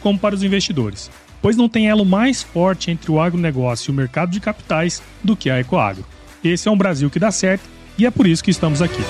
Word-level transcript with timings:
como 0.00 0.18
para 0.18 0.34
os 0.34 0.42
investidores, 0.42 1.10
pois 1.40 1.56
não 1.56 1.68
tem 1.68 1.88
elo 1.88 2.04
mais 2.04 2.42
forte 2.42 2.90
entre 2.90 3.10
o 3.10 3.20
agronegócio 3.20 3.90
e 3.90 3.92
o 3.92 3.96
mercado 3.96 4.30
de 4.30 4.40
capitais 4.40 5.02
do 5.22 5.36
que 5.36 5.50
a 5.50 5.60
Ecoagro. 5.60 6.04
Esse 6.42 6.68
é 6.68 6.70
um 6.70 6.76
Brasil 6.76 7.10
que 7.10 7.18
dá 7.18 7.30
certo 7.30 7.68
e 7.98 8.06
é 8.06 8.10
por 8.10 8.26
isso 8.26 8.42
que 8.42 8.50
estamos 8.50 8.80
aqui. 8.80 9.02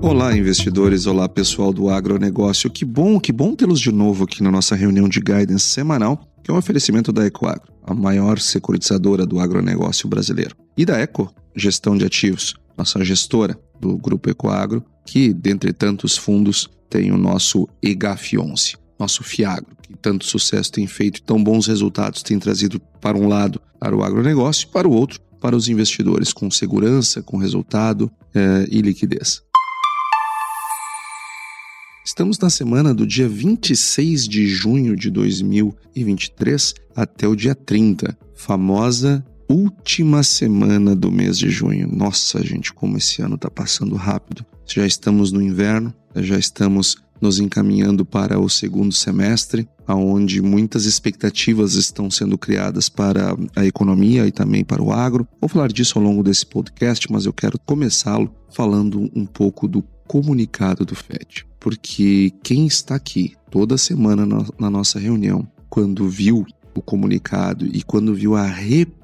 Olá, 0.00 0.36
investidores. 0.36 1.06
Olá, 1.06 1.28
pessoal 1.28 1.72
do 1.72 1.90
agronegócio. 1.90 2.70
Que 2.70 2.84
bom, 2.84 3.20
que 3.20 3.32
bom 3.32 3.54
tê-los 3.54 3.80
de 3.80 3.90
novo 3.90 4.24
aqui 4.24 4.42
na 4.42 4.50
nossa 4.50 4.74
reunião 4.74 5.08
de 5.08 5.20
guidance 5.20 5.66
semanal, 5.66 6.26
que 6.42 6.50
é 6.50 6.54
um 6.54 6.56
oferecimento 6.56 7.12
da 7.12 7.26
Ecoagro, 7.26 7.72
a 7.82 7.92
maior 7.92 8.38
securitizadora 8.38 9.26
do 9.26 9.38
agronegócio 9.38 10.08
brasileiro. 10.08 10.56
E 10.76 10.86
da 10.86 10.98
Eco, 10.98 11.30
Gestão 11.54 11.96
de 11.96 12.04
Ativos, 12.04 12.54
nossa 12.76 13.04
gestora 13.04 13.58
do 13.80 13.96
Grupo 13.96 14.30
Ecoagro, 14.30 14.84
que, 15.06 15.32
dentre 15.32 15.72
tantos 15.72 16.16
fundos, 16.16 16.68
tem 16.88 17.12
o 17.12 17.16
nosso 17.16 17.68
EGAF11, 17.82 18.76
nosso 18.98 19.22
FIAGRO, 19.22 19.76
que 19.82 19.94
tanto 19.96 20.24
sucesso 20.24 20.72
tem 20.72 20.86
feito 20.86 21.18
e 21.18 21.22
tão 21.22 21.42
bons 21.42 21.66
resultados 21.66 22.22
tem 22.22 22.38
trazido 22.38 22.80
para 23.00 23.18
um 23.18 23.28
lado 23.28 23.60
para 23.78 23.96
o 23.96 24.02
agronegócio 24.02 24.66
e 24.68 24.72
para 24.72 24.88
o 24.88 24.92
outro 24.92 25.20
para 25.44 25.54
os 25.54 25.68
investidores, 25.68 26.32
com 26.32 26.50
segurança, 26.50 27.22
com 27.22 27.36
resultado 27.36 28.10
eh, 28.34 28.66
e 28.70 28.80
liquidez. 28.80 29.42
Estamos 32.02 32.38
na 32.38 32.48
semana 32.48 32.94
do 32.94 33.06
dia 33.06 33.28
26 33.28 34.26
de 34.26 34.46
junho 34.46 34.96
de 34.96 35.10
2023 35.10 36.72
até 36.96 37.28
o 37.28 37.36
dia 37.36 37.54
30, 37.54 38.16
famosa 38.34 39.22
última 39.48 40.22
semana 40.22 40.94
do 40.94 41.10
mês 41.10 41.38
de 41.38 41.50
junho. 41.50 41.88
Nossa, 41.88 42.44
gente, 42.44 42.72
como 42.72 42.96
esse 42.96 43.22
ano 43.22 43.34
está 43.34 43.50
passando 43.50 43.94
rápido. 43.96 44.44
Já 44.66 44.86
estamos 44.86 45.32
no 45.32 45.42
inverno, 45.42 45.92
já 46.16 46.38
estamos 46.38 46.96
nos 47.20 47.38
encaminhando 47.38 48.04
para 48.04 48.38
o 48.38 48.48
segundo 48.48 48.92
semestre, 48.92 49.68
aonde 49.86 50.42
muitas 50.42 50.84
expectativas 50.84 51.74
estão 51.74 52.10
sendo 52.10 52.36
criadas 52.36 52.88
para 52.88 53.36
a 53.54 53.64
economia 53.64 54.26
e 54.26 54.32
também 54.32 54.64
para 54.64 54.82
o 54.82 54.92
agro. 54.92 55.26
Vou 55.40 55.48
falar 55.48 55.68
disso 55.68 55.98
ao 55.98 56.04
longo 56.04 56.22
desse 56.22 56.44
podcast, 56.44 57.10
mas 57.10 57.26
eu 57.26 57.32
quero 57.32 57.58
começá-lo 57.58 58.34
falando 58.50 59.10
um 59.14 59.24
pouco 59.24 59.68
do 59.68 59.82
comunicado 60.06 60.84
do 60.84 60.94
FED 60.94 61.46
porque 61.64 62.30
quem 62.42 62.66
está 62.66 62.94
aqui 62.94 63.32
toda 63.50 63.78
semana 63.78 64.26
na 64.58 64.68
nossa 64.68 64.98
reunião, 64.98 65.48
quando 65.70 66.06
viu 66.06 66.44
o 66.74 66.82
comunicado 66.82 67.64
e 67.64 67.82
quando 67.82 68.14
viu 68.14 68.34
a 68.34 68.44
repercussão 68.44 69.03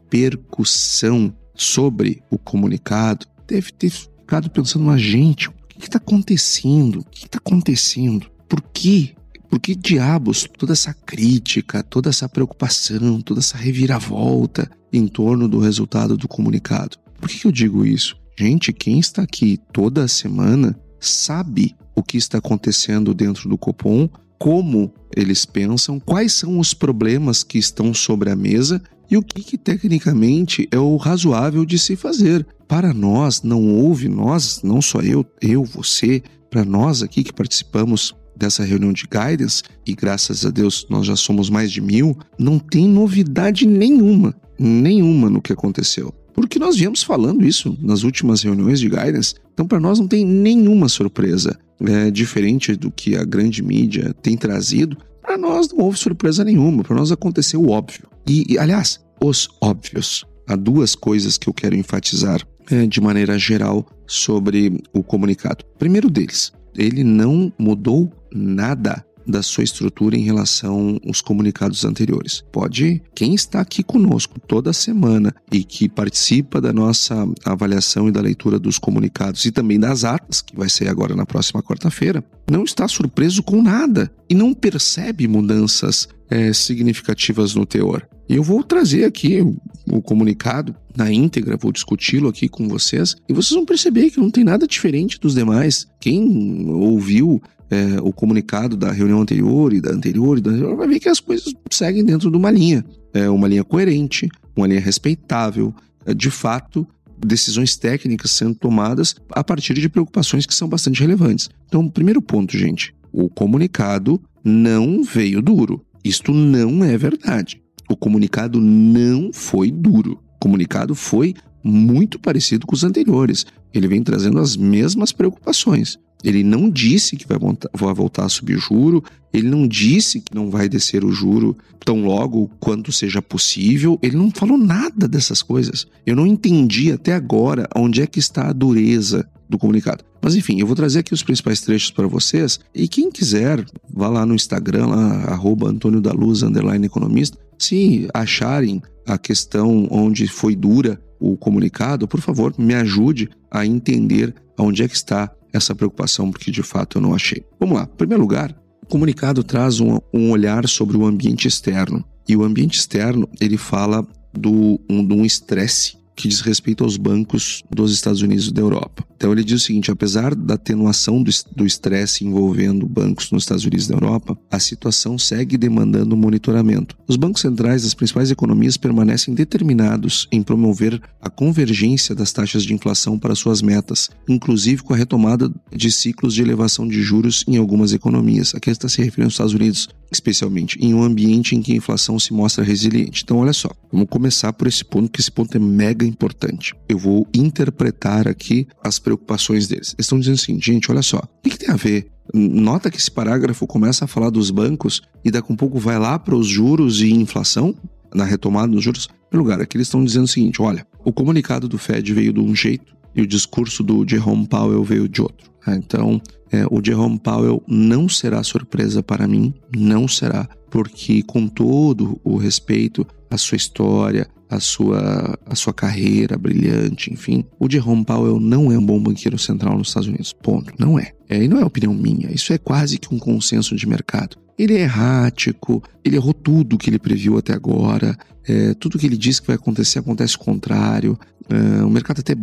sobre 1.55 2.23
o 2.31 2.39
comunicado, 2.39 3.27
deve 3.47 3.73
ter 3.73 3.91
ficado 3.91 4.49
pensando, 4.51 4.85
mas 4.85 5.01
gente, 5.01 5.49
o 5.49 5.53
que 5.69 5.85
está 5.85 5.99
acontecendo? 5.99 7.01
O 7.01 7.05
que 7.05 7.27
está 7.27 7.39
acontecendo? 7.39 8.31
Por 8.49 8.63
quê? 8.73 9.15
Por 9.49 9.59
que 9.59 9.75
diabos 9.75 10.49
toda 10.57 10.73
essa 10.73 10.95
crítica, 10.95 11.83
toda 11.83 12.09
essa 12.09 12.29
preocupação, 12.29 13.21
toda 13.21 13.41
essa 13.41 13.59
reviravolta 13.59 14.71
em 14.93 15.09
torno 15.09 15.49
do 15.49 15.59
resultado 15.59 16.17
do 16.17 16.29
comunicado? 16.29 16.97
Por 17.21 17.29
que 17.29 17.47
eu 17.47 17.53
digo 17.53 17.85
isso? 17.85 18.17
Gente, 18.39 18.73
quem 18.73 18.99
está 18.99 19.23
aqui 19.23 19.59
toda 19.73 20.09
semana 20.09 20.79
sabe 21.01 21.75
o 21.95 22.03
que 22.03 22.17
está 22.17 22.39
acontecendo 22.39 23.13
dentro 23.13 23.49
do 23.49 23.59
Copom, 23.59 24.09
como 24.39 24.95
eles 25.15 25.45
pensam, 25.45 26.01
quais 26.01 26.33
são 26.33 26.59
os 26.59 26.73
problemas 26.73 27.43
que 27.43 27.59
estão 27.59 27.93
sobre 27.93 28.31
a 28.31 28.37
mesa 28.37 28.81
e 29.11 29.17
o 29.17 29.23
que, 29.23 29.43
que, 29.43 29.59
tecnicamente 29.59 30.69
é 30.71 30.79
o 30.79 30.97
razoável 30.97 31.65
de 31.65 31.79
se 31.79 31.97
fazer. 31.97 32.47
Para 32.69 32.95
nós, 32.95 33.43
não 33.43 33.67
houve, 33.69 34.09
nós, 34.09 34.63
não 34.63 34.81
só 34.81 35.01
eu, 35.01 35.27
eu, 35.43 35.65
você, 35.65 36.23
para 36.49 36.65
nós 36.65 37.03
aqui 37.03 37.25
que 37.25 37.33
participamos 37.33 38.15
dessa 38.37 38.65
reunião 38.65 38.93
de 38.93 39.07
guidance, 39.07 39.63
e 39.87 39.95
graças 39.95 40.47
a 40.47 40.51
Deus 40.51 40.87
nós 40.89 41.07
já 41.07 41.17
somos 41.17 41.51
mais 41.51 41.71
de 41.71 41.81
mil, 41.81 42.17
não 42.39 42.59
tem 42.59 42.89
novidade 42.89 43.67
nenhuma, 43.67 44.35
nenhuma 44.59 45.29
no 45.29 45.43
que 45.43 45.53
aconteceu. 45.53 46.15
Porque 46.33 46.59
nós 46.59 46.77
viemos 46.77 47.03
falando 47.03 47.45
isso 47.45 47.77
nas 47.83 48.03
últimas 48.03 48.43
reuniões 48.43 48.81
de 48.81 48.89
guidance, 48.89 49.35
então 49.53 49.67
para 49.67 49.81
nós 49.81 49.99
não 49.99 50.09
tem 50.09 50.25
nenhuma 50.25 50.89
surpresa. 50.89 51.59
É, 51.83 52.11
diferente 52.11 52.77
do 52.77 52.91
que 52.91 53.17
a 53.17 53.25
grande 53.25 53.63
mídia 53.63 54.15
tem 54.23 54.37
trazido, 54.37 54.99
para 55.21 55.37
nós 55.39 55.71
não 55.73 55.85
houve 55.85 55.99
surpresa 55.99 56.45
nenhuma, 56.45 56.83
para 56.83 56.97
nós 56.97 57.13
aconteceu 57.13 57.61
o 57.61 57.71
óbvio. 57.71 58.09
E, 58.27 58.55
e, 58.55 58.59
aliás, 58.59 59.01
os 59.23 59.49
óbvios. 59.61 60.25
Há 60.49 60.57
duas 60.57 60.95
coisas 60.95 61.39
que 61.39 61.49
eu 61.49 61.55
quero 61.55 61.77
enfatizar 61.77 62.41
é, 62.71 62.87
de 62.87 63.01
maneira 63.01 63.39
geral 63.39 63.87
sobre 64.07 64.83
o 64.93 65.03
comunicado. 65.03 65.65
Primeiro 65.79 66.11
deles, 66.11 66.53
ele 66.77 67.05
não 67.05 67.53
mudou 67.59 68.11
nada 68.33 69.05
da 69.31 69.43
sua 69.43 69.65
estrutura 69.65 70.17
em 70.17 70.23
relação 70.23 70.99
aos 71.07 71.21
comunicados 71.21 71.85
anteriores. 71.85 72.43
Pode, 72.53 73.03
quem 73.15 73.35
está 73.35 73.61
aqui 73.61 73.83
conosco 73.83 74.41
toda 74.41 74.73
semana 74.73 75.35
e 75.53 75.63
que 75.65 75.89
participa 75.89 76.61
da 76.61 76.73
nossa 76.73 77.27
avaliação 77.45 78.09
e 78.09 78.13
da 78.13 78.21
leitura 78.21 78.59
dos 78.59 78.79
comunicados 78.79 79.45
e 79.45 79.53
também 79.53 79.79
das 79.79 80.05
atas, 80.05 80.41
que 80.41 80.57
vai 80.57 80.69
ser 80.69 80.89
agora 80.89 81.15
na 81.15 81.25
próxima 81.25 81.63
quarta-feira, 81.63 82.25
não 82.51 82.65
está 82.65 82.89
surpreso 82.89 83.43
com 83.43 83.63
nada 83.63 84.11
e 84.29 84.35
não 84.35 84.53
percebe 84.53 85.29
mudanças 85.29 86.09
é, 86.29 86.53
significativas 86.53 87.55
no 87.55 87.67
teor. 87.67 88.07
E 88.29 88.37
eu 88.37 88.45
vou 88.45 88.63
trazer 88.63 89.05
aqui 89.05 89.41
o 89.89 90.01
comunicado 90.01 90.75
na 90.97 91.13
íntegra, 91.13 91.57
vou 91.57 91.73
discuti-lo 91.73 92.29
aqui 92.29 92.49
com 92.49 92.69
vocês, 92.69 93.17
e 93.29 93.33
vocês 93.33 93.57
vão 93.57 93.65
perceber 93.65 94.11
que 94.11 94.21
não 94.21 94.31
tem 94.31 94.45
nada 94.45 94.69
diferente 94.69 95.19
dos 95.19 95.35
demais. 95.35 95.89
Quem 96.01 96.71
ouviu 96.71 97.43
é, 97.71 98.01
o 98.03 98.13
comunicado 98.13 98.77
da 98.77 98.91
reunião 98.91 99.21
anterior 99.21 99.73
e 99.73 99.81
da 99.81 99.91
anterior 99.91 100.39
e 100.39 100.41
da 100.41 100.51
anterior, 100.51 100.77
vai 100.77 100.89
ver 100.89 101.01
que 101.01 101.09
as 101.09 101.21
coisas 101.21 101.55
seguem 101.71 102.05
dentro 102.05 102.31
de 102.31 102.37
uma 102.37 102.51
linha. 102.51 102.85
É 103.15 103.31
uma 103.31 103.49
linha 103.49 103.65
coerente, 103.65 104.29
uma 104.57 104.67
linha 104.67 104.81
respeitável, 104.81 105.75
é, 106.05 106.13
de 106.13 106.31
fato, 106.31 106.87
decisões 107.25 107.77
técnicas 107.77 108.31
sendo 108.33 108.55
tomadas 108.55 109.15
a 109.31 109.45
partir 109.45 109.75
de 109.75 109.89
preocupações 109.89 110.47
que 110.47 110.55
são 110.55 110.69
bastante 110.69 111.01
relevantes. 111.01 111.49
Então, 111.67 111.89
primeiro 111.89 112.21
ponto, 112.21 112.57
gente, 112.57 112.95
o 113.13 113.29
comunicado 113.29 114.21
não 114.45 115.03
veio 115.03 115.43
duro. 115.43 115.85
Isto 116.05 116.33
não 116.33 116.83
é 116.83 116.97
verdade. 116.97 117.63
O 117.89 117.97
comunicado 117.97 118.61
não 118.61 119.31
foi 119.33 119.71
duro. 119.71 120.19
O 120.37 120.39
comunicado 120.41 120.95
foi 120.95 121.35
muito 121.63 122.19
parecido 122.19 122.67
com 122.67 122.75
os 122.75 122.85
anteriores. 122.85 123.45
Ele 123.75 123.87
vem 123.87 124.03
trazendo 124.03 124.39
as 124.39 124.57
mesmas 124.57 125.13
preocupações. 125.13 125.99
Ele 126.23 126.43
não 126.43 126.69
disse 126.69 127.17
que 127.17 127.27
vai 127.27 127.39
voltar, 127.39 128.25
a 128.25 128.29
subir 128.29 128.59
juro, 128.59 129.03
ele 129.33 129.49
não 129.49 129.67
disse 129.67 130.21
que 130.21 130.35
não 130.35 130.51
vai 130.51 130.69
descer 130.69 131.05
o 131.05 131.13
juro 131.13 131.57
tão 131.85 132.05
logo 132.05 132.51
quanto 132.61 132.93
seja 132.93 133.23
possível, 133.23 133.99
ele 134.03 134.17
não 134.17 134.31
falou 134.31 134.59
nada 134.59 135.09
dessas 135.09 135.43
coisas. 135.43 135.87
Eu 136.05 136.17
não 136.17 136.27
entendi 136.27 136.93
até 136.93 137.15
agora 137.15 137.69
onde 137.75 138.03
é 138.03 138.07
que 138.07 138.19
está 138.19 138.49
a 138.49 138.53
dureza 138.53 139.27
do 139.49 139.59
comunicado. 139.59 140.05
Mas 140.23 140.37
enfim, 140.37 140.61
eu 140.61 140.67
vou 140.67 140.77
trazer 140.77 141.01
aqui 141.01 141.15
os 141.15 141.23
principais 141.23 141.61
trechos 141.61 141.91
para 141.91 142.07
vocês 142.07 142.61
e 142.75 142.87
quem 142.87 143.11
quiser, 143.11 143.65
vá 143.93 144.09
lá 144.09 144.27
no 144.27 144.35
Instagram, 144.35 144.89
arroba 145.27 145.69
Antônio 145.69 146.01
da 146.01 146.13
Luz, 146.13 146.43
underline 146.43 146.87
economista, 146.87 147.39
se 147.59 148.09
acharem 148.15 148.83
a 149.07 149.19
questão 149.19 149.89
onde 149.91 150.27
foi 150.29 150.55
dura 150.55 151.01
o 151.19 151.37
comunicado, 151.37 152.09
por 152.09 152.21
favor, 152.21 152.55
me 152.57 152.75
ajude 152.75 153.29
a 153.51 153.67
entender 153.67 154.35
onde 154.59 154.83
é 154.83 154.89
que 154.89 154.95
está 154.95 155.31
essa 155.53 155.75
preocupação, 155.75 156.31
porque 156.31 156.51
de 156.51 156.63
fato 156.63 156.99
eu 156.99 157.03
não 157.03 157.15
achei. 157.15 157.45
Vamos 157.59 157.77
lá. 157.77 157.85
Em 157.85 157.97
primeiro 157.97 158.23
lugar, 158.23 158.55
o 158.83 158.87
comunicado 158.87 159.43
traz 159.43 159.81
um, 159.81 159.99
um 160.13 160.31
olhar 160.31 160.69
sobre 160.69 160.97
o 160.97 161.05
ambiente 161.05 161.47
externo. 161.47 162.05
E 162.29 162.37
o 162.37 162.45
ambiente 162.45 162.79
externo, 162.79 163.29
ele 163.41 163.57
fala 163.57 164.07
do, 164.33 164.81
de 164.89 165.15
um 165.15 165.25
estresse 165.25 166.00
que 166.21 166.29
diz 166.29 166.41
respeito 166.41 166.85
aos 166.85 166.97
bancos 166.97 167.63
dos 167.71 167.93
Estados 167.93 168.23
Unidos 168.23 168.49
e 168.49 168.53
da 168.53 168.61
Europa. 168.61 169.05
Então 169.17 169.33
ele 169.33 169.45
diz 169.45 169.63
o 169.63 169.65
seguinte: 169.65 169.91
apesar 169.91 170.35
da 170.35 170.55
atenuação 170.55 171.23
do 171.23 171.67
estresse 171.67 172.25
envolvendo 172.25 172.87
bancos 172.87 173.31
nos 173.31 173.43
Estados 173.43 173.65
Unidos 173.65 173.87
e 173.87 173.89
da 173.89 173.97
Europa, 173.97 174.39
a 174.51 174.59
situação 174.59 175.19
segue 175.19 175.59
demandando 175.59 176.17
monitoramento. 176.17 176.97
Os 177.07 177.17
bancos 177.17 177.43
centrais 177.43 177.83
das 177.83 177.95
principais 177.95 178.31
economias 178.31 178.77
permanecem 178.77 179.35
determinados 179.35 180.27
em 180.33 180.43
promover 180.43 181.01
a 181.21 181.29
convergência 181.29 182.15
das 182.15 182.33
taxas 182.33 182.65
de 182.65 182.73
inflação 182.73 183.19
para 183.19 183.35
suas 183.35 183.63
metas, 183.63 184.11
inclusive 184.29 184.83
com 184.83 184.95
a 184.95 184.97
retomada 184.97 185.51
de 185.75 185.91
ciclos 185.91 186.35
de 186.35 186.43
elevação 186.43 186.87
de 186.87 187.03
juros 187.03 187.45
em 187.47 187.57
algumas 187.57 187.93
economias. 187.93 188.55
Aqui 188.55 188.71
está 188.71 188.89
se 188.89 189.03
referindo 189.03 189.27
aos 189.27 189.35
Estados 189.35 189.55
Unidos, 189.55 189.89
especialmente, 190.11 190.79
em 190.81 190.95
um 190.95 191.03
ambiente 191.03 191.55
em 191.55 191.63
que 191.63 191.73
a 191.73 191.77
inflação 191.77 192.19
se 192.19 192.33
mostra 192.33 192.65
resiliente. 192.65 193.23
Então, 193.23 193.39
olha 193.39 193.53
só, 193.53 193.71
vamos 193.93 194.09
começar 194.09 194.53
por 194.53 194.67
esse 194.67 194.85
ponto, 194.85 195.11
que 195.11 195.21
esse 195.21 195.31
ponto 195.31 195.57
é 195.57 195.61
mega 195.61 196.05
importante. 196.05 196.75
Eu 196.89 196.99
vou 196.99 197.27
interpretar 197.35 198.27
aqui 198.27 198.67
as 198.83 198.99
preocupações 198.99 199.69
deles. 199.69 199.95
Eles 199.95 200.07
estão 200.07 200.19
dizendo 200.19 200.35
assim, 200.35 200.61
gente, 200.61 200.91
olha 200.91 201.03
só, 201.03 201.19
o 201.19 201.43
que, 201.43 201.51
que 201.51 201.59
tem 201.59 201.71
a 201.71 201.77
ver 201.77 202.11
Nota 202.33 202.91
que 202.91 202.99
esse 202.99 203.11
parágrafo 203.11 203.67
começa 203.67 204.05
a 204.05 204.09
falar 204.09 204.31
dos 204.31 204.51
bancos 204.51 205.03
e 205.25 205.31
daqui 205.31 205.51
a 205.51 205.53
um 205.53 205.57
pouco 205.57 205.79
vai 205.79 205.99
lá 205.99 206.19
para 206.19 206.37
os 206.37 206.47
juros 206.47 207.01
e 207.01 207.11
inflação, 207.11 207.75
na 208.15 208.25
retomada 208.25 208.69
dos 208.69 208.83
juros. 208.85 209.09
Em 209.33 209.37
lugar, 209.37 209.61
aqui 209.61 209.77
eles 209.77 209.89
estão 209.89 210.05
dizendo 210.05 210.25
o 210.25 210.29
seguinte: 210.29 210.63
olha, 210.63 210.87
o 211.05 211.13
comunicado 211.13 211.69
do 211.69 211.79
Fed 211.79 212.13
veio 212.15 212.33
de 212.33 212.41
um 212.41 212.55
jeito 212.55 212.95
e 213.15 213.23
o 213.23 213.27
discurso 213.27 213.83
do 213.83 214.07
Jerome 214.09 214.47
Powell 214.47 214.85
veio 214.85 215.09
de 215.09 215.23
outro. 215.23 215.51
Ah, 215.67 215.75
então, 215.75 216.21
é, 216.51 216.65
o 216.71 216.85
Jerome 216.85 217.19
Powell 217.19 217.63
não 217.69 218.09
será 218.09 218.43
surpresa 218.43 219.03
para 219.03 219.27
mim, 219.27 219.55
não 219.77 220.09
será, 220.09 220.49
porque 220.71 221.23
com 221.23 221.47
todo 221.47 222.21
o 222.25 222.37
respeito 222.37 223.07
à 223.31 223.37
sua 223.37 223.57
história, 223.57 224.27
à 224.49 224.59
sua, 224.59 225.39
à 225.47 225.55
sua 225.55 225.73
carreira 225.73 226.37
brilhante, 226.37 227.13
enfim, 227.13 227.45
o 227.59 227.71
Jerome 227.71 228.05
Powell 228.05 228.41
não 228.41 228.73
é 228.73 228.79
um 228.79 228.85
bom 228.85 229.01
banqueiro 229.01 229.39
central 229.39 229.79
nos 229.79 229.89
Estados 229.89 230.09
Unidos. 230.09 230.33
Ponto. 230.33 230.73
Não 230.79 230.99
é. 230.99 231.13
é. 231.29 231.45
E 231.45 231.49
não 231.49 231.59
é 231.59 231.65
opinião 231.65 231.95
minha, 231.95 232.33
isso 232.33 232.53
é 232.53 232.59
quase 232.59 232.99
que 232.99 233.15
um 233.15 233.19
consenso 233.19 233.77
de 233.77 233.87
mercado. 233.87 234.37
Ele 234.61 234.75
é 234.75 234.81
errático, 234.81 235.83
ele 236.05 236.17
errou 236.17 236.35
tudo 236.35 236.77
que 236.77 236.91
ele 236.91 236.99
previu 236.99 237.39
até 237.39 237.55
agora, 237.55 238.15
é, 238.47 238.75
tudo 238.75 238.99
que 238.99 239.07
ele 239.07 239.17
diz 239.17 239.41
que 239.41 239.47
vai 239.47 239.57
acontecer 239.57 240.01
acontece 240.01 240.37
o 240.37 240.39
contrário. 240.39 241.19
É, 241.49 241.83
o 241.83 241.89
mercado 241.89 242.21
até 242.21 242.35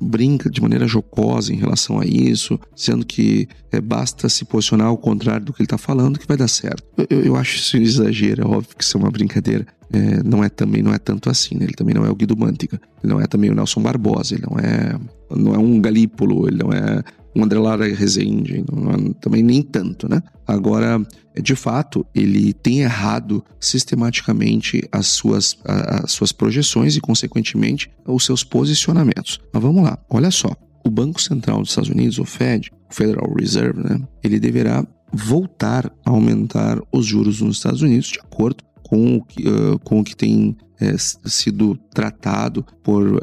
brinca 0.00 0.50
de 0.50 0.60
maneira 0.60 0.88
jocosa 0.88 1.52
em 1.54 1.56
relação 1.56 2.00
a 2.00 2.04
isso, 2.04 2.58
sendo 2.74 3.06
que 3.06 3.46
é, 3.70 3.80
basta 3.80 4.28
se 4.28 4.44
posicionar 4.44 4.88
ao 4.88 4.98
contrário 4.98 5.46
do 5.46 5.52
que 5.52 5.62
ele 5.62 5.66
está 5.66 5.78
falando 5.78 6.18
que 6.18 6.26
vai 6.26 6.36
dar 6.36 6.48
certo. 6.48 6.82
Eu, 7.08 7.20
eu, 7.20 7.36
acho 7.36 7.56
isso 7.56 7.76
um 7.76 7.82
exagero, 7.82 8.42
é 8.42 8.44
óbvio 8.44 8.76
que 8.76 8.82
isso 8.82 8.98
é 8.98 9.00
uma 9.00 9.10
brincadeira. 9.10 9.64
É, 9.92 10.22
não 10.24 10.42
é 10.42 10.48
também 10.48 10.82
não 10.82 10.92
é 10.92 10.98
tanto 10.98 11.30
assim, 11.30 11.54
né? 11.54 11.66
ele 11.66 11.74
também 11.74 11.94
não 11.94 12.04
é 12.04 12.10
o 12.10 12.16
Guido 12.16 12.36
Mantega, 12.36 12.80
ele 13.02 13.12
não 13.12 13.20
é 13.20 13.28
também 13.28 13.48
o 13.48 13.54
Nelson 13.54 13.80
Barbosa, 13.80 14.34
ele 14.34 14.44
não 14.50 14.58
é 14.58 14.98
não 15.30 15.54
é 15.54 15.58
um 15.58 15.80
Galípolo, 15.80 16.48
ele 16.48 16.58
não 16.58 16.72
é 16.72 17.02
um 17.38 17.44
André 17.44 17.58
Lara 17.58 17.86
Rezende, 17.86 18.64
não, 18.70 19.12
também 19.14 19.42
nem 19.42 19.62
tanto, 19.62 20.08
né? 20.08 20.20
Agora, 20.46 21.00
de 21.40 21.54
fato, 21.54 22.04
ele 22.14 22.52
tem 22.52 22.80
errado 22.80 23.44
sistematicamente 23.60 24.82
as 24.90 25.06
suas, 25.06 25.56
as 25.64 26.10
suas 26.10 26.32
projeções 26.32 26.96
e, 26.96 27.00
consequentemente, 27.00 27.90
os 28.06 28.24
seus 28.24 28.42
posicionamentos. 28.42 29.40
Mas 29.52 29.62
vamos 29.62 29.84
lá, 29.84 29.98
olha 30.10 30.30
só. 30.30 30.50
O 30.84 30.90
Banco 30.90 31.20
Central 31.20 31.60
dos 31.60 31.70
Estados 31.70 31.90
Unidos, 31.90 32.18
o 32.18 32.24
Fed, 32.24 32.70
o 32.90 32.94
Federal 32.94 33.32
Reserve, 33.38 33.82
né? 33.82 34.00
Ele 34.22 34.40
deverá 34.40 34.86
voltar 35.12 35.92
a 36.04 36.10
aumentar 36.10 36.80
os 36.92 37.06
juros 37.06 37.40
nos 37.40 37.56
Estados 37.56 37.82
Unidos 37.82 38.08
de 38.08 38.20
acordo 38.20 38.64
com 38.82 39.16
o 39.16 39.24
que, 39.24 39.46
uh, 39.46 39.78
com 39.80 40.00
o 40.00 40.04
que 40.04 40.16
tem 40.16 40.56
é, 40.80 40.94
sido 40.96 41.76
tratado 41.92 42.64
por 42.82 43.16
uh, 43.16 43.18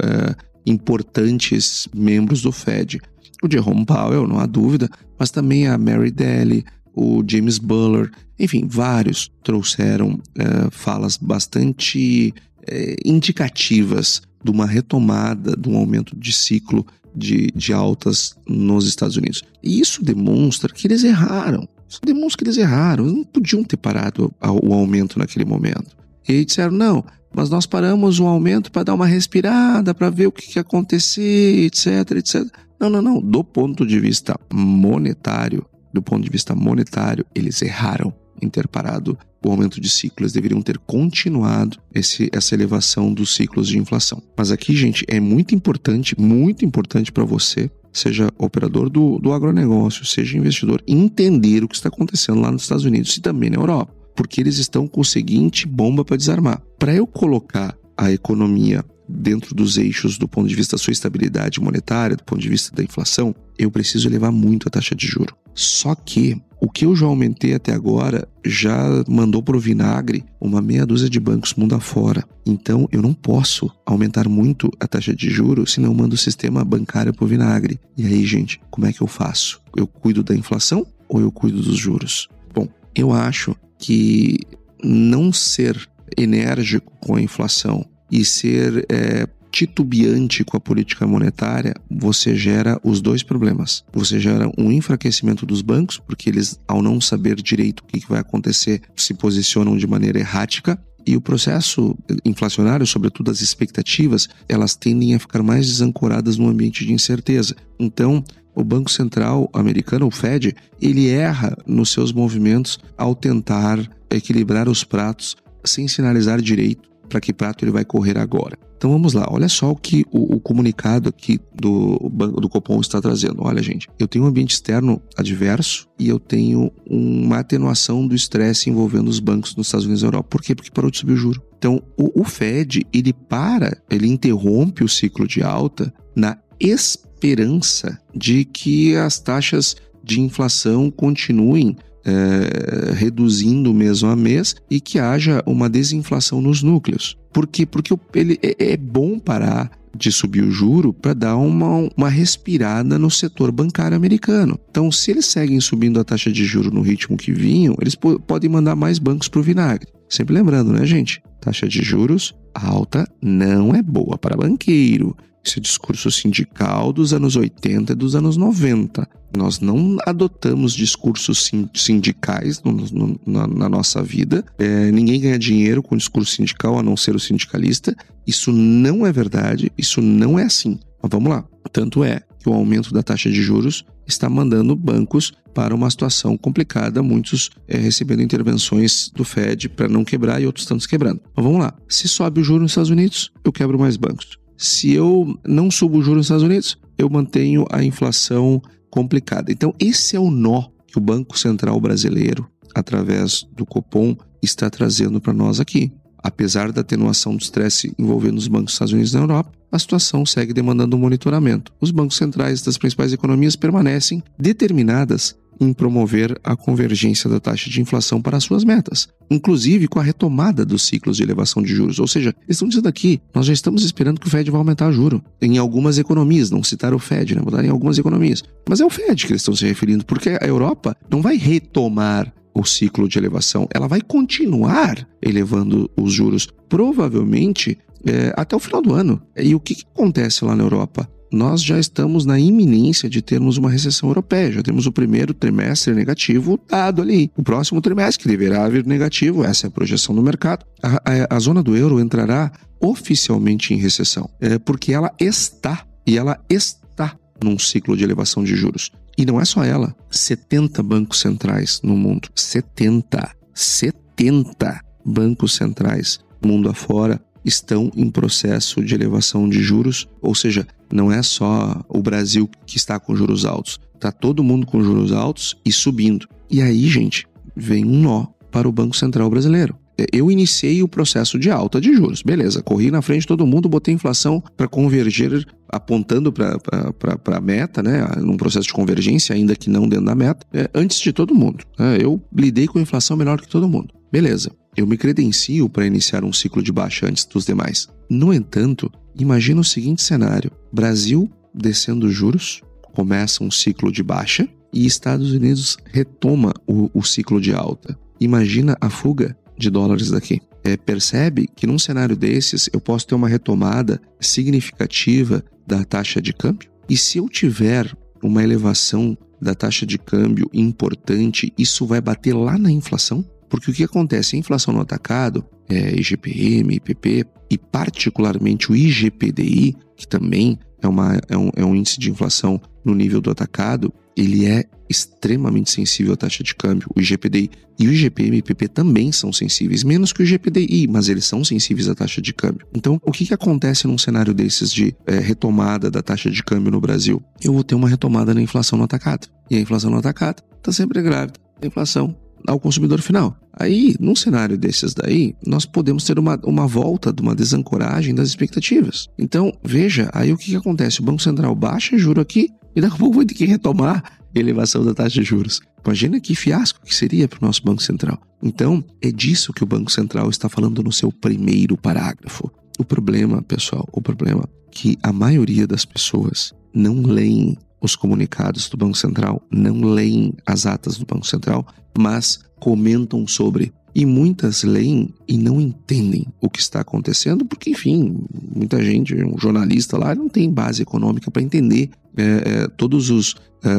importantes 0.66 1.88
membros 1.94 2.42
do 2.42 2.52
Fed 2.52 3.00
o 3.46 3.52
Jerome 3.52 3.86
Powell, 3.86 4.28
não 4.28 4.40
há 4.40 4.46
dúvida, 4.46 4.90
mas 5.18 5.32
também 5.32 5.68
a 5.68 5.78
Mary 5.78 6.12
Daly, 6.12 6.66
o 6.94 7.24
James 7.28 7.58
Buller, 7.58 8.12
enfim, 8.40 8.66
vários 8.68 9.32
trouxeram 9.44 10.20
é, 10.38 10.70
falas 10.72 11.18
bastante 11.18 12.34
é, 12.68 12.96
indicativas 13.06 14.22
de 14.44 14.52
uma 14.52 14.66
retomada, 14.66 15.56
de 15.56 15.70
um 15.70 15.78
aumento 15.78 16.16
de 16.16 16.32
ciclo 16.32 16.86
de, 17.16 17.52
de 17.56 17.74
altas 17.74 18.36
nos 18.48 18.88
Estados 18.88 19.18
Unidos. 19.18 19.44
E 19.64 19.80
isso 19.80 20.04
demonstra 20.04 20.74
que 20.74 20.88
eles 20.88 21.04
erraram. 21.04 21.68
Isso 21.88 22.00
demonstra 22.04 22.38
que 22.38 22.44
eles 22.46 22.58
erraram. 22.58 23.06
Eles 23.06 23.18
não 23.18 23.24
podiam 23.24 23.64
ter 23.64 23.78
parado 23.78 24.34
o 24.64 24.74
aumento 24.74 25.18
naquele 25.18 25.46
momento. 25.46 25.96
E 26.28 26.44
disseram: 26.44 26.74
não, 26.74 27.06
mas 27.34 27.50
nós 27.50 27.66
paramos 27.66 28.20
o 28.20 28.26
aumento 28.26 28.72
para 28.72 28.84
dar 28.84 28.94
uma 28.94 29.06
respirada, 29.06 29.94
para 29.94 30.10
ver 30.10 30.28
o 30.28 30.32
que, 30.32 30.48
que 30.48 30.60
acontecer, 30.60 31.66
etc, 31.66 32.12
etc. 32.12 32.46
Não, 32.80 32.90
não, 32.90 33.02
não. 33.02 33.22
Do 33.22 33.44
ponto 33.44 33.86
de 33.86 34.00
vista 34.00 34.38
monetário, 34.52 35.66
do 35.94 36.02
ponto 36.02 36.24
de 36.24 36.30
vista 36.30 36.54
monetário, 36.54 37.26
eles 37.34 37.62
erraram 37.62 38.14
em 38.42 38.50
ter 38.50 38.68
parado 38.68 39.18
o 39.44 39.52
aumento 39.52 39.80
de 39.80 39.90
ciclos. 39.90 40.34
Deveriam 40.34 40.62
ter 40.62 40.78
continuado 40.80 41.78
esse, 41.94 42.30
essa 42.34 42.54
elevação 42.54 43.14
dos 43.14 43.34
ciclos 43.36 43.68
de 43.68 43.78
inflação. 43.78 44.22
Mas 44.38 44.52
aqui, 44.52 44.76
gente, 44.76 45.06
é 45.08 45.20
muito 45.20 45.56
importante, 45.56 46.20
muito 46.20 46.66
importante 46.66 47.12
para 47.12 47.24
você, 47.24 47.70
seja 47.94 48.30
operador 48.38 48.90
do, 48.90 49.20
do 49.20 49.32
agronegócio, 49.32 50.06
seja 50.06 50.38
investidor, 50.38 50.84
entender 50.88 51.64
o 51.64 51.68
que 51.68 51.76
está 51.76 51.90
acontecendo 51.90 52.42
lá 52.42 52.52
nos 52.52 52.64
Estados 52.64 52.86
Unidos 52.86 53.16
e 53.16 53.22
também 53.22 53.50
na 53.50 53.58
Europa. 53.58 53.94
Porque 54.16 54.42
eles 54.42 54.58
estão 54.58 54.88
com 54.88 55.02
o 55.02 55.06
seguinte 55.06 55.68
bomba 55.68 56.04
para 56.04 56.18
desarmar. 56.18 56.62
Para 56.80 56.94
eu 56.94 57.06
colocar 57.06 57.78
a 57.98 58.12
economia 58.12 58.84
dentro 59.08 59.54
dos 59.54 59.78
eixos 59.78 60.18
do 60.18 60.28
ponto 60.28 60.48
de 60.48 60.56
vista 60.56 60.76
da 60.76 60.82
sua 60.82 60.92
estabilidade 60.92 61.60
monetária, 61.60 62.16
do 62.16 62.24
ponto 62.24 62.42
de 62.42 62.50
vista 62.50 62.76
da 62.76 62.84
inflação, 62.84 63.36
eu 63.58 63.72
preciso 63.72 64.08
elevar 64.08 64.32
muito 64.32 64.68
a 64.68 64.72
taxa 64.72 64.96
de 64.96 65.08
juro. 65.08 65.36
Só 65.54 65.96
que 65.96 66.40
o 66.60 66.70
que 66.70 66.86
eu 66.86 66.96
já 66.96 67.06
aumentei 67.06 67.54
até 67.54 67.72
agora 67.72 68.28
já 68.44 69.04
mandou 69.08 69.42
pro 69.42 69.60
vinagre 69.60 70.26
uma 70.40 70.62
meia 70.62 70.86
dúzia 70.86 71.10
de 71.10 71.20
bancos 71.20 71.54
mundo 71.54 71.76
afora. 71.76 72.24
Então 72.46 72.90
eu 72.92 73.02
não 73.02 73.14
posso 73.14 73.72
aumentar 73.86 74.28
muito 74.28 74.70
a 74.80 74.88
taxa 74.88 75.16
de 75.16 75.30
juros, 75.30 75.74
senão 75.74 75.90
eu 75.90 75.96
mando 75.96 76.16
o 76.16 76.18
sistema 76.18 76.66
bancário 76.66 77.14
pro 77.14 77.28
vinagre. 77.28 77.80
E 77.98 78.06
aí, 78.06 78.26
gente, 78.26 78.60
como 78.70 78.88
é 78.88 78.92
que 78.92 79.02
eu 79.02 79.08
faço? 79.08 79.62
Eu 79.78 79.88
cuido 79.88 80.24
da 80.24 80.36
inflação 80.36 80.86
ou 81.08 81.22
eu 81.22 81.32
cuido 81.32 81.62
dos 81.62 81.78
juros? 81.78 82.28
Bom, 82.54 82.68
eu 82.96 83.14
acho 83.14 83.56
que 83.78 84.40
não 84.84 85.32
ser 85.32 85.88
enérgico 86.18 86.92
com 87.00 87.16
a 87.16 87.22
inflação 87.22 87.86
e 88.12 88.24
ser 88.24 88.86
é, 88.90 89.28
titubeante 89.56 90.44
com 90.44 90.58
a 90.58 90.60
política 90.60 91.08
monetária, 91.08 91.74
você 91.90 92.36
gera 92.36 92.78
os 92.84 93.00
dois 93.00 93.24
problemas. 93.24 93.86
Você 93.94 94.20
gera 94.20 94.52
um 94.58 94.70
enfraquecimento 94.70 95.46
dos 95.46 95.62
bancos, 95.62 95.98
porque 95.98 96.30
eles, 96.30 96.60
ao 96.68 96.82
não 96.82 97.00
saber 97.00 97.36
direito 97.36 97.80
o 97.80 97.86
que 97.86 98.06
vai 98.10 98.20
acontecer, 98.20 98.82
se 98.98 99.14
posicionam 99.14 99.78
de 99.78 99.88
maneira 99.88 100.20
errática. 100.20 100.78
E 101.08 101.16
o 101.16 101.22
processo 101.22 101.96
inflacionário, 102.26 102.86
sobretudo 102.86 103.32
as 103.32 103.40
expectativas, 103.40 104.28
elas 104.50 104.76
tendem 104.76 105.16
a 105.16 105.20
ficar 105.20 105.42
mais 105.42 105.68
desancoradas 105.68 106.38
no 106.38 106.50
ambiente 106.50 106.86
de 106.86 106.92
incerteza. 106.92 107.56
Então, 107.80 108.22
o 108.54 108.62
Banco 108.62 108.92
Central 108.92 109.50
americano, 109.54 110.08
o 110.08 110.12
Fed, 110.12 110.54
ele 110.82 111.08
erra 111.08 111.56
nos 111.66 111.92
seus 111.92 112.12
movimentos 112.12 112.78
ao 112.98 113.16
tentar 113.16 113.80
equilibrar 114.10 114.68
os 114.68 114.84
pratos 114.84 115.38
sem 115.64 115.88
sinalizar 115.88 116.42
direito 116.42 116.95
para 117.06 117.22
que 117.22 117.34
prato 117.34 117.64
ele 117.64 117.72
vai 117.72 117.86
correr 117.86 118.18
agora. 118.18 118.58
Então 118.78 118.92
vamos 118.92 119.14
lá, 119.14 119.26
olha 119.30 119.48
só 119.48 119.72
o 119.72 119.76
que 119.76 120.06
o, 120.12 120.36
o 120.36 120.40
comunicado 120.40 121.10
aqui 121.10 121.40
do, 121.54 121.98
do 122.40 122.50
Copom 122.50 122.80
está 122.82 123.02
trazendo. 123.02 123.42
Olha, 123.42 123.64
gente, 123.64 123.88
eu 123.98 124.08
tenho 124.08 124.26
um 124.26 124.28
ambiente 124.28 124.52
externo 124.52 125.02
adverso 125.18 125.88
e 125.98 126.10
eu 126.10 126.20
tenho 126.20 126.72
uma 126.86 127.40
atenuação 127.40 128.06
do 128.06 128.14
estresse 128.14 128.70
envolvendo 128.70 129.08
os 129.08 129.20
bancos 129.20 129.56
nos 129.56 129.68
Estados 129.68 129.86
Unidos 129.86 130.04
e 130.04 130.06
Europa. 130.06 130.30
Por 130.30 130.42
quê? 130.42 130.54
Porque 130.54 130.72
parou 130.72 130.92
de 130.92 130.98
subir 130.98 131.14
o 131.14 131.18
juro. 131.18 131.42
Então, 131.58 131.82
o, 131.98 132.22
o 132.22 132.24
Fed, 132.24 132.86
ele 132.94 133.14
para, 133.14 133.82
ele 133.90 134.08
interrompe 134.08 134.84
o 134.84 134.90
ciclo 134.90 135.26
de 135.28 135.42
alta 135.42 135.92
na 136.16 136.38
esperança 136.60 138.00
de 138.14 138.46
que 138.46 138.96
as 138.96 139.20
taxas 139.20 139.76
de 140.04 140.22
inflação 140.22 140.92
continuem 140.92 141.76
é, 142.06 142.94
reduzindo 142.94 143.74
mês 143.74 144.04
a 144.04 144.16
mês 144.16 144.56
e 144.70 144.80
que 144.80 145.00
haja 145.00 145.42
uma 145.46 145.70
desinflação 145.70 146.40
nos 146.40 146.62
núcleos. 146.62 147.18
Por 147.34 147.48
quê? 147.48 147.66
Porque 147.66 147.94
ele 148.14 148.40
é, 148.42 148.74
é 148.74 148.78
bom 148.78 149.20
parar 149.20 149.72
de 149.98 150.12
subir 150.12 150.44
o 150.44 150.52
juro 150.52 150.94
para 150.94 151.14
dar 151.14 151.38
uma, 151.38 151.90
uma 151.96 152.10
respirada 152.10 153.00
no 153.00 153.10
setor 153.10 153.52
bancário 153.52 153.96
americano. 153.96 154.60
Então, 154.70 154.92
se 154.92 155.12
eles 155.12 155.26
seguem 155.26 155.60
subindo 155.62 156.00
a 156.00 156.04
taxa 156.04 156.32
de 156.32 156.44
juro 156.44 156.70
no 156.70 156.82
ritmo 156.82 157.16
que 157.18 157.32
vinham, 157.32 157.76
eles 157.80 157.96
podem 157.96 158.50
mandar 158.50 158.76
mais 158.76 159.00
bancos 159.00 159.30
para 159.30 159.40
o 159.40 159.44
vinagre. 159.44 159.88
Sempre 160.10 160.36
lembrando, 160.36 160.74
né, 160.74 160.86
gente? 160.86 161.22
Taxa 161.40 161.68
de 161.68 161.82
juros 161.82 162.34
alta 162.54 163.08
não 163.22 163.74
é 163.74 163.82
boa 163.82 164.18
para 164.18 164.38
banqueiro. 164.38 165.16
É 165.58 165.60
discurso 165.60 166.10
sindical 166.10 166.92
dos 166.92 167.14
anos 167.14 167.36
80 167.36 167.94
e 167.94 167.96
dos 167.96 168.16
anos 168.16 168.36
90. 168.36 169.08
Nós 169.38 169.60
não 169.60 169.98
adotamos 170.06 170.74
discursos 170.74 171.52
sindicais 171.74 172.62
no, 172.64 172.72
no, 172.72 173.20
na, 173.26 173.48
na, 173.48 173.70
nossa 173.70 174.02
vida. 174.02 174.44
É, 174.58 174.92
ninguém 174.92 175.20
ganha 175.20 175.38
dinheiro 175.38 175.84
com 175.84 175.96
discurso 175.96 176.36
sindical 176.36 176.80
a 176.80 176.84
não 176.84 176.98
ser 176.98 177.16
o 177.16 177.20
sindicalista. 177.20 177.96
Isso 178.26 178.52
não 178.52 179.06
é 179.06 179.12
verdade, 179.12 179.72
isso 179.78 180.02
não 180.02 180.40
é 180.40 180.44
assim. 180.44 180.80
Mas 181.02 181.12
vamos 181.12 181.30
lá. 181.30 181.46
Tanto 181.72 182.04
é 182.04 182.22
que 182.40 182.50
o 182.50 182.54
aumento 182.54 182.94
da 182.94 183.04
taxa 183.04 183.30
de 183.30 183.42
juros 183.42 183.86
está 184.08 184.30
mandando 184.30 184.76
bancos 184.76 185.34
para 185.54 185.74
uma 185.74 185.90
situação 185.90 186.38
complicada, 186.38 187.02
muitos 187.02 187.50
é, 187.68 187.78
recebendo 187.78 188.22
intervenções 188.22 189.10
do 189.16 189.24
Fed 189.24 189.70
para 189.70 189.88
não 189.88 190.04
quebrar 190.04 190.42
e 190.42 190.46
outros 190.46 190.66
tantos 190.66 190.86
quebrando. 190.86 191.22
Mas 191.36 191.46
vamos 191.46 191.60
lá. 191.60 191.74
Se 191.88 192.08
sobe 192.08 192.42
o 192.42 192.44
juro 192.44 192.64
nos 192.64 192.72
Estados 192.72 192.90
Unidos, 192.90 193.32
eu 193.44 193.52
quebro 193.52 193.80
mais 193.80 193.96
bancos. 193.98 194.38
Se 194.58 194.92
eu 194.92 195.38
não 195.46 195.70
subo 195.70 195.98
o 195.98 196.02
juro 196.02 196.18
nos 196.18 196.28
Estados 196.28 196.44
Unidos, 196.44 196.78
eu 196.98 197.10
mantenho 197.10 197.66
a 197.70 197.84
inflação 197.84 198.62
complicada. 198.90 199.52
Então, 199.52 199.74
esse 199.80 200.16
é 200.16 200.20
o 200.20 200.32
nó 200.32 200.70
que 200.88 200.98
o 200.98 201.02
Banco 201.02 201.38
Central 201.38 201.80
Brasileiro, 201.82 202.50
através 202.74 203.46
do 203.54 203.66
Copom, 203.66 204.16
está 204.42 204.70
trazendo 204.70 205.20
para 205.20 205.34
nós 205.34 205.60
aqui. 205.60 205.92
Apesar 206.24 206.72
da 206.72 206.82
atenuação 206.82 207.36
do 207.36 207.42
estresse 207.42 207.94
envolvendo 208.00 208.38
os 208.38 208.48
bancos 208.48 208.66
dos 208.66 208.74
Estados 208.74 208.94
Unidos 208.94 209.12
e 209.12 209.16
na 209.16 209.24
Europa, 209.24 209.52
a 209.72 209.78
situação 209.78 210.26
segue 210.26 210.54
demandando 210.54 210.96
um 210.96 211.00
monitoramento. 211.00 211.74
Os 211.82 211.92
bancos 211.92 212.18
centrais 212.18 212.62
das 212.62 212.78
principais 212.78 213.12
economias 213.12 213.56
permanecem 213.56 214.24
determinadas 214.40 215.36
em 215.60 215.74
promover 215.74 216.40
a 216.44 216.56
convergência 216.56 217.30
da 217.30 217.40
taxa 217.40 217.70
de 217.70 217.82
inflação 217.82 218.22
para 218.22 218.38
as 218.38 218.44
suas 218.44 218.64
metas, 218.64 219.08
inclusive 219.30 219.88
com 219.88 220.00
a 220.00 220.04
retomada 220.04 220.66
dos 220.66 220.84
ciclos 220.84 221.18
de 221.18 221.24
elevação 221.24 221.62
de 221.62 221.74
juros. 221.74 222.00
Ou 222.00 222.08
seja, 222.08 222.30
eles 222.44 222.58
estão 222.58 222.68
dizendo 222.68 222.88
aqui, 222.88 223.22
nós 223.34 223.46
já 223.46 223.54
estamos 223.54 223.84
esperando 223.84 224.20
que 224.20 224.28
o 224.28 224.30
Fed 224.30 224.50
vai 224.50 224.60
aumentar 224.60 224.90
o 224.90 224.94
juro. 224.94 225.24
Em 225.42 225.58
algumas 225.58 225.98
economias, 225.98 226.52
não 226.52 226.64
citaram 226.64 226.98
o 226.98 227.00
Fed, 227.00 227.36
né? 227.36 227.42
Botaram 227.42 227.66
em 227.66 227.72
algumas 227.72 227.98
economias. 227.98 228.44
Mas 228.68 228.82
é 228.82 228.86
o 228.86 228.90
Fed 228.90 229.26
que 229.26 229.32
eles 229.32 229.42
estão 229.42 229.56
se 229.56 229.66
referindo, 229.66 230.06
porque 230.06 230.38
a 230.42 230.46
Europa 230.46 230.96
não 231.10 231.22
vai 231.22 231.38
retomar 231.38 232.34
o 232.54 232.64
ciclo 232.64 233.08
de 233.08 233.18
elevação, 233.18 233.68
ela 233.74 233.88
vai 233.88 234.00
continuar 234.00 235.06
elevando 235.22 235.92
os 235.98 236.14
juros, 236.14 236.48
provavelmente 236.70 237.78
é, 238.06 238.34
até 238.38 238.56
o 238.56 238.60
final 238.60 238.82
do 238.82 238.94
ano. 238.94 239.22
E 239.36 239.54
o 239.54 239.60
que, 239.60 239.76
que 239.76 239.84
acontece 239.94 240.46
lá 240.46 240.56
na 240.56 240.64
Europa? 240.64 241.10
Nós 241.36 241.62
já 241.62 241.78
estamos 241.78 242.26
na 242.26 242.40
iminência 242.40 243.10
de 243.10 243.22
termos 243.22 243.58
uma 243.58 243.70
recessão 243.70 244.10
europeia. 244.10 244.54
Já 244.54 244.64
temos 244.64 244.88
o 244.88 244.92
primeiro 244.92 245.34
trimestre 245.34 245.94
negativo 245.94 246.60
dado 246.68 247.02
ali. 247.02 247.30
O 247.36 247.44
próximo 247.44 247.82
trimestre, 247.82 248.24
que 248.24 248.30
deverá 248.30 248.68
vir 248.70 248.86
negativo, 248.86 249.44
essa 249.44 249.68
é 249.68 249.70
a 249.70 249.72
projeção 249.72 250.16
do 250.16 250.24
mercado. 250.24 250.66
A, 250.82 250.96
a, 250.96 251.36
a 251.36 251.40
zona 251.40 251.62
do 251.62 251.76
euro 251.76 252.00
entrará 252.00 252.52
oficialmente 252.80 253.74
em 253.74 253.78
recessão, 253.78 254.30
é, 254.40 254.58
porque 254.58 254.94
ela 254.94 255.12
está, 255.20 255.86
e 256.08 256.18
ela 256.18 256.40
está 256.50 257.18
num 257.44 257.60
ciclo 257.60 257.98
de 257.98 258.04
elevação 258.04 258.44
de 258.44 258.56
juros. 258.56 258.92
E 259.18 259.26
não 259.26 259.40
é 259.40 259.46
só 259.46 259.64
ela, 259.64 259.96
70 260.10 260.82
bancos 260.84 261.20
centrais 261.20 261.82
no 261.84 261.96
mundo. 261.98 262.30
70. 262.34 263.30
70 263.54 264.82
bancos 265.06 265.56
centrais 265.56 266.20
mundo 266.46 266.70
afora 266.70 267.20
estão 267.46 267.92
em 267.96 268.10
processo 268.10 268.84
de 268.84 268.96
elevação 268.96 269.48
de 269.48 269.62
juros, 269.62 270.08
ou 270.22 270.34
seja, 270.34 270.68
não 270.92 271.12
é 271.12 271.22
só 271.22 271.82
o 271.88 272.02
Brasil 272.02 272.50
que 272.66 272.78
está 272.78 273.00
com 273.00 273.16
juros 273.16 273.46
altos, 273.46 273.80
está 273.94 274.12
todo 274.12 274.44
mundo 274.44 274.66
com 274.66 274.84
juros 274.84 275.12
altos 275.12 275.56
e 275.64 275.72
subindo. 275.72 276.28
E 276.50 276.62
aí, 276.62 276.88
gente, 276.88 277.28
vem 277.56 277.86
um 277.86 278.02
nó 278.02 278.26
para 278.52 278.68
o 278.68 278.72
Banco 278.72 278.96
Central 278.96 279.30
brasileiro. 279.30 279.78
Eu 280.12 280.30
iniciei 280.30 280.84
o 280.84 280.90
processo 280.90 281.40
de 281.40 281.50
alta 281.50 281.80
de 281.80 281.94
juros, 281.94 282.22
beleza, 282.22 282.62
corri 282.62 282.92
na 282.92 283.02
frente 283.02 283.22
de 283.22 283.28
todo 283.28 283.48
mundo, 283.48 283.70
botei 283.70 283.94
inflação 283.94 284.44
para 284.58 284.68
convergir, 284.68 285.48
apontando 285.70 286.34
para 286.34 287.38
a 287.38 287.42
meta, 287.42 287.82
né, 287.82 288.06
num 288.18 288.36
processo 288.36 288.68
de 288.68 288.74
convergência, 288.74 289.34
ainda 289.34 289.56
que 289.56 289.70
não 289.70 289.88
dentro 289.88 290.06
da 290.06 290.14
meta, 290.14 290.46
é, 290.54 290.70
antes 290.76 291.00
de 291.00 291.14
todo 291.14 291.34
mundo. 291.34 291.64
Né, 291.80 291.98
eu 292.02 292.22
lidei 292.36 292.68
com 292.68 292.78
a 292.78 292.82
inflação 292.82 293.16
melhor 293.16 293.40
que 293.40 293.48
todo 293.48 293.70
mundo. 293.70 293.94
Beleza, 294.12 294.52
eu 294.76 294.86
me 294.86 294.98
credencio 294.98 295.70
para 295.70 295.86
iniciar 295.86 296.24
um 296.24 296.34
ciclo 296.34 296.62
de 296.62 296.72
baixa 296.72 297.08
antes 297.08 297.26
dos 297.26 297.46
demais. 297.46 297.88
No 298.10 298.34
entanto, 298.34 298.92
imagina 299.16 299.62
o 299.62 299.64
seguinte 299.64 300.02
cenário: 300.02 300.52
Brasil 300.72 301.30
descendo 301.54 302.12
juros, 302.12 302.62
começa 302.94 303.44
um 303.44 303.50
ciclo 303.50 303.92
de 303.92 304.04
baixa 304.04 304.48
e 304.74 304.86
Estados 304.86 305.32
Unidos 305.32 305.78
retoma 305.86 306.54
o, 306.68 306.90
o 306.94 307.04
ciclo 307.04 307.40
de 307.40 307.54
alta. 307.54 307.98
Imagina 308.20 308.78
a 308.82 308.90
fuga 308.90 309.38
de 309.58 309.70
dólares 309.70 310.10
daqui. 310.10 310.42
É, 310.64 310.76
percebe 310.76 311.48
que 311.56 311.68
num 311.68 311.80
cenário 311.80 312.16
desses 312.16 312.70
eu 312.74 312.82
posso 312.82 313.08
ter 313.08 313.16
uma 313.16 313.30
retomada 313.30 314.02
significativa 314.20 315.44
da 315.66 315.84
taxa 315.86 316.22
de 316.22 316.34
câmbio? 316.34 316.70
E 316.90 316.98
se 316.98 317.18
eu 317.18 317.30
tiver 317.30 317.96
uma 318.22 318.44
elevação 318.44 319.18
da 319.42 319.54
taxa 319.54 319.86
de 319.86 319.98
câmbio 319.98 320.50
importante, 320.54 321.54
isso 321.58 321.86
vai 321.86 322.02
bater 322.02 322.34
lá 322.34 322.58
na 322.58 322.72
inflação? 322.72 323.24
Porque 323.56 323.72
o 323.72 323.74
que 323.74 323.84
acontece? 323.86 324.36
A 324.36 324.40
inflação 324.40 324.74
no 324.74 324.82
atacado, 324.82 325.46
é, 325.70 325.96
IGPM, 325.96 326.76
IPP 326.76 327.26
e 327.50 327.58
particularmente 327.58 328.70
o 328.70 328.76
IGPDI, 328.76 329.78
que 329.96 330.06
também 330.06 330.60
é, 330.82 330.88
uma, 330.88 331.18
é, 331.30 331.38
um, 331.38 331.50
é 331.56 331.64
um 331.64 331.74
índice 331.74 331.98
de 331.98 332.12
inflação 332.12 332.62
no 332.84 332.94
nível 332.94 333.22
do 333.22 333.32
atacado, 333.32 333.94
ele 334.16 334.46
é 334.46 334.66
extremamente 334.90 335.72
sensível 335.72 336.14
à 336.14 336.18
taxa 336.18 336.44
de 336.44 336.54
câmbio, 336.54 336.90
o 336.94 337.00
IGPDI. 337.00 337.50
E 337.80 337.88
o 337.88 337.94
IGPM 337.94 338.36
e 338.36 338.40
IPP 338.40 338.68
também 338.68 339.12
são 339.12 339.32
sensíveis, 339.32 339.86
menos 339.86 340.12
que 340.12 340.22
o 340.22 340.24
IGPDI, 340.24 340.88
mas 340.90 341.08
eles 341.08 341.26
são 341.26 341.44
sensíveis 341.44 341.88
à 341.88 341.96
taxa 341.96 342.22
de 342.22 342.34
câmbio. 342.34 342.68
Então, 342.74 343.00
o 343.04 343.12
que, 343.12 343.26
que 343.26 343.34
acontece 343.34 343.88
num 343.88 343.98
cenário 343.98 344.34
desses 344.34 344.70
de 344.70 344.94
é, 345.08 345.18
retomada 345.20 345.90
da 345.90 346.02
taxa 346.02 346.30
de 346.30 346.44
câmbio 346.44 346.72
no 346.72 346.82
Brasil? 346.82 347.24
Eu 347.42 347.54
vou 347.54 347.64
ter 347.64 347.76
uma 347.76 347.88
retomada 347.88 348.34
na 348.34 348.42
inflação 348.42 348.78
no 348.78 348.84
atacado. 348.84 349.28
E 349.50 349.56
a 349.56 349.60
inflação 349.62 349.90
no 349.90 349.98
atacado 349.98 350.44
está 350.58 350.74
sempre 350.74 351.02
grávida. 351.02 351.40
A 351.62 351.66
inflação 351.66 352.16
ao 352.48 352.60
consumidor 352.60 353.02
final. 353.02 353.38
Aí, 353.54 353.96
num 354.00 354.16
cenário 354.16 354.58
desses 354.58 354.94
daí, 354.94 355.36
nós 355.46 355.66
podemos 355.66 356.04
ter 356.04 356.20
uma, 356.20 356.40
uma 356.44 356.68
volta 356.68 357.12
de 357.12 357.22
uma 357.22 357.36
desancoragem 357.36 358.14
das 358.14 358.30
expectativas. 358.30 359.08
Então, 359.18 359.54
veja, 359.64 360.10
aí 360.14 360.32
o 360.34 360.38
que, 360.38 360.52
que 360.52 360.56
acontece? 360.56 361.02
O 361.02 361.04
Banco 361.04 361.22
Central 361.22 361.56
baixa 361.56 361.98
juro 361.98 362.22
aqui 362.22 362.50
e 362.76 362.82
daqui 362.82 362.96
a 362.96 363.00
pouco 363.00 363.18
vai 363.18 363.26
ter 363.26 363.34
que 363.34 363.46
retomar 363.46 364.04
a 364.36 364.40
elevação 364.40 364.84
da 364.84 364.94
taxa 364.94 365.22
de 365.22 365.24
juros. 365.24 365.62
Imagina 365.84 366.20
que 366.20 366.36
fiasco 366.36 366.82
que 366.84 366.94
seria 366.94 367.28
para 367.28 367.38
o 367.42 367.46
nosso 367.46 367.64
Banco 367.64 367.82
Central. 367.82 368.20
Então, 368.44 368.84
é 369.02 369.12
disso 369.12 369.54
que 369.54 369.64
o 369.64 369.68
Banco 369.68 369.92
Central 369.92 370.30
está 370.30 370.50
falando 370.50 370.84
no 370.84 370.92
seu 370.92 371.12
primeiro 371.12 371.78
parágrafo. 371.78 372.52
O 372.78 372.84
problema, 372.84 373.42
pessoal, 373.42 373.88
o 373.94 374.02
problema 374.02 374.44
é 374.44 374.70
que 374.72 374.98
a 375.02 375.14
maioria 375.14 375.66
das 375.66 375.86
pessoas 375.86 376.54
não 376.74 377.02
leem 377.02 377.58
os 377.86 377.96
comunicados 377.96 378.68
do 378.68 378.76
Banco 378.76 378.98
Central, 378.98 379.42
não 379.50 379.82
leem 379.82 380.34
as 380.46 380.66
atas 380.66 380.98
do 380.98 381.06
Banco 381.06 381.26
Central, 381.26 381.66
mas 381.98 382.40
comentam 382.60 383.26
sobre. 383.28 383.72
E 383.94 384.06
muitas 384.06 384.64
leem 384.64 385.14
e 385.26 385.38
não 385.38 385.62
entendem 385.62 386.28
o 386.42 386.50
que 386.50 386.60
está 386.60 386.82
acontecendo, 386.82 387.46
porque, 387.46 387.70
enfim, 387.70 388.26
muita 388.54 388.84
gente, 388.84 389.16
um 389.24 389.38
jornalista 389.38 389.98
lá, 389.98 390.14
não 390.14 390.28
tem 390.28 390.52
base 390.52 390.82
econômica 390.82 391.32
para 391.32 391.42
entender 391.42 391.90
é, 392.18 392.24
é, 392.24 392.68
todos 392.68 393.10
os, 393.10 393.36
é, 393.64 393.70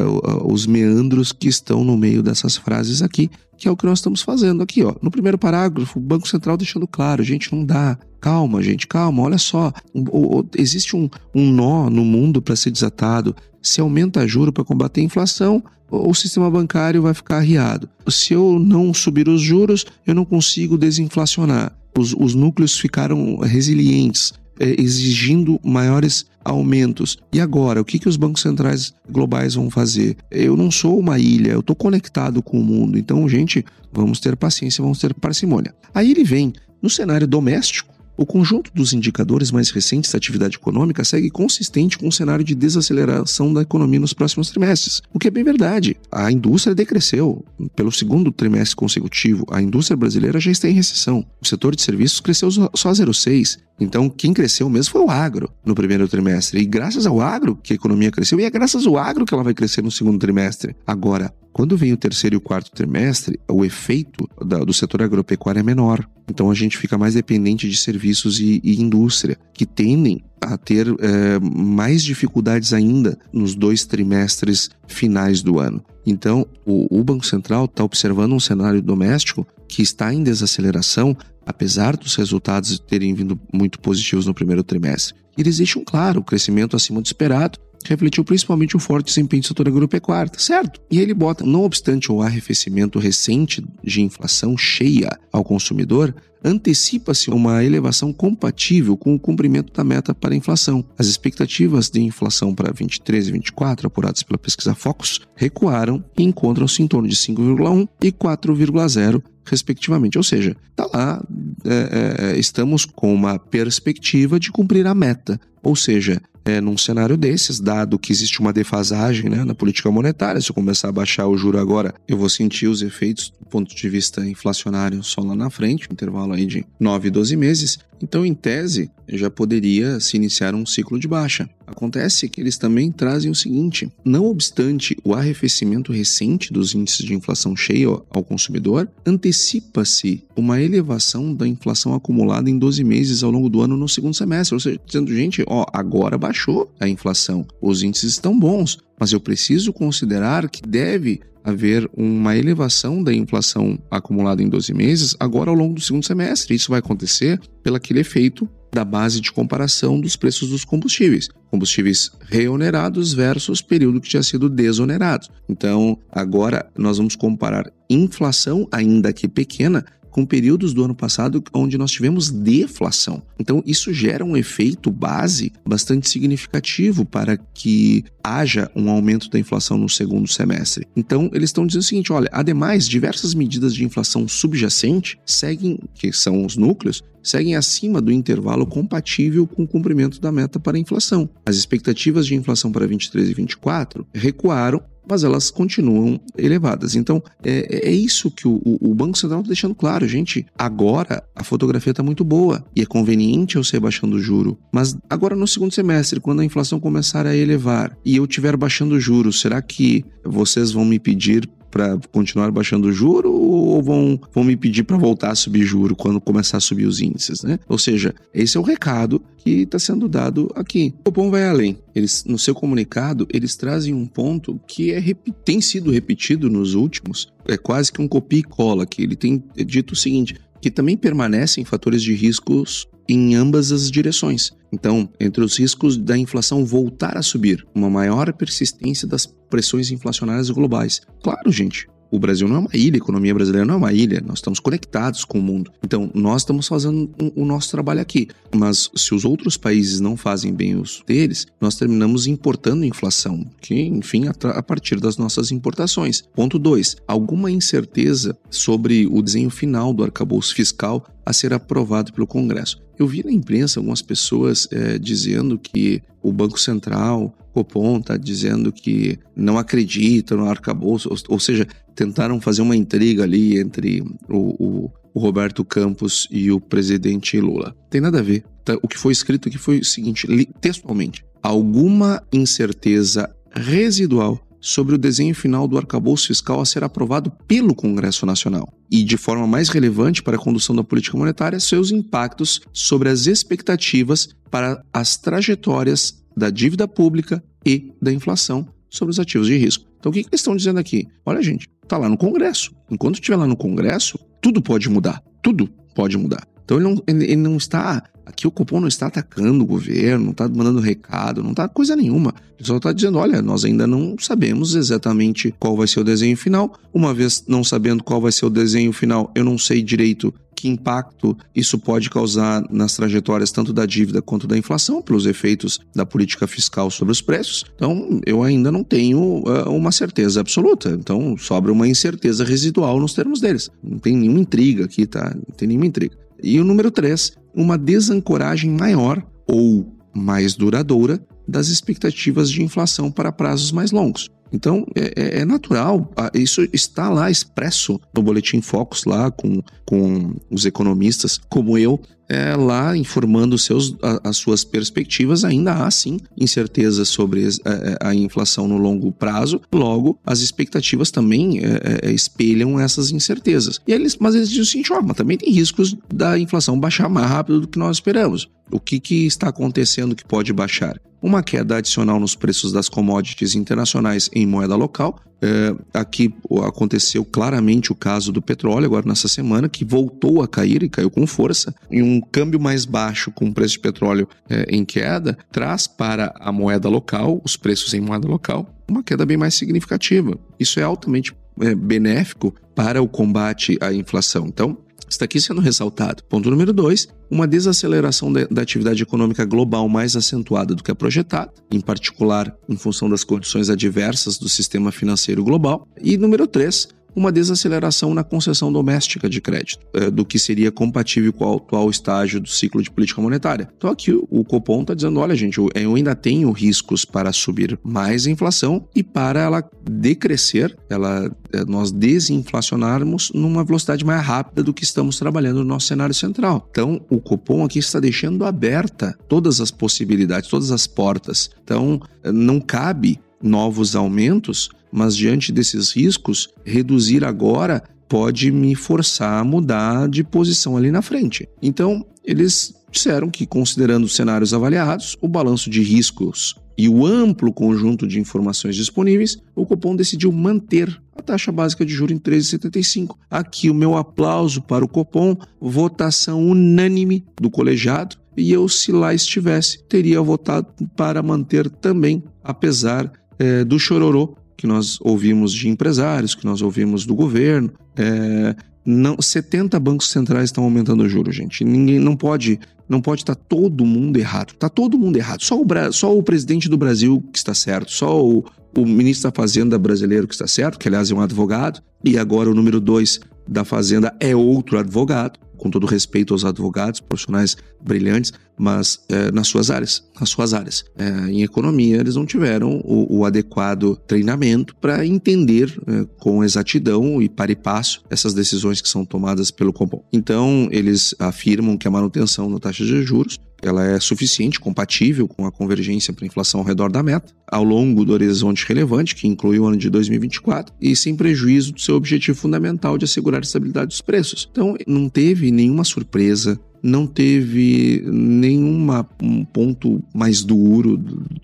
os 0.45 0.65
meandros 0.65 1.31
que 1.31 1.47
estão 1.47 1.83
no 1.83 1.97
meio 1.97 2.21
dessas 2.21 2.55
frases 2.55 3.01
aqui, 3.01 3.29
que 3.57 3.67
é 3.67 3.71
o 3.71 3.75
que 3.75 3.85
nós 3.85 3.99
estamos 3.99 4.21
fazendo 4.21 4.61
aqui. 4.61 4.83
Ó. 4.83 4.95
No 5.01 5.09
primeiro 5.09 5.37
parágrafo, 5.37 5.97
o 5.97 6.01
Banco 6.01 6.27
Central 6.27 6.57
deixando 6.57 6.87
claro: 6.87 7.23
gente, 7.23 7.53
não 7.53 7.65
dá. 7.65 7.97
Calma, 8.19 8.61
gente, 8.61 8.87
calma, 8.87 9.23
olha 9.23 9.37
só. 9.37 9.71
O, 9.93 10.39
o, 10.39 10.49
existe 10.55 10.95
um, 10.95 11.09
um 11.33 11.51
nó 11.51 11.89
no 11.89 12.03
mundo 12.05 12.41
para 12.41 12.55
ser 12.55 12.71
desatado. 12.71 13.35
Se 13.61 13.81
aumenta 13.81 14.27
juro 14.27 14.51
para 14.53 14.63
combater 14.63 15.01
a 15.01 15.03
inflação, 15.03 15.63
o 15.89 16.13
sistema 16.13 16.49
bancário 16.49 17.01
vai 17.01 17.13
ficar 17.13 17.37
arriado. 17.37 17.89
Se 18.07 18.33
eu 18.33 18.59
não 18.59 18.93
subir 18.93 19.27
os 19.27 19.41
juros, 19.41 19.85
eu 20.05 20.13
não 20.13 20.25
consigo 20.25 20.77
desinflacionar. 20.77 21.75
Os, 21.97 22.13
os 22.13 22.35
núcleos 22.35 22.77
ficaram 22.77 23.37
resilientes, 23.37 24.33
exigindo 24.59 25.59
maiores 25.63 26.25
aumentos. 26.43 27.17
E 27.31 27.39
agora, 27.41 27.81
o 27.81 27.85
que, 27.85 27.99
que 27.99 28.07
os 28.07 28.15
bancos 28.15 28.41
centrais 28.41 28.93
globais 29.09 29.55
vão 29.55 29.69
fazer? 29.69 30.17
Eu 30.31 30.55
não 30.55 30.71
sou 30.71 30.97
uma 30.99 31.19
ilha, 31.19 31.51
eu 31.51 31.59
estou 31.59 31.75
conectado 31.75 32.41
com 32.41 32.59
o 32.59 32.63
mundo. 32.63 32.97
Então, 32.97 33.27
gente, 33.27 33.65
vamos 33.91 34.19
ter 34.19 34.35
paciência, 34.35 34.81
vamos 34.81 34.99
ter 34.99 35.13
parcimônia. 35.13 35.73
Aí 35.93 36.11
ele 36.11 36.23
vem 36.23 36.53
no 36.81 36.89
cenário 36.89 37.27
doméstico 37.27 37.96
o 38.17 38.25
conjunto 38.25 38.71
dos 38.73 38.93
indicadores 38.93 39.51
mais 39.51 39.69
recentes 39.69 40.11
da 40.11 40.17
atividade 40.17 40.57
econômica 40.57 41.03
segue 41.03 41.29
consistente 41.29 41.97
com 41.97 42.07
o 42.07 42.11
cenário 42.11 42.43
de 42.43 42.55
desaceleração 42.55 43.53
da 43.53 43.61
economia 43.61 43.99
nos 43.99 44.13
próximos 44.13 44.49
trimestres, 44.49 45.01
o 45.13 45.19
que 45.19 45.27
é 45.27 45.31
bem 45.31 45.43
verdade. 45.43 45.95
A 46.11 46.31
indústria 46.31 46.73
decresceu. 46.73 47.45
Pelo 47.75 47.91
segundo 47.91 48.31
trimestre 48.31 48.75
consecutivo, 48.75 49.45
a 49.51 49.61
indústria 49.61 49.95
brasileira 49.95 50.39
já 50.39 50.51
está 50.51 50.67
em 50.67 50.73
recessão. 50.73 51.25
O 51.41 51.47
setor 51.47 51.75
de 51.75 51.81
serviços 51.83 52.19
cresceu 52.19 52.49
só 52.49 52.91
0,6%. 52.91 53.59
Então, 53.79 54.09
quem 54.09 54.33
cresceu 54.33 54.67
mesmo 54.69 54.93
foi 54.93 55.01
o 55.01 55.09
agro 55.09 55.51
no 55.63 55.75
primeiro 55.75 56.07
trimestre. 56.07 56.59
E 56.59 56.65
graças 56.65 57.05
ao 57.05 57.21
agro 57.21 57.55
que 57.55 57.73
a 57.73 57.75
economia 57.75 58.11
cresceu, 58.11 58.39
e 58.39 58.43
é 58.43 58.49
graças 58.49 58.87
ao 58.87 58.97
agro 58.97 59.23
que 59.23 59.33
ela 59.33 59.43
vai 59.43 59.53
crescer 59.53 59.83
no 59.83 59.91
segundo 59.91 60.17
trimestre. 60.17 60.75
Agora, 60.85 61.31
Quando 61.57 61.75
vem 61.75 61.91
o 61.91 61.97
terceiro 61.97 62.35
e 62.35 62.37
o 62.37 62.41
quarto 62.41 62.69
trimestre, 62.69 63.39
o 63.49 63.65
efeito 63.65 64.29
da, 64.45 64.59
do 64.59 64.71
setor 64.71 65.01
agropecuário 65.01 65.59
é 65.59 65.63
menor. 65.63 66.07
Então 66.29 66.51
a 66.51 66.53
gente 66.53 66.77
fica 66.77 66.99
mais 66.99 67.15
dependente 67.15 67.67
de 67.67 67.75
serviços 67.75 68.39
e, 68.39 68.61
e 68.63 68.79
indústria, 68.79 69.39
que 69.55 69.65
tendem 69.65 70.23
a 70.39 70.55
ter 70.55 70.85
é, 70.87 71.39
mais 71.39 72.03
dificuldades 72.03 72.73
ainda 72.73 73.17
nos 73.33 73.55
dois 73.55 73.85
trimestres 73.85 74.69
finais 74.87 75.41
do 75.41 75.57
ano. 75.57 75.83
Então, 76.05 76.45
o, 76.63 76.99
o 76.99 77.03
Banco 77.03 77.25
Central 77.25 77.65
está 77.65 77.83
observando 77.83 78.33
um 78.33 78.39
cenário 78.39 78.79
doméstico 78.79 79.43
que 79.67 79.81
está 79.81 80.13
em 80.13 80.21
desaceleração, 80.21 81.17
apesar 81.43 81.97
dos 81.97 82.13
resultados 82.13 82.77
terem 82.77 83.15
vindo 83.15 83.37
muito 83.51 83.79
positivos 83.79 84.27
no 84.27 84.33
primeiro 84.33 84.63
trimestre. 84.63 85.15
Eles 85.35 85.57
deixam 85.57 85.83
claro 85.83 86.19
o 86.19 86.23
crescimento 86.23 86.75
acima 86.75 87.01
do 87.01 87.05
esperado, 87.05 87.59
refletiu 87.85 88.23
principalmente 88.23 88.75
o 88.75 88.79
forte 88.79 89.07
desempenho 89.07 89.41
do 89.41 89.47
setor 89.47 89.67
agropecuário, 89.67 90.31
certo? 90.37 90.81
E 90.91 90.99
ele 90.99 91.13
bota, 91.13 91.45
não 91.45 91.63
obstante 91.63 92.11
o 92.11 92.21
arrefecimento 92.21 92.99
recente 92.99 93.63
de 93.83 94.01
inflação 94.01 94.57
cheia 94.57 95.09
ao 95.31 95.43
consumidor, 95.43 96.13
antecipa-se 96.43 97.29
uma 97.29 97.63
elevação 97.63 98.13
compatível 98.13 98.95
com 98.95 99.13
o 99.13 99.19
cumprimento 99.19 99.73
da 99.73 99.83
meta 99.83 100.13
para 100.13 100.33
a 100.33 100.37
inflação. 100.37 100.83
As 100.97 101.07
expectativas 101.07 101.89
de 101.89 102.01
inflação 102.01 102.53
para 102.53 102.71
23 102.71 103.27
e 103.27 103.31
24, 103.31 103.87
apuradas 103.87 104.23
pela 104.23 104.37
pesquisa 104.37 104.75
Focus, 104.75 105.21
recuaram 105.35 106.03
e 106.17 106.23
encontram-se 106.23 106.81
em 106.81 106.87
torno 106.87 107.07
de 107.07 107.15
5,1 107.15 107.87
e 108.01 108.11
4,0 108.11 109.21
respectivamente. 109.45 110.17
Ou 110.17 110.23
seja, 110.23 110.55
tá 110.75 110.89
lá, 110.93 111.23
é, 111.65 112.33
é, 112.33 112.39
estamos 112.39 112.85
com 112.85 113.13
uma 113.13 113.39
perspectiva 113.39 114.39
de 114.39 114.51
cumprir 114.51 114.85
a 114.85 114.93
meta. 114.93 115.39
Ou 115.63 115.75
seja, 115.75 116.21
é, 116.47 116.61
num 116.61 116.77
cenário 116.77 117.17
desses, 117.17 117.59
dado 117.59 117.99
que 117.99 118.09
existe 118.09 118.39
uma 118.39 118.53
defasagem 118.53 119.29
né, 119.29 119.43
na 119.43 119.53
política 119.53 119.91
monetária, 119.91 120.39
se 120.39 120.49
eu 120.49 120.55
começar 120.55 120.87
a 120.87 120.91
baixar 120.93 121.27
o 121.27 121.37
juro 121.37 121.59
agora, 121.59 121.93
eu 122.07 122.17
vou 122.17 122.29
sentir 122.29 122.67
os 122.67 122.81
efeitos 122.81 123.33
do 123.37 123.45
ponto 123.47 123.75
de 123.75 123.89
vista 123.89 124.25
inflacionário 124.25 125.03
só 125.03 125.19
lá 125.19 125.35
na 125.35 125.49
frente, 125.49 125.89
um 125.89 125.93
intervalo 125.93 126.31
aí 126.31 126.45
de 126.45 126.65
9, 126.79 127.09
12 127.09 127.35
meses. 127.35 127.79
Então, 128.01 128.25
em 128.25 128.33
tese, 128.33 128.91
já 129.09 129.29
poderia 129.29 129.99
se 129.99 130.17
iniciar 130.17 130.53
um 130.53 130.65
ciclo 130.65 130.99
de 130.99 131.07
baixa. 131.07 131.49
Acontece 131.65 132.29
que 132.29 132.39
eles 132.39 132.57
também 132.57 132.91
trazem 132.91 133.31
o 133.31 133.35
seguinte: 133.35 133.91
não 134.03 134.25
obstante 134.25 134.95
o 135.03 135.13
arrefecimento 135.13 135.91
recente 135.91 136.53
dos 136.53 136.73
índices 136.73 137.05
de 137.05 137.13
inflação 137.13 137.55
cheia 137.55 137.87
ao 137.87 138.23
consumidor, 138.23 138.89
antecipa-se 139.05 140.23
uma 140.35 140.61
elevação 140.61 141.33
da 141.33 141.47
inflação 141.47 141.93
acumulada 141.93 142.49
em 142.49 142.57
12 142.57 142.83
meses 142.83 143.23
ao 143.23 143.31
longo 143.31 143.49
do 143.49 143.61
ano 143.61 143.75
no 143.75 143.89
segundo 143.89 144.13
semestre. 144.13 144.55
Ou 144.55 144.59
seja, 144.59 144.79
dizendo, 144.85 145.13
gente, 145.13 145.43
ó, 145.47 145.65
agora 145.73 146.17
baixou 146.17 146.71
a 146.79 146.87
inflação, 146.87 147.45
os 147.61 147.83
índices 147.83 148.11
estão 148.11 148.37
bons, 148.37 148.77
mas 148.99 149.11
eu 149.11 149.19
preciso 149.19 149.71
considerar 149.71 150.49
que 150.49 150.61
deve 150.61 151.21
haver 151.43 151.89
uma 151.95 152.35
elevação 152.35 153.01
da 153.01 153.13
inflação 153.13 153.79
acumulada 153.89 154.43
em 154.43 154.49
12 154.49 154.73
meses 154.73 155.15
agora 155.17 155.49
ao 155.49 155.55
longo 155.55 155.75
do 155.75 155.81
segundo 155.81 156.05
semestre. 156.05 156.53
Isso 156.53 156.69
vai 156.69 156.79
acontecer 156.79 157.39
pelo 157.63 157.77
aquele 157.77 158.01
efeito 158.01 158.49
da 158.73 158.83
base 158.83 159.21
de 159.21 159.31
comparação 159.31 159.99
dos 159.99 160.17
preços 160.17 160.49
dos 160.49 160.65
combustíveis. 160.65 161.29
Combustíveis 161.49 162.11
reonerados 162.27 163.13
versus 163.13 163.61
período 163.61 164.01
que 164.01 164.09
tinha 164.09 164.21
sido 164.21 164.49
desonerado. 164.49 165.27
Então, 165.47 165.97
agora 166.11 166.69
nós 166.77 166.97
vamos 166.97 167.15
comparar 167.15 167.71
inflação, 167.89 168.67
ainda 168.69 169.13
que 169.13 169.27
pequena, 169.27 169.85
com 170.09 170.25
períodos 170.25 170.73
do 170.73 170.83
ano 170.83 170.95
passado 170.95 171.43
onde 171.53 171.77
nós 171.77 171.91
tivemos 171.91 172.29
deflação. 172.29 173.21
Então, 173.39 173.63
isso 173.65 173.93
gera 173.93 174.23
um 174.23 174.35
efeito 174.35 174.91
base 174.91 175.51
bastante 175.65 176.09
significativo 176.09 177.05
para 177.05 177.37
que 177.37 178.03
haja 178.23 178.69
um 178.75 178.89
aumento 178.89 179.29
da 179.29 179.39
inflação 179.39 179.77
no 179.77 179.89
segundo 179.89 180.27
semestre. 180.27 180.87
Então, 180.95 181.29
eles 181.33 181.49
estão 181.49 181.65
dizendo 181.65 181.81
o 181.81 181.85
seguinte: 181.85 182.13
olha, 182.13 182.29
ademais, 182.31 182.87
diversas 182.87 183.33
medidas 183.33 183.73
de 183.73 183.83
inflação 183.83 184.27
subjacente 184.27 185.17
seguem, 185.25 185.79
que 185.93 186.11
são 186.11 186.45
os 186.45 186.57
núcleos, 186.57 187.03
seguem 187.23 187.55
acima 187.55 188.01
do 188.01 188.11
intervalo 188.11 188.65
compatível 188.65 189.45
com 189.45 189.63
o 189.63 189.67
cumprimento 189.67 190.19
da 190.19 190.31
meta 190.31 190.59
para 190.59 190.77
a 190.77 190.79
inflação. 190.79 191.29
As 191.45 191.55
expectativas 191.55 192.25
de 192.25 192.35
inflação 192.35 192.71
para 192.71 192.87
23 192.87 193.29
e 193.29 193.33
24 193.33 194.07
recuaram 194.13 194.81
mas 195.07 195.23
elas 195.23 195.49
continuam 195.49 196.19
elevadas. 196.37 196.95
Então, 196.95 197.21
é, 197.43 197.89
é 197.89 197.91
isso 197.91 198.29
que 198.31 198.47
o, 198.47 198.61
o 198.63 198.93
Banco 198.93 199.17
Central 199.17 199.41
está 199.41 199.47
deixando 199.47 199.75
claro, 199.75 200.07
gente. 200.07 200.45
Agora 200.57 201.23
a 201.35 201.43
fotografia 201.43 201.91
está 201.91 202.03
muito 202.03 202.23
boa 202.23 202.63
e 202.75 202.81
é 202.81 202.85
conveniente 202.85 203.55
eu 203.55 203.63
ser 203.63 203.79
baixando 203.79 204.17
o 204.17 204.19
juro. 204.19 204.57
Mas 204.71 204.97
agora 205.09 205.35
no 205.35 205.47
segundo 205.47 205.73
semestre, 205.73 206.19
quando 206.19 206.41
a 206.41 206.45
inflação 206.45 206.79
começar 206.79 207.25
a 207.25 207.35
elevar 207.35 207.95
e 208.03 208.15
eu 208.15 208.25
estiver 208.25 208.55
baixando 208.57 208.95
o 208.95 208.99
juro, 208.99 209.31
será 209.31 209.61
que 209.61 210.03
vocês 210.23 210.71
vão 210.71 210.85
me 210.85 210.99
pedir 210.99 211.49
para 211.69 211.97
continuar 212.11 212.51
baixando 212.51 212.87
o 212.87 212.91
juro 212.91 213.31
ou 213.31 213.81
vão, 213.81 214.19
vão 214.33 214.43
me 214.43 214.55
pedir 214.55 214.83
para 214.83 214.97
voltar 214.97 215.31
a 215.31 215.35
subir 215.35 215.63
juro 215.63 215.95
quando 215.95 216.19
começar 216.19 216.57
a 216.57 216.61
subir 216.61 216.85
os 216.85 217.01
índices, 217.01 217.43
né? 217.43 217.59
Ou 217.67 217.77
seja, 217.77 218.13
esse 218.33 218.57
é 218.57 218.59
o 218.59 218.63
recado 218.63 219.21
que 219.37 219.61
está 219.61 219.79
sendo 219.79 220.07
dado 220.07 220.51
aqui. 220.55 220.93
O 220.99 221.03
Copom 221.05 221.29
vai 221.29 221.47
além. 221.47 221.77
Eles, 221.93 222.23
no 222.25 222.37
seu 222.37 222.53
comunicado, 222.53 223.27
eles 223.31 223.55
trazem 223.55 223.93
um 223.93 224.05
ponto 224.05 224.59
que 224.67 224.91
é, 224.91 225.01
tem 225.45 225.61
sido 225.61 225.91
repetido 225.91 226.49
nos 226.49 226.73
últimos, 226.73 227.31
é 227.45 227.57
quase 227.57 227.91
que 227.91 228.01
um 228.01 228.07
copia 228.07 228.39
e 228.39 228.43
cola, 228.43 228.85
que 228.85 229.01
ele 229.01 229.15
tem 229.15 229.43
dito 229.65 229.93
o 229.93 229.95
seguinte, 229.95 230.35
que 230.61 230.71
também 230.71 230.97
permanecem 230.97 231.63
fatores 231.63 232.01
de 232.01 232.13
riscos 232.13 232.87
em 233.07 233.35
ambas 233.35 233.71
as 233.71 233.89
direções. 233.89 234.51
Então, 234.71 235.09
entre 235.19 235.43
os 235.43 235.57
riscos 235.57 235.97
da 235.97 236.17
inflação 236.17 236.65
voltar 236.65 237.17
a 237.17 237.21
subir, 237.21 237.65
uma 237.73 237.89
maior 237.89 238.31
persistência 238.33 239.07
das 239.07 239.25
pressões 239.49 239.91
inflacionárias 239.91 240.49
globais. 240.49 241.01
Claro, 241.23 241.51
gente, 241.51 241.87
o 242.09 242.19
Brasil 242.19 242.47
não 242.47 242.55
é 242.55 242.59
uma 242.59 242.69
ilha, 242.73 242.95
a 242.95 242.97
economia 242.97 243.33
brasileira 243.33 243.65
não 243.65 243.75
é 243.75 243.77
uma 243.77 243.93
ilha, 243.93 244.21
nós 244.25 244.39
estamos 244.39 244.59
conectados 244.59 245.25
com 245.25 245.39
o 245.39 245.41
mundo. 245.41 245.71
Então, 245.83 246.09
nós 246.13 246.41
estamos 246.41 246.67
fazendo 246.67 247.09
o 247.35 247.45
nosso 247.45 247.69
trabalho 247.71 248.01
aqui. 248.01 248.27
Mas 248.55 248.89
se 248.95 249.13
os 249.13 249.25
outros 249.25 249.57
países 249.57 249.99
não 249.99 250.15
fazem 250.15 250.53
bem 250.53 250.75
os 250.75 251.03
deles, 251.05 251.45
nós 251.59 251.75
terminamos 251.75 252.27
importando 252.27 252.85
inflação, 252.85 253.45
que, 253.61 253.75
enfim, 253.75 254.25
a, 254.27 254.63
partir 254.63 254.99
das 254.99 255.17
nossas 255.17 255.51
importações. 255.51 256.23
Ponto 256.33 256.57
2. 256.57 256.97
Alguma 257.07 257.51
incerteza 257.51 258.37
sobre 258.49 259.05
o 259.07 259.21
desenho 259.21 259.49
final 259.49 259.93
do 259.93 260.03
arcabouço 260.03 260.55
fiscal 260.55 261.05
a 261.25 261.33
ser 261.33 261.53
aprovado 261.53 262.13
pelo 262.13 262.25
Congresso. 262.25 262.86
Eu 262.97 263.07
vi 263.07 263.23
na 263.23 263.31
imprensa 263.31 263.79
algumas 263.79 264.01
pessoas 264.01 264.67
é, 264.71 264.97
dizendo 264.97 265.57
que 265.57 266.01
o 266.21 266.31
Banco 266.31 266.59
Central, 266.59 267.33
Copom, 267.53 267.97
está 267.97 268.17
dizendo 268.17 268.71
que 268.71 269.19
não 269.35 269.57
acredita 269.57 270.35
no 270.35 270.49
arcabouço, 270.49 271.09
ou, 271.09 271.17
ou 271.29 271.39
seja, 271.39 271.67
tentaram 271.95 272.41
fazer 272.41 272.61
uma 272.61 272.75
intriga 272.75 273.23
ali 273.23 273.59
entre 273.59 274.01
o, 274.29 274.37
o, 274.63 274.91
o 275.13 275.19
Roberto 275.19 275.63
Campos 275.63 276.27
e 276.31 276.51
o 276.51 276.59
presidente 276.59 277.39
Lula. 277.39 277.75
Tem 277.89 278.01
nada 278.01 278.19
a 278.19 278.23
ver. 278.23 278.43
Tá? 278.65 278.77
O 278.81 278.87
que 278.87 278.97
foi 278.97 279.11
escrito 279.11 279.47
aqui 279.47 279.57
foi 279.57 279.79
o 279.79 279.85
seguinte, 279.85 280.27
textualmente: 280.59 281.23
alguma 281.41 282.21
incerteza 282.31 283.29
residual 283.51 284.39
sobre 284.59 284.95
o 284.95 284.97
desenho 284.97 285.35
final 285.35 285.67
do 285.67 285.77
arcabouço 285.77 286.27
fiscal 286.27 286.59
a 286.59 286.65
ser 286.65 286.83
aprovado 286.83 287.31
pelo 287.47 287.75
Congresso 287.75 288.25
Nacional 288.25 288.67
e, 288.91 289.03
de 289.03 289.17
forma 289.17 289.47
mais 289.47 289.69
relevante 289.69 290.23
para 290.23 290.35
a 290.35 290.39
condução 290.39 290.75
da 290.75 290.83
política 290.83 291.17
monetária, 291.17 291.59
seus 291.59 291.91
impactos 291.91 292.61
sobre 292.73 293.09
as 293.09 293.27
expectativas 293.27 294.29
para 294.49 294.81
as 294.93 295.17
trajetórias 295.17 296.23
da 296.35 296.49
dívida 296.49 296.87
pública 296.87 297.43
e 297.65 297.91
da 298.01 298.11
inflação 298.11 298.67
sobre 298.89 299.11
os 299.11 299.19
ativos 299.19 299.47
de 299.47 299.57
risco. 299.57 299.85
Então, 299.99 300.09
o 300.09 300.13
que, 300.13 300.23
que 300.23 300.29
eles 300.29 300.39
estão 300.39 300.55
dizendo 300.55 300.79
aqui? 300.79 301.07
Olha, 301.25 301.41
gente, 301.41 301.67
está 301.83 301.97
lá 301.97 302.07
no 302.07 302.17
Congresso. 302.17 302.71
Enquanto 302.89 303.15
estiver 303.15 303.35
lá 303.35 303.47
no 303.47 303.57
Congresso, 303.57 304.17
tudo 304.41 304.61
pode 304.61 304.89
mudar. 304.89 305.21
Tudo 305.41 305.67
pode 305.95 306.17
mudar. 306.17 306.47
Então, 306.67 306.77
ele 306.77 306.83
não, 306.83 307.03
ele 307.07 307.35
não 307.37 307.55
está 307.55 308.03
Aqui 308.27 308.45
o 308.45 308.51
Copom 308.51 308.81
não 308.81 308.89
está 308.89 309.07
atacando 309.07 309.63
o 309.63 309.65
governo, 309.65 310.25
não 310.25 310.31
está 310.31 310.49
mandando 310.49 310.81
recado, 310.81 311.41
não 311.41 311.51
está 311.51 311.65
coisa 311.69 311.95
nenhuma. 311.95 312.33
Ele 312.59 312.67
só 312.67 312.75
está 312.75 312.91
dizendo: 312.91 313.17
olha, 313.17 313.41
nós 313.41 313.63
ainda 313.63 313.87
não 313.87 314.17
sabemos 314.19 314.75
exatamente 314.75 315.55
qual 315.57 315.77
vai 315.77 315.87
ser 315.87 316.01
o 316.01 316.03
desenho 316.03 316.35
final. 316.35 316.77
Uma 316.93 317.13
vez 317.13 317.45
não 317.47 317.63
sabendo 317.63 318.03
qual 318.03 318.19
vai 318.19 318.33
ser 318.33 318.45
o 318.45 318.49
desenho 318.49 318.91
final, 318.91 319.31
eu 319.33 319.45
não 319.45 319.57
sei 319.57 319.81
direito 319.81 320.33
que 320.53 320.67
impacto 320.67 321.37
isso 321.55 321.79
pode 321.79 322.09
causar 322.09 322.65
nas 322.69 322.95
trajetórias 322.95 323.51
tanto 323.51 323.71
da 323.71 323.85
dívida 323.85 324.21
quanto 324.21 324.45
da 324.45 324.57
inflação, 324.57 325.01
pelos 325.01 325.25
efeitos 325.25 325.79
da 325.95 326.05
política 326.05 326.47
fiscal 326.47 326.91
sobre 326.91 327.13
os 327.13 327.21
preços. 327.21 327.63
Então, 327.75 328.19
eu 328.25 328.43
ainda 328.43 328.71
não 328.71 328.83
tenho 328.83 329.19
uh, 329.19 329.69
uma 329.69 329.91
certeza 329.91 330.41
absoluta. 330.41 330.89
Então, 330.89 331.37
sobra 331.37 331.71
uma 331.71 331.87
incerteza 331.87 332.43
residual 332.43 332.99
nos 332.99 333.13
termos 333.13 333.39
deles. 333.39 333.69
Não 333.81 333.99
tem 333.99 334.17
nenhuma 334.17 334.39
intriga 334.39 334.83
aqui, 334.83 335.05
tá? 335.05 335.33
Não 335.33 335.55
tem 335.55 335.67
nenhuma 335.67 335.85
intriga. 335.85 336.26
E 336.41 336.59
o 336.59 336.63
número 336.63 336.91
3, 336.91 337.33
uma 337.55 337.77
desancoragem 337.77 338.71
maior 338.71 339.25
ou 339.47 339.97
mais 340.13 340.55
duradoura 340.55 341.19
das 341.47 341.69
expectativas 341.69 342.49
de 342.49 342.63
inflação 342.63 343.11
para 343.11 343.31
prazos 343.31 343.71
mais 343.71 343.91
longos. 343.91 344.29
Então, 344.51 344.85
é, 344.95 345.13
é, 345.15 345.41
é 345.41 345.45
natural, 345.45 346.09
isso 346.33 346.67
está 346.71 347.09
lá 347.09 347.29
expresso 347.29 347.99
no 348.15 348.21
Boletim 348.21 348.61
Focus, 348.61 349.03
lá 349.05 349.29
com, 349.29 349.61
com 349.85 350.35
os 350.49 350.65
economistas 350.65 351.39
como 351.49 351.77
eu, 351.77 351.99
é, 352.29 352.55
lá 352.55 352.95
informando 352.95 353.57
seus, 353.57 353.95
a, 354.01 354.29
as 354.29 354.37
suas 354.37 354.63
perspectivas, 354.63 355.43
ainda 355.43 355.73
há 355.73 355.91
sim 355.91 356.19
incertezas 356.37 357.07
sobre 357.09 357.45
a, 357.45 357.47
é, 357.47 357.51
é, 357.65 357.97
a, 358.01 358.15
inflação 358.15 358.67
no 358.67 358.77
longo 358.77 359.11
prazo, 359.11 359.61
logo 359.71 360.19
as 360.25 360.39
expectativas 360.39 361.11
também 361.11 361.59
é, 361.59 362.07
é, 362.09 362.11
espelham 362.11 362.79
essas 362.79 363.11
incertezas. 363.11 363.79
E 363.87 363.93
eles, 363.93 364.17
mas 364.19 364.35
eles 364.35 364.49
dizem 364.49 364.63
o 364.63 364.65
seguinte: 364.65 364.93
ó, 364.93 365.01
mas 365.01 365.17
também 365.17 365.37
tem 365.37 365.51
riscos 365.51 365.95
da 366.13 366.37
inflação 366.37 366.79
baixar 366.79 367.09
mais 367.09 367.27
rápido 367.29 367.61
do 367.61 367.67
que 367.67 367.79
nós 367.79 367.97
esperamos. 367.97 368.49
O 368.69 368.79
que, 368.79 368.99
que 368.99 369.25
está 369.25 369.47
acontecendo 369.47 370.15
que 370.15 370.25
pode 370.25 370.51
baixar? 370.51 370.99
Uma 371.21 371.41
queda 371.41 371.77
adicional 371.77 372.19
nos 372.19 372.35
preços 372.35 372.71
das 372.71 372.89
commodities 372.89 373.55
internacionais 373.55 374.29
em 374.33 374.45
moeda 374.45 374.75
local. 374.75 375.19
É, 375.41 375.75
aqui 375.93 376.33
aconteceu 376.65 377.23
claramente 377.23 377.91
o 377.91 377.95
caso 377.95 378.31
do 378.31 378.41
petróleo, 378.41 378.85
agora 378.85 379.07
nessa 379.07 379.27
semana, 379.27 379.69
que 379.69 379.85
voltou 379.85 380.41
a 380.41 380.47
cair 380.47 380.83
e 380.83 380.89
caiu 380.89 381.09
com 381.09 381.27
força. 381.27 381.73
E 381.91 382.01
um 382.01 382.19
câmbio 382.19 382.59
mais 382.59 382.85
baixo 382.85 383.31
com 383.31 383.45
o 383.45 383.53
preço 383.53 383.73
de 383.73 383.79
petróleo 383.79 384.27
é, 384.49 384.65
em 384.69 384.83
queda 384.83 385.37
traz 385.51 385.87
para 385.87 386.33
a 386.39 386.51
moeda 386.51 386.89
local, 386.89 387.41
os 387.43 387.55
preços 387.55 387.93
em 387.93 388.01
moeda 388.01 388.27
local, 388.27 388.67
uma 388.87 389.03
queda 389.03 389.25
bem 389.25 389.37
mais 389.37 389.53
significativa. 389.53 390.37
Isso 390.59 390.79
é 390.79 390.83
altamente 390.83 391.33
é, 391.61 391.75
benéfico 391.75 392.53
para 392.75 393.01
o 393.01 393.07
combate 393.07 393.77
à 393.81 393.91
inflação. 393.93 394.45
Então, 394.47 394.77
está 395.09 395.25
aqui 395.25 395.39
sendo 395.39 395.61
ressaltado. 395.61 396.23
Ponto 396.23 396.49
número 396.49 396.73
dois: 396.73 397.07
uma 397.29 397.47
desaceleração 397.47 398.31
da 398.31 398.61
atividade 398.61 399.03
econômica 399.03 399.45
global 399.45 399.87
mais 399.87 400.15
acentuada 400.15 400.75
do 400.75 400.83
que 400.83 400.91
a 400.91 400.95
projetada, 400.95 401.51
em 401.71 401.79
particular 401.79 402.53
em 402.67 402.77
função 402.77 403.09
das 403.09 403.23
condições 403.23 403.69
adversas 403.69 404.37
do 404.37 404.49
sistema 404.49 404.91
financeiro 404.91 405.43
global. 405.43 405.87
E 406.01 406.17
número 406.17 406.47
três: 406.47 406.87
uma 407.17 407.31
desaceleração 407.31 408.13
na 408.13 408.23
concessão 408.23 408.71
doméstica 408.71 409.27
de 409.27 409.41
crédito, 409.41 409.83
é, 409.95 410.11
do 410.11 410.23
que 410.23 410.37
seria 410.37 410.71
compatível 410.71 411.33
com 411.33 411.45
o 411.45 411.55
atual 411.57 411.89
estágio 411.89 412.39
do 412.39 412.47
ciclo 412.47 412.79
de 412.79 412.91
política 412.91 413.19
monetária. 413.19 413.67
Então 413.75 413.89
aqui 413.89 414.11
o 414.13 414.43
Copom 414.43 414.81
está 414.81 414.93
dizendo, 414.93 415.19
olha 415.19 415.35
gente, 415.35 415.57
eu 415.57 415.95
ainda 415.95 416.13
tenho 416.13 416.51
riscos 416.51 417.03
para 417.03 417.33
subir 417.33 417.79
mais 417.83 418.27
a 418.27 418.29
inflação 418.29 418.87
e 418.95 419.01
para 419.01 419.39
ela 419.41 419.67
decrescer, 419.89 420.77
ela, 420.91 421.35
é, 421.51 421.65
nós 421.65 421.91
desinflacionarmos 421.91 423.31
numa 423.33 423.63
velocidade 423.63 424.05
mais 424.05 424.23
rápida 424.23 424.61
do 424.61 424.71
que 424.71 424.83
estamos 424.83 425.17
trabalhando 425.17 425.57
no 425.57 425.65
nosso 425.65 425.87
cenário 425.87 426.13
central. 426.13 426.67
Então 426.69 427.01
o 427.09 427.19
Copom 427.19 427.65
aqui 427.65 427.79
está 427.79 427.99
deixando 427.99 428.45
aberta 428.45 429.17
todas 429.27 429.59
as 429.59 429.71
possibilidades, 429.71 430.51
todas 430.51 430.71
as 430.71 430.85
portas. 430.85 431.49
Então 431.63 431.99
não 432.23 432.59
cabe 432.59 433.19
novos 433.41 433.95
aumentos 433.95 434.69
mas 434.91 435.15
diante 435.15 435.51
desses 435.51 435.91
riscos, 435.91 436.49
reduzir 436.65 437.23
agora 437.23 437.83
pode 438.07 438.51
me 438.51 438.73
forçar 438.75 439.39
a 439.39 439.43
mudar 439.43 440.07
de 440.07 440.23
posição 440.23 440.77
ali 440.77 440.91
na 440.91 441.01
frente. 441.01 441.47
Então, 441.61 442.05
eles 442.23 442.73
disseram 442.91 443.29
que, 443.29 443.45
considerando 443.45 444.05
os 444.05 444.15
cenários 444.15 444.53
avaliados, 444.53 445.17
o 445.21 445.27
balanço 445.27 445.69
de 445.69 445.81
riscos 445.81 446.55
e 446.77 446.87
o 446.87 447.05
amplo 447.05 447.51
conjunto 447.51 448.07
de 448.07 448.19
informações 448.19 448.75
disponíveis, 448.75 449.37
o 449.55 449.65
Copom 449.65 449.95
decidiu 449.95 450.31
manter 450.31 451.01
a 451.15 451.21
taxa 451.21 451.51
básica 451.51 451.85
de 451.85 451.91
juros 451.91 452.15
em 452.15 452.19
13,75. 452.19 453.15
Aqui 453.29 453.69
o 453.69 453.73
meu 453.73 453.97
aplauso 453.97 454.61
para 454.61 454.85
o 454.85 454.87
Copom, 454.87 455.35
votação 455.59 456.45
unânime 456.47 457.25
do 457.41 457.49
colegiado, 457.49 458.15
e 458.37 458.51
eu, 458.51 458.69
se 458.69 458.91
lá 458.91 459.15
estivesse, 459.15 459.83
teria 459.89 460.21
votado 460.21 460.67
para 460.95 461.23
manter 461.23 461.67
também, 461.69 462.23
apesar 462.43 463.11
é, 463.39 463.63
do 463.63 463.79
chororô 463.79 464.35
que 464.57 464.65
nós 464.65 464.97
ouvimos 465.01 465.53
de 465.53 465.69
empresários, 465.69 466.33
que 466.33 466.45
nós 466.45 466.61
ouvimos 466.61 467.05
do 467.05 467.13
governo. 467.13 467.71
É, 467.95 468.55
não, 468.83 469.21
70 469.21 469.79
bancos 469.79 470.09
centrais 470.09 470.45
estão 470.45 470.63
aumentando 470.63 471.03
o 471.03 471.09
juro, 471.09 471.31
gente. 471.31 471.63
Ninguém 471.63 471.99
não 471.99 472.15
pode 472.15 472.59
não 472.89 473.01
pode 473.01 473.21
estar 473.21 473.35
tá 473.35 473.41
todo 473.47 473.85
mundo 473.85 474.17
errado. 474.17 474.51
Está 474.51 474.69
todo 474.69 474.97
mundo 474.97 475.17
errado. 475.17 475.43
Só 475.43 475.61
o, 475.61 475.65
só 475.91 476.17
o 476.17 476.23
presidente 476.23 476.69
do 476.69 476.77
Brasil 476.77 477.21
que 477.31 477.37
está 477.37 477.53
certo, 477.53 477.91
só 477.91 478.25
o, 478.25 478.45
o 478.75 478.85
ministro 478.85 479.29
da 479.29 479.35
Fazenda 479.35 479.77
brasileiro 479.77 480.27
que 480.27 480.33
está 480.33 480.47
certo, 480.47 480.79
que 480.79 480.87
aliás 480.87 481.11
é 481.11 481.13
um 481.13 481.21
advogado, 481.21 481.81
e 482.03 482.17
agora 482.17 482.49
o 482.49 482.53
número 482.53 482.79
dois 482.79 483.19
da 483.45 483.65
Fazenda 483.65 484.15
é 484.19 484.35
outro 484.35 484.79
advogado 484.79 485.37
com 485.57 485.69
todo 485.69 485.85
respeito 485.85 486.33
aos 486.33 486.45
advogados, 486.45 486.99
profissionais 486.99 487.57
brilhantes, 487.81 488.31
mas 488.57 488.99
é, 489.09 489.31
nas 489.31 489.47
suas 489.47 489.69
áreas, 489.69 490.03
nas 490.19 490.29
suas 490.29 490.53
áreas. 490.53 490.85
É, 490.97 491.29
em 491.29 491.43
economia, 491.43 491.97
eles 491.97 492.15
não 492.15 492.25
tiveram 492.25 492.81
o, 492.83 493.19
o 493.19 493.25
adequado 493.25 493.95
treinamento 494.07 494.75
para 494.75 495.05
entender 495.05 495.73
é, 495.87 496.05
com 496.17 496.43
exatidão 496.43 497.21
e 497.21 497.29
para 497.29 497.51
e 497.51 497.55
passo 497.55 498.01
essas 498.09 498.33
decisões 498.33 498.81
que 498.81 498.89
são 498.89 499.05
tomadas 499.05 499.51
pelo 499.51 499.73
Copom. 499.73 500.03
Então, 500.11 500.67
eles 500.71 501.13
afirmam 501.19 501.77
que 501.77 501.87
a 501.87 501.91
manutenção 501.91 502.51
da 502.51 502.59
taxa 502.59 502.83
de 502.83 503.03
juros 503.03 503.39
ela 503.61 503.83
é 503.85 503.99
suficiente, 503.99 504.59
compatível 504.59 505.27
com 505.27 505.45
a 505.45 505.51
convergência 505.51 506.13
para 506.13 506.25
a 506.25 506.27
inflação 506.27 506.59
ao 506.59 506.65
redor 506.65 506.91
da 506.91 507.01
meta, 507.01 507.33
ao 507.49 507.63
longo 507.63 508.05
do 508.05 508.13
horizonte 508.13 508.65
relevante, 508.67 509.15
que 509.15 509.27
inclui 509.27 509.59
o 509.59 509.65
ano 509.65 509.77
de 509.77 509.89
2024, 509.89 510.73
e 510.79 510.95
sem 510.95 511.15
prejuízo 511.15 511.73
do 511.73 511.81
seu 511.81 511.95
objetivo 511.95 512.37
fundamental 512.37 512.97
de 512.97 513.05
assegurar 513.05 513.41
a 513.41 513.45
estabilidade 513.45 513.87
dos 513.87 514.01
preços. 514.01 514.47
Então, 514.51 514.75
não 514.85 515.09
teve 515.09 515.46
nenhuma 515.51 515.83
surpresa, 515.83 516.59
não 516.81 517.07
teve 517.07 518.03
nenhum 518.05 518.87
um 519.21 519.43
ponto 519.43 520.03
mais 520.13 520.43
duro 520.43 520.97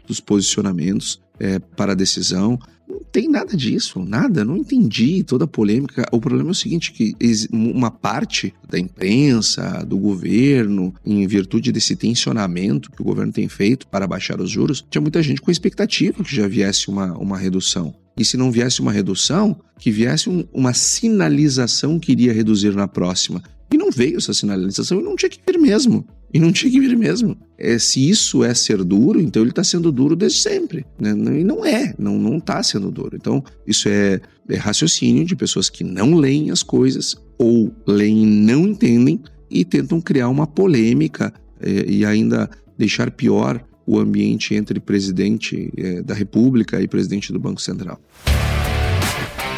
dos 0.07 0.19
posicionamentos 0.19 1.21
é, 1.39 1.59
para 1.59 1.93
a 1.93 1.95
decisão. 1.95 2.57
Não 2.87 3.01
tem 3.11 3.27
nada 3.27 3.57
disso, 3.57 3.99
nada, 4.03 4.45
não 4.45 4.55
entendi 4.55 5.23
toda 5.23 5.45
a 5.45 5.47
polêmica. 5.47 6.05
O 6.11 6.19
problema 6.19 6.49
é 6.49 6.51
o 6.51 6.55
seguinte, 6.55 6.91
que 6.91 7.15
uma 7.51 7.89
parte 7.89 8.53
da 8.69 8.77
imprensa, 8.77 9.83
do 9.85 9.97
governo, 9.97 10.93
em 11.05 11.25
virtude 11.27 11.71
desse 11.71 11.95
tensionamento 11.95 12.91
que 12.91 13.01
o 13.01 13.05
governo 13.05 13.31
tem 13.31 13.47
feito 13.47 13.87
para 13.87 14.07
baixar 14.07 14.39
os 14.39 14.49
juros, 14.49 14.85
tinha 14.89 15.01
muita 15.01 15.23
gente 15.23 15.41
com 15.41 15.49
expectativa 15.49 16.23
que 16.23 16.35
já 16.35 16.47
viesse 16.47 16.89
uma, 16.89 17.17
uma 17.17 17.37
redução. 17.37 17.93
E 18.15 18.23
se 18.23 18.37
não 18.37 18.51
viesse 18.51 18.79
uma 18.79 18.91
redução, 18.91 19.59
que 19.79 19.89
viesse 19.89 20.29
um, 20.29 20.45
uma 20.53 20.73
sinalização 20.73 21.99
que 21.99 22.11
iria 22.11 22.31
reduzir 22.31 22.75
na 22.75 22.87
próxima. 22.87 23.41
E 23.73 23.77
não 23.77 23.89
veio 23.89 24.17
essa 24.17 24.35
sinalização 24.35 24.99
e 24.99 25.03
não 25.03 25.15
tinha 25.15 25.31
que 25.31 25.39
vir 25.43 25.57
mesmo. 25.57 26.05
E 26.31 26.39
não 26.39 26.51
tinha 26.51 26.71
que 26.71 26.79
vir 26.79 26.95
mesmo. 26.95 27.35
É, 27.57 27.79
se 27.79 28.07
isso 28.07 28.43
é 28.43 28.53
ser 28.53 28.83
duro, 28.83 29.19
então 29.19 29.41
ele 29.41 29.49
está 29.49 29.63
sendo 29.63 29.91
duro 29.91 30.15
desde 30.15 30.41
sempre. 30.41 30.85
Né? 30.99 31.09
E 31.39 31.43
não 31.43 31.65
é, 31.65 31.91
não 31.97 32.37
está 32.37 32.61
sendo 32.61 32.91
duro. 32.91 33.15
Então, 33.15 33.43
isso 33.65 33.89
é, 33.89 34.21
é 34.47 34.55
raciocínio 34.55 35.25
de 35.25 35.35
pessoas 35.35 35.71
que 35.71 35.83
não 35.83 36.13
leem 36.13 36.51
as 36.51 36.61
coisas, 36.61 37.15
ou 37.39 37.73
leem 37.87 38.21
e 38.21 38.25
não 38.27 38.67
entendem, 38.67 39.19
e 39.49 39.65
tentam 39.65 39.99
criar 39.99 40.29
uma 40.29 40.45
polêmica 40.45 41.33
é, 41.59 41.85
e 41.87 42.05
ainda 42.05 42.47
deixar 42.77 43.09
pior 43.09 43.59
o 43.87 43.97
ambiente 43.97 44.53
entre 44.53 44.79
presidente 44.79 45.73
é, 45.75 46.03
da 46.03 46.13
República 46.13 46.79
e 46.79 46.87
presidente 46.87 47.33
do 47.33 47.39
Banco 47.39 47.59
Central. 47.59 47.99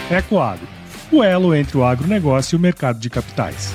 Ecoagro, 0.10 0.66
o 1.12 1.22
elo 1.22 1.54
entre 1.54 1.78
o 1.78 1.84
agronegócio 1.84 2.56
e 2.56 2.58
o 2.58 2.62
mercado 2.62 2.98
de 2.98 3.10
capitais. 3.10 3.74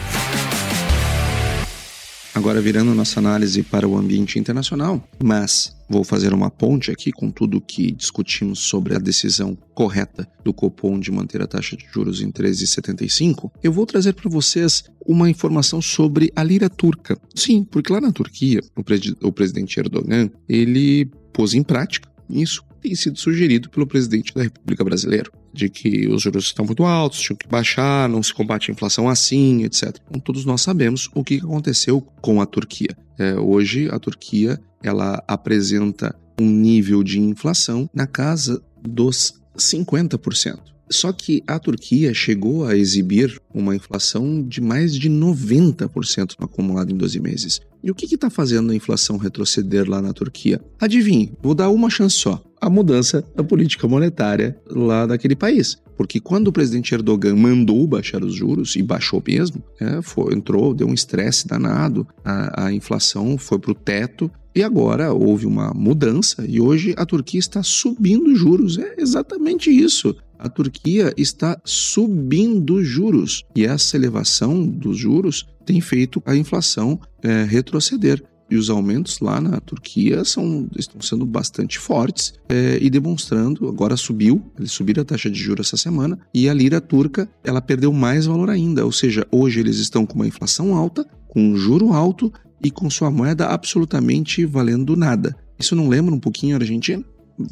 Agora 2.40 2.58
virando 2.58 2.94
nossa 2.94 3.20
análise 3.20 3.62
para 3.62 3.86
o 3.86 3.98
ambiente 3.98 4.38
internacional, 4.38 5.06
mas 5.22 5.76
vou 5.90 6.02
fazer 6.02 6.32
uma 6.32 6.50
ponte 6.50 6.90
aqui 6.90 7.12
com 7.12 7.30
tudo 7.30 7.60
que 7.60 7.92
discutimos 7.92 8.60
sobre 8.60 8.96
a 8.96 8.98
decisão 8.98 9.54
correta 9.74 10.26
do 10.42 10.50
Copom 10.50 10.98
de 10.98 11.12
manter 11.12 11.42
a 11.42 11.46
taxa 11.46 11.76
de 11.76 11.84
juros 11.92 12.22
em 12.22 12.32
13,75. 12.32 13.50
Eu 13.62 13.70
vou 13.70 13.84
trazer 13.84 14.14
para 14.14 14.30
vocês 14.30 14.84
uma 15.06 15.28
informação 15.28 15.82
sobre 15.82 16.32
a 16.34 16.42
lira 16.42 16.70
turca. 16.70 17.14
Sim, 17.34 17.62
porque 17.62 17.92
lá 17.92 18.00
na 18.00 18.10
Turquia, 18.10 18.62
o, 18.74 18.82
pre 18.82 18.98
o 19.22 19.30
presidente 19.30 19.78
Erdogan, 19.78 20.30
ele 20.48 21.10
pôs 21.34 21.52
em 21.52 21.62
prática 21.62 22.08
isso 22.30 22.64
tem 22.80 22.94
sido 22.94 23.18
sugerido 23.18 23.68
pelo 23.68 23.86
presidente 23.86 24.32
da 24.34 24.42
República 24.42 24.82
Brasileira, 24.82 25.30
de 25.52 25.68
que 25.68 26.08
os 26.08 26.22
juros 26.22 26.44
estão 26.44 26.64
muito 26.64 26.84
altos, 26.84 27.20
tinham 27.20 27.36
que 27.36 27.48
baixar, 27.48 28.08
não 28.08 28.22
se 28.22 28.32
combate 28.32 28.70
a 28.70 28.74
inflação 28.74 29.08
assim, 29.08 29.64
etc. 29.64 29.96
Então, 30.08 30.20
todos 30.20 30.44
nós 30.44 30.60
sabemos 30.60 31.08
o 31.14 31.24
que 31.24 31.36
aconteceu 31.36 32.00
com 32.20 32.40
a 32.40 32.46
Turquia. 32.46 32.96
É, 33.18 33.34
hoje, 33.34 33.88
a 33.90 33.98
Turquia 33.98 34.60
ela 34.82 35.22
apresenta 35.26 36.14
um 36.40 36.46
nível 36.46 37.02
de 37.02 37.20
inflação 37.20 37.88
na 37.92 38.06
casa 38.06 38.62
dos 38.82 39.34
50%. 39.56 40.58
Só 40.90 41.12
que 41.12 41.42
a 41.46 41.58
Turquia 41.58 42.12
chegou 42.12 42.66
a 42.66 42.76
exibir 42.76 43.40
uma 43.54 43.76
inflação 43.76 44.42
de 44.42 44.60
mais 44.60 44.94
de 44.94 45.08
90% 45.08 46.34
no 46.38 46.46
acumulado 46.46 46.90
em 46.90 46.96
12 46.96 47.20
meses. 47.20 47.60
E 47.82 47.90
o 47.90 47.94
que 47.94 48.14
está 48.14 48.28
fazendo 48.28 48.72
a 48.72 48.74
inflação 48.74 49.16
retroceder 49.16 49.88
lá 49.88 50.02
na 50.02 50.12
Turquia? 50.12 50.60
Adivinhe, 50.78 51.32
vou 51.42 51.54
dar 51.54 51.70
uma 51.70 51.88
chance 51.88 52.16
só 52.16 52.42
a 52.60 52.68
mudança 52.68 53.24
da 53.34 53.42
política 53.42 53.88
monetária 53.88 54.56
lá 54.68 55.06
daquele 55.06 55.34
país. 55.34 55.78
Porque 55.96 56.20
quando 56.20 56.48
o 56.48 56.52
presidente 56.52 56.94
Erdogan 56.94 57.34
mandou 57.36 57.86
baixar 57.86 58.22
os 58.22 58.34
juros, 58.34 58.76
e 58.76 58.82
baixou 58.82 59.22
mesmo, 59.26 59.62
é, 59.80 60.02
foi, 60.02 60.34
entrou, 60.34 60.74
deu 60.74 60.86
um 60.86 60.94
estresse 60.94 61.46
danado, 61.46 62.06
a, 62.24 62.66
a 62.66 62.72
inflação 62.72 63.38
foi 63.38 63.58
para 63.58 63.72
o 63.72 63.74
teto, 63.74 64.30
E 64.54 64.64
agora 64.64 65.12
houve 65.12 65.46
uma 65.46 65.72
mudança 65.72 66.44
e 66.46 66.60
hoje 66.60 66.92
a 66.96 67.06
Turquia 67.06 67.38
está 67.38 67.62
subindo 67.62 68.34
juros. 68.34 68.78
É 68.78 68.96
exatamente 68.98 69.70
isso. 69.70 70.14
A 70.42 70.48
Turquia 70.48 71.12
está 71.18 71.60
subindo 71.66 72.82
juros 72.82 73.44
e 73.54 73.66
essa 73.66 73.94
elevação 73.94 74.66
dos 74.66 74.96
juros 74.96 75.46
tem 75.66 75.82
feito 75.82 76.22
a 76.24 76.34
inflação 76.34 76.98
é, 77.22 77.44
retroceder. 77.44 78.24
E 78.50 78.56
os 78.56 78.70
aumentos 78.70 79.20
lá 79.20 79.38
na 79.38 79.60
Turquia 79.60 80.24
são, 80.24 80.66
estão 80.74 80.98
sendo 81.02 81.26
bastante 81.26 81.78
fortes 81.78 82.32
é, 82.48 82.78
e 82.80 82.88
demonstrando, 82.88 83.68
agora 83.68 83.98
subiu, 83.98 84.42
eles 84.58 84.72
subiram 84.72 85.02
a 85.02 85.04
taxa 85.04 85.30
de 85.30 85.38
juros 85.38 85.68
essa 85.68 85.76
semana, 85.76 86.18
e 86.34 86.48
a 86.48 86.54
lira 86.54 86.80
turca 86.80 87.28
ela 87.44 87.60
perdeu 87.60 87.92
mais 87.92 88.24
valor 88.24 88.48
ainda. 88.48 88.84
Ou 88.84 88.90
seja, 88.90 89.26
hoje 89.30 89.60
eles 89.60 89.76
estão 89.76 90.06
com 90.06 90.14
uma 90.14 90.26
inflação 90.26 90.74
alta, 90.74 91.06
com 91.28 91.38
um 91.38 91.56
juro 91.56 91.92
alto 91.92 92.32
e 92.64 92.70
com 92.70 92.88
sua 92.88 93.10
moeda 93.10 93.46
absolutamente 93.46 94.46
valendo 94.46 94.96
nada. 94.96 95.36
Isso 95.58 95.76
não 95.76 95.86
lembra 95.86 96.14
um 96.14 96.18
pouquinho 96.18 96.56
a 96.56 96.58
Argentina? 96.58 97.04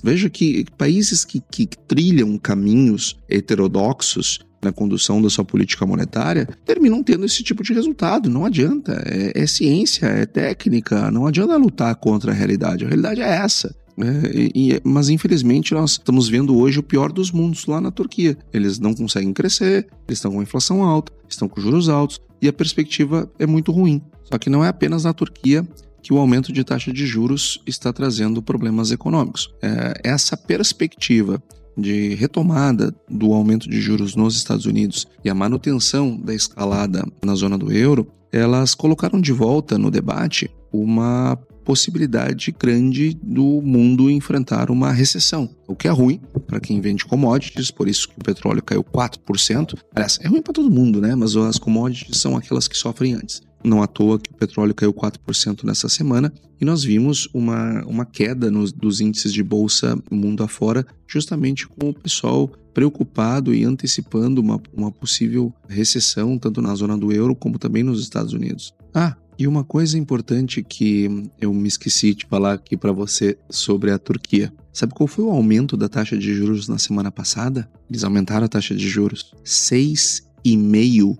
Veja 0.03 0.29
que 0.29 0.65
países 0.77 1.25
que, 1.25 1.41
que 1.51 1.67
trilham 1.67 2.37
caminhos 2.39 3.17
heterodoxos 3.29 4.41
na 4.63 4.73
condução 4.73 5.23
da 5.23 5.31
sua 5.31 5.45
política 5.45 5.87
monetária 5.87 6.49
terminam 6.65 7.03
tendo 7.03 7.25
esse 7.25 7.43
tipo 7.43 7.63
de 7.63 7.73
resultado. 7.73 8.29
Não 8.29 8.45
adianta. 8.45 9.03
É, 9.07 9.43
é 9.43 9.47
ciência, 9.47 10.07
é 10.07 10.27
técnica. 10.27 11.11
Não 11.11 11.27
adianta 11.27 11.57
lutar 11.57 11.95
contra 11.97 12.33
a 12.33 12.35
realidade. 12.35 12.85
A 12.85 12.89
realidade 12.89 13.21
é 13.21 13.29
essa. 13.29 13.75
É, 14.01 14.51
e, 14.55 14.81
mas 14.85 15.09
infelizmente 15.09 15.75
nós 15.75 15.93
estamos 15.93 16.29
vendo 16.29 16.57
hoje 16.57 16.79
o 16.79 16.83
pior 16.85 17.13
dos 17.13 17.33
mundos 17.33 17.67
lá 17.67 17.81
na 17.81 17.91
Turquia. 17.91 18.37
Eles 18.53 18.79
não 18.79 18.95
conseguem 18.95 19.33
crescer, 19.33 19.89
eles 20.07 20.19
estão 20.19 20.33
com 20.33 20.43
inflação 20.43 20.83
alta, 20.85 21.13
estão 21.29 21.49
com 21.49 21.61
juros 21.61 21.89
altos 21.89 22.21
e 22.41 22.47
a 22.47 22.53
perspectiva 22.53 23.31
é 23.39 23.47
muito 23.47 23.73
ruim. 23.73 24.01
Só 24.25 24.39
que 24.39 24.51
não 24.51 24.65
é 24.65 24.69
apenas 24.69 25.05
na 25.05 25.13
Turquia 25.13 25.67
que 26.03 26.13
o 26.13 26.19
aumento 26.19 26.53
de 26.53 26.65
taxa 26.65 26.93
de 26.93 27.07
juros 27.07 27.61
está 27.67 27.93
trazendo 27.93 28.43
problemas 28.43 28.91
econômicos. 28.91 29.53
É, 29.63 30.01
essa 30.05 30.37
perspectiva 30.37 31.43
de 31.77 32.15
retomada 32.15 32.95
do 33.09 33.33
aumento 33.33 33.69
de 33.69 33.81
juros 33.81 34.17
nos 34.17 34.37
Estados 34.37 34.67
Unidos 34.67 35.07
e 35.25 35.31
a 35.31 35.35
manutenção 35.35 36.17
da 36.17 36.35
escalada 36.35 37.05
na 37.25 37.35
zona 37.35 37.57
do 37.57 37.73
euro, 37.73 38.11
elas 38.33 38.75
colocaram 38.75 39.21
de 39.21 39.33
volta 39.33 39.79
no 39.79 39.91
debate 39.91 40.51
uma 40.73 41.39
possibilidade 41.69 42.51
grande 42.59 43.15
do 43.23 43.61
mundo 43.63 44.11
enfrentar 44.11 44.71
uma 44.71 44.91
recessão, 44.91 45.51
o 45.67 45.77
que 45.77 45.87
é 45.87 45.91
ruim 45.91 46.19
para 46.47 46.59
quem 46.61 46.81
vende 46.81 47.05
commodities, 47.05 47.71
por 47.71 47.87
isso 47.87 48.09
que 48.09 48.19
o 48.19 48.25
petróleo 48.25 48.63
caiu 48.63 48.83
4%. 48.83 49.79
Aliás, 49.95 50.19
é 50.23 50.29
ruim 50.29 50.41
para 50.41 50.55
todo 50.55 50.71
mundo, 50.71 50.99
né? 50.99 51.15
Mas 51.15 51.37
as 51.37 51.59
commodities 51.59 52.19
são 52.19 52.39
aquelas 52.39 52.67
que 52.67 52.77
sofrem 52.77 53.13
antes. 53.13 53.43
Não 53.65 53.83
à 53.83 53.87
toa 53.87 54.19
que 54.19 54.31
o 54.31 54.35
petróleo 54.35 54.75
caiu 54.75 54.93
4% 54.93 55.65
nessa 55.65 55.89
semana 55.89 56.33
e 56.61 56.65
nós 56.65 56.85
vimos 56.85 57.29
uma, 57.33 57.85
uma 57.85 58.05
queda 58.05 58.51
nos, 58.51 58.73
dos 58.73 59.01
índices 59.01 59.33
de 59.33 59.43
bolsa 59.43 59.99
mundo 60.11 60.43
afora, 60.43 60.87
justamente 61.07 61.67
com 61.67 61.91
o 61.91 61.95
pessoal 61.95 62.49
preocupado 62.73 63.55
e 63.55 63.65
antecipando 63.65 64.41
uma, 64.41 64.61
uma 64.73 64.93
possível 64.93 65.53
recessão, 65.69 66.39
tanto 66.39 66.63
na 66.63 66.75
zona 66.75 66.97
do 66.97 67.13
euro 67.13 67.35
como 67.35 67.59
também 67.59 67.83
nos 67.83 68.01
Estados 68.01 68.33
Unidos. 68.33 68.73
Ah, 68.95 69.17
e 69.39 69.47
uma 69.47 69.63
coisa 69.63 69.97
importante 69.97 70.65
que 70.65 71.31
eu 71.41 71.55
me 71.55 71.69
esqueci 71.69 72.13
de 72.13 72.27
falar 72.27 72.55
aqui 72.55 72.77
para 72.77 72.91
você 72.91 73.39
sobre 73.49 73.93
a 73.93 73.99
Turquia. 73.99 74.53
Sabe 74.73 74.95
qual 74.95 75.07
foi 75.07 75.25
o 75.25 75.31
aumento 75.31 75.77
da 75.77 75.89
taxa 75.89 76.19
de 76.19 76.35
juros 76.35 76.67
na 76.67 76.79
semana 76.79 77.11
passada? 77.11 77.71
Eles 77.89 78.03
aumentaram 78.03 78.47
a 78.47 78.49
taxa 78.49 78.75
de 78.75 78.89
juros 78.89 79.33
6,5%. 79.45 81.19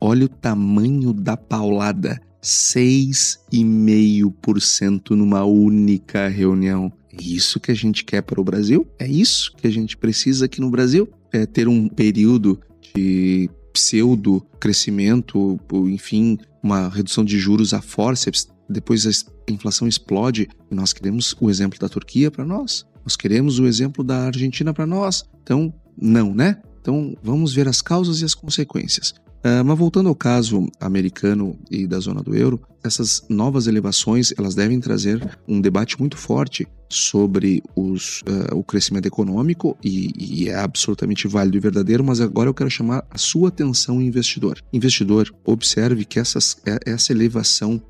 Olha 0.00 0.26
o 0.26 0.28
tamanho 0.28 1.12
da 1.12 1.36
paulada. 1.36 2.20
6,5% 2.42 5.10
numa 5.10 5.44
única 5.44 6.28
reunião. 6.28 6.92
É 7.12 7.22
isso 7.22 7.60
que 7.60 7.70
a 7.70 7.74
gente 7.74 8.04
quer 8.04 8.22
para 8.22 8.40
o 8.40 8.44
Brasil? 8.44 8.88
É 8.98 9.06
isso 9.06 9.54
que 9.56 9.66
a 9.66 9.70
gente 9.70 9.96
precisa 9.96 10.46
aqui 10.46 10.60
no 10.60 10.70
Brasil? 10.70 11.08
É 11.32 11.46
ter 11.46 11.68
um 11.68 11.88
período 11.88 12.60
de 12.94 13.48
pseudo 13.72 14.44
crescimento, 14.58 15.58
enfim, 15.86 16.36
uma 16.62 16.88
redução 16.88 17.24
de 17.24 17.38
juros 17.38 17.72
a 17.72 17.80
forceps, 17.80 18.48
depois 18.68 19.06
a 19.06 19.50
inflação 19.50 19.86
explode 19.86 20.48
e 20.70 20.74
nós 20.74 20.92
queremos 20.92 21.34
o 21.40 21.48
exemplo 21.48 21.78
da 21.78 21.88
Turquia 21.88 22.30
para 22.30 22.44
nós. 22.44 22.84
Nós 23.04 23.16
queremos 23.16 23.58
o 23.58 23.66
exemplo 23.66 24.04
da 24.04 24.26
Argentina 24.26 24.72
para 24.72 24.86
nós. 24.86 25.24
Então, 25.42 25.72
não, 26.00 26.34
né? 26.34 26.60
Então, 26.82 27.16
vamos 27.22 27.54
ver 27.54 27.68
as 27.68 27.80
causas 27.80 28.20
e 28.20 28.24
as 28.24 28.34
consequências. 28.34 29.14
Uh, 29.44 29.64
mas 29.64 29.76
voltando 29.76 30.08
ao 30.08 30.14
caso 30.14 30.68
americano 30.80 31.58
e 31.68 31.84
da 31.84 31.98
zona 31.98 32.22
do 32.22 32.36
euro, 32.36 32.60
essas 32.84 33.24
novas 33.28 33.66
elevações 33.66 34.32
elas 34.38 34.54
devem 34.54 34.78
trazer 34.78 35.36
um 35.48 35.60
debate 35.60 35.98
muito 35.98 36.16
forte 36.16 36.66
sobre 36.88 37.60
os, 37.74 38.20
uh, 38.20 38.56
o 38.56 38.62
crescimento 38.62 39.06
econômico 39.06 39.76
e, 39.82 40.12
e, 40.16 40.48
é 40.48 40.54
absolutamente 40.54 41.26
válido 41.26 41.56
e 41.56 41.60
verdadeiro, 41.60 42.04
mas 42.04 42.20
agora 42.20 42.50
eu 42.50 42.54
quero 42.54 42.70
chamar 42.70 43.04
a 43.10 43.18
sua 43.18 43.48
atenção, 43.48 44.00
investidor. 44.00 44.60
Investidor, 44.72 45.32
observe 45.44 46.04
que 46.04 46.20
essas, 46.20 46.56
é, 46.64 46.78
essa 46.86 47.12
elevação, 47.12 47.82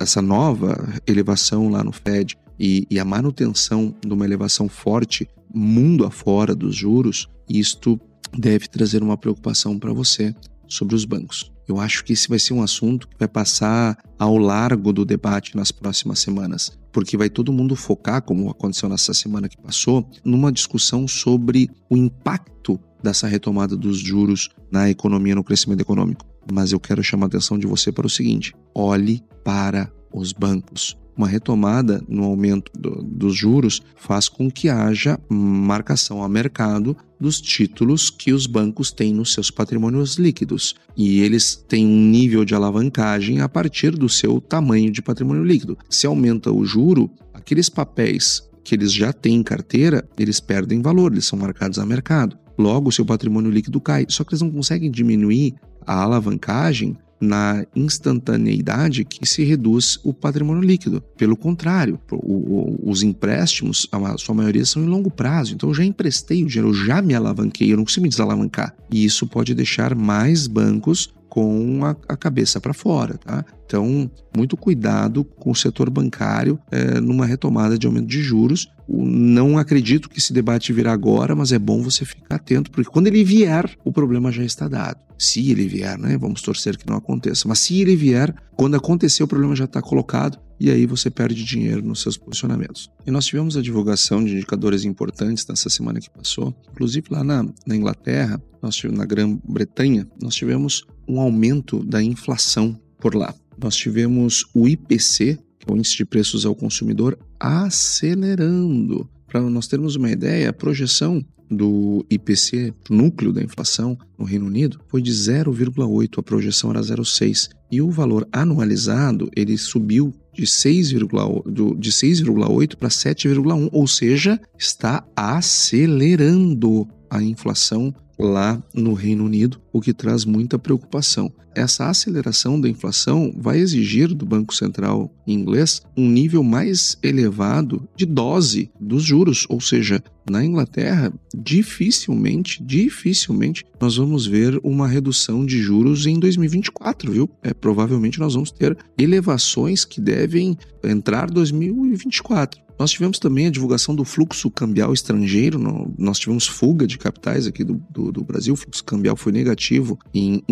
essa 0.00 0.22
nova 0.22 0.88
elevação 1.06 1.68
lá 1.68 1.84
no 1.84 1.92
Fed 1.92 2.38
e, 2.58 2.86
e 2.90 2.98
a 2.98 3.04
manutenção 3.04 3.94
de 4.00 4.12
uma 4.12 4.24
elevação 4.24 4.70
forte 4.70 5.28
mundo 5.52 6.06
afora 6.06 6.54
dos 6.54 6.74
juros, 6.74 7.28
isto 7.48 8.00
deve 8.36 8.68
trazer 8.68 9.02
uma 9.02 9.16
preocupação 9.16 9.78
para 9.78 9.92
você 9.92 10.34
sobre 10.66 10.94
os 10.94 11.04
bancos. 11.04 11.52
Eu 11.66 11.80
acho 11.80 12.04
que 12.04 12.12
esse 12.12 12.28
vai 12.28 12.38
ser 12.38 12.52
um 12.52 12.62
assunto 12.62 13.08
que 13.08 13.16
vai 13.18 13.28
passar 13.28 13.96
ao 14.18 14.36
largo 14.36 14.92
do 14.92 15.04
debate 15.04 15.56
nas 15.56 15.72
próximas 15.72 16.18
semanas, 16.18 16.76
porque 16.92 17.16
vai 17.16 17.30
todo 17.30 17.52
mundo 17.52 17.74
focar, 17.74 18.22
como 18.22 18.50
aconteceu 18.50 18.88
nessa 18.88 19.14
semana 19.14 19.48
que 19.48 19.56
passou, 19.56 20.08
numa 20.24 20.52
discussão 20.52 21.08
sobre 21.08 21.70
o 21.88 21.96
impacto 21.96 22.78
dessa 23.02 23.26
retomada 23.26 23.76
dos 23.76 23.98
juros 23.98 24.50
na 24.70 24.90
economia, 24.90 25.34
no 25.34 25.44
crescimento 25.44 25.80
econômico. 25.80 26.26
Mas 26.52 26.72
eu 26.72 26.80
quero 26.80 27.02
chamar 27.02 27.26
a 27.26 27.28
atenção 27.28 27.58
de 27.58 27.66
você 27.66 27.90
para 27.90 28.06
o 28.06 28.10
seguinte: 28.10 28.54
olhe 28.74 29.22
para 29.42 29.90
os 30.12 30.32
bancos 30.32 30.96
uma 31.16 31.28
retomada 31.28 32.02
no 32.08 32.24
aumento 32.24 32.70
do, 32.74 33.02
dos 33.02 33.36
juros 33.36 33.82
faz 33.96 34.28
com 34.28 34.50
que 34.50 34.68
haja 34.68 35.18
marcação 35.28 36.22
a 36.22 36.28
mercado 36.28 36.96
dos 37.18 37.40
títulos 37.40 38.10
que 38.10 38.32
os 38.32 38.46
bancos 38.46 38.90
têm 38.90 39.14
nos 39.14 39.32
seus 39.32 39.50
patrimônios 39.50 40.16
líquidos. 40.16 40.74
E 40.96 41.20
eles 41.20 41.56
têm 41.68 41.86
um 41.86 42.10
nível 42.10 42.44
de 42.44 42.54
alavancagem 42.54 43.40
a 43.40 43.48
partir 43.48 43.92
do 43.92 44.08
seu 44.08 44.40
tamanho 44.40 44.90
de 44.90 45.00
patrimônio 45.00 45.44
líquido. 45.44 45.78
Se 45.88 46.06
aumenta 46.06 46.52
o 46.52 46.64
juro, 46.64 47.10
aqueles 47.32 47.68
papéis 47.68 48.42
que 48.62 48.74
eles 48.74 48.92
já 48.92 49.12
têm 49.12 49.36
em 49.36 49.42
carteira, 49.42 50.08
eles 50.18 50.40
perdem 50.40 50.80
valor, 50.80 51.12
eles 51.12 51.26
são 51.26 51.38
marcados 51.38 51.78
a 51.78 51.86
mercado. 51.86 52.36
Logo, 52.58 52.92
seu 52.92 53.04
patrimônio 53.04 53.50
líquido 53.50 53.80
cai. 53.80 54.06
Só 54.08 54.24
que 54.24 54.32
eles 54.32 54.42
não 54.42 54.50
conseguem 54.50 54.90
diminuir 54.90 55.54
a 55.86 56.02
alavancagem 56.02 56.96
na 57.24 57.66
instantaneidade 57.74 59.04
que 59.04 59.26
se 59.26 59.42
reduz 59.42 59.98
o 60.04 60.12
patrimônio 60.12 60.62
líquido. 60.62 61.02
Pelo 61.16 61.36
contrário, 61.36 61.98
o, 62.10 62.16
o, 62.16 62.90
os 62.90 63.02
empréstimos, 63.02 63.88
a 63.90 64.18
sua 64.18 64.34
maioria 64.34 64.64
são 64.64 64.82
em 64.82 64.86
longo 64.86 65.10
prazo. 65.10 65.54
Então 65.54 65.70
eu 65.70 65.74
já 65.74 65.84
emprestei 65.84 66.42
o 66.42 66.46
dinheiro, 66.46 66.68
eu 66.68 66.74
já 66.74 67.02
me 67.02 67.14
alavanquei, 67.14 67.72
eu 67.72 67.76
não 67.76 67.84
consigo 67.84 68.04
me 68.04 68.08
desalavancar. 68.08 68.74
E 68.90 69.04
isso 69.04 69.26
pode 69.26 69.54
deixar 69.54 69.94
mais 69.94 70.46
bancos 70.46 71.12
com 71.34 71.84
a, 71.84 71.96
a 72.10 72.16
cabeça 72.16 72.60
para 72.60 72.72
fora, 72.72 73.18
tá? 73.18 73.44
Então, 73.66 74.08
muito 74.36 74.56
cuidado 74.56 75.24
com 75.24 75.50
o 75.50 75.54
setor 75.54 75.90
bancário 75.90 76.60
é, 76.70 77.00
numa 77.00 77.26
retomada 77.26 77.76
de 77.76 77.88
aumento 77.88 78.06
de 78.06 78.22
juros. 78.22 78.70
Não 78.88 79.58
acredito 79.58 80.08
que 80.08 80.20
esse 80.20 80.32
debate 80.32 80.72
virá 80.72 80.92
agora, 80.92 81.34
mas 81.34 81.50
é 81.50 81.58
bom 81.58 81.82
você 81.82 82.04
ficar 82.04 82.36
atento, 82.36 82.70
porque 82.70 82.88
quando 82.88 83.08
ele 83.08 83.24
vier, 83.24 83.68
o 83.84 83.90
problema 83.90 84.30
já 84.30 84.44
está 84.44 84.68
dado. 84.68 85.00
Se 85.18 85.50
ele 85.50 85.66
vier, 85.66 85.98
né? 85.98 86.16
Vamos 86.16 86.40
torcer 86.40 86.76
que 86.76 86.88
não 86.88 86.96
aconteça. 86.96 87.48
Mas 87.48 87.58
se 87.58 87.80
ele 87.80 87.96
vier, 87.96 88.32
quando 88.56 88.76
acontecer, 88.76 89.24
o 89.24 89.28
problema 89.28 89.56
já 89.56 89.64
está 89.64 89.82
colocado 89.82 90.38
e 90.58 90.70
aí 90.70 90.86
você 90.86 91.10
perde 91.10 91.44
dinheiro 91.44 91.82
nos 91.82 92.00
seus 92.00 92.16
posicionamentos. 92.16 92.90
E 93.06 93.10
nós 93.10 93.26
tivemos 93.26 93.56
a 93.56 93.62
divulgação 93.62 94.24
de 94.24 94.32
indicadores 94.34 94.84
importantes 94.84 95.46
nessa 95.46 95.68
semana 95.68 96.00
que 96.00 96.10
passou, 96.10 96.54
inclusive 96.70 97.08
lá 97.10 97.24
na, 97.24 97.44
na 97.66 97.76
Inglaterra, 97.76 98.40
nós 98.62 98.76
tivemos, 98.76 98.98
na 98.98 99.04
Grã-Bretanha, 99.04 100.06
nós 100.20 100.34
tivemos 100.34 100.84
um 101.06 101.20
aumento 101.20 101.84
da 101.84 102.02
inflação 102.02 102.78
por 102.98 103.14
lá. 103.14 103.34
Nós 103.58 103.76
tivemos 103.76 104.46
o 104.54 104.66
IPC, 104.66 105.38
que 105.58 105.70
é 105.70 105.72
o 105.72 105.76
Índice 105.76 105.96
de 105.96 106.04
Preços 106.04 106.46
ao 106.46 106.54
Consumidor, 106.54 107.18
acelerando. 107.38 109.08
Para 109.26 109.42
nós 109.42 109.66
termos 109.66 109.96
uma 109.96 110.10
ideia, 110.10 110.50
a 110.50 110.52
projeção 110.52 111.24
do 111.50 112.04
IPC, 112.10 112.72
núcleo 112.88 113.32
da 113.32 113.42
inflação 113.42 113.98
no 114.18 114.24
Reino 114.24 114.46
Unido, 114.46 114.80
foi 114.88 115.02
de 115.02 115.10
0,8, 115.12 116.18
a 116.18 116.22
projeção 116.22 116.70
era 116.70 116.80
0,6. 116.80 117.50
E 117.70 117.82
o 117.82 117.90
valor 117.90 118.26
anualizado, 118.32 119.30
ele 119.36 119.58
subiu 119.58 120.14
de 120.34 120.46
6,8 120.46 122.76
para 122.76 122.88
7,1, 122.88 123.68
ou 123.72 123.86
seja, 123.86 124.40
está 124.58 125.06
acelerando 125.16 126.86
a 127.08 127.22
inflação 127.22 127.94
lá 128.18 128.62
no 128.74 128.94
Reino 128.94 129.24
Unido, 129.24 129.60
o 129.72 129.80
que 129.80 129.92
traz 129.92 130.24
muita 130.24 130.58
preocupação. 130.58 131.32
Essa 131.54 131.88
aceleração 131.88 132.60
da 132.60 132.68
inflação 132.68 133.32
vai 133.36 133.58
exigir 133.58 134.14
do 134.14 134.26
Banco 134.26 134.54
Central 134.54 135.12
inglês 135.26 135.82
um 135.96 136.08
nível 136.08 136.42
mais 136.42 136.96
elevado 137.02 137.88
de 137.96 138.04
dose 138.04 138.70
dos 138.80 139.02
juros, 139.02 139.46
ou 139.48 139.60
seja, 139.60 140.02
na 140.28 140.44
Inglaterra, 140.44 141.12
dificilmente, 141.36 142.62
dificilmente 142.62 143.64
nós 143.80 143.96
vamos 143.96 144.26
ver 144.26 144.58
uma 144.62 144.88
redução 144.88 145.44
de 145.44 145.60
juros 145.60 146.06
em 146.06 146.18
2024, 146.18 147.12
viu? 147.12 147.30
É, 147.42 147.52
provavelmente 147.52 148.18
nós 148.18 148.34
vamos 148.34 148.50
ter 148.50 148.76
elevações 148.98 149.84
que 149.84 150.00
devem 150.00 150.56
entrar 150.82 151.30
2024. 151.30 152.64
Nós 152.78 152.90
tivemos 152.90 153.18
também 153.18 153.46
a 153.46 153.50
divulgação 153.50 153.94
do 153.94 154.04
fluxo 154.04 154.50
cambial 154.50 154.92
estrangeiro, 154.92 155.58
nós 155.96 156.18
tivemos 156.18 156.46
fuga 156.46 156.86
de 156.86 156.98
capitais 156.98 157.46
aqui 157.46 157.62
do, 157.62 157.80
do, 157.88 158.10
do 158.10 158.24
Brasil, 158.24 158.54
o 158.54 158.56
fluxo 158.56 158.84
cambial 158.84 159.16
foi 159.16 159.30
negativo 159.32 159.98
em 160.12 160.42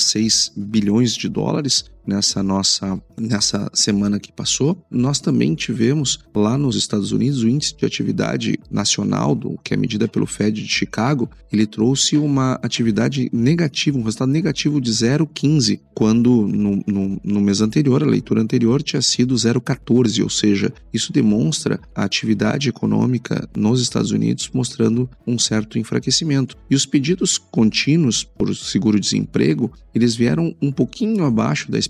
1,6 0.00 0.52
bilhões 0.56 1.14
de 1.14 1.28
dólares, 1.28 1.84
nessa 2.06 2.42
nossa 2.42 3.00
nessa 3.20 3.70
semana 3.74 4.18
que 4.18 4.32
passou. 4.32 4.82
Nós 4.90 5.20
também 5.20 5.54
tivemos 5.54 6.20
lá 6.34 6.56
nos 6.56 6.74
Estados 6.74 7.12
Unidos 7.12 7.42
o 7.42 7.48
índice 7.48 7.76
de 7.76 7.84
atividade 7.84 8.58
nacional, 8.70 9.34
do, 9.34 9.58
que 9.62 9.74
é 9.74 9.76
medida 9.76 10.08
pelo 10.08 10.26
Fed 10.26 10.62
de 10.62 10.68
Chicago, 10.68 11.28
ele 11.52 11.66
trouxe 11.66 12.16
uma 12.16 12.54
atividade 12.62 13.28
negativa, 13.32 13.98
um 13.98 14.02
resultado 14.02 14.30
negativo 14.30 14.80
de 14.80 14.90
0,15, 14.90 15.80
quando 15.94 16.46
no, 16.46 16.82
no, 16.86 17.20
no 17.22 17.40
mês 17.40 17.60
anterior, 17.60 18.02
a 18.02 18.06
leitura 18.06 18.40
anterior, 18.40 18.82
tinha 18.82 19.02
sido 19.02 19.34
0,14, 19.34 20.22
ou 20.22 20.30
seja, 20.30 20.72
isso 20.92 21.12
demonstra 21.12 21.80
a 21.94 22.04
atividade 22.04 22.68
econômica 22.68 23.48
nos 23.56 23.82
Estados 23.82 24.12
Unidos 24.12 24.48
mostrando 24.54 25.10
um 25.26 25.38
certo 25.38 25.78
enfraquecimento. 25.78 26.56
E 26.70 26.74
os 26.74 26.86
pedidos 26.86 27.36
contínuos 27.36 28.22
por 28.22 28.54
seguro-desemprego, 28.54 29.72
eles 29.92 30.14
vieram 30.14 30.54
um 30.62 30.70
pouquinho 30.70 31.24
abaixo 31.24 31.70
da 31.70 31.78
expectativa, 31.78 31.89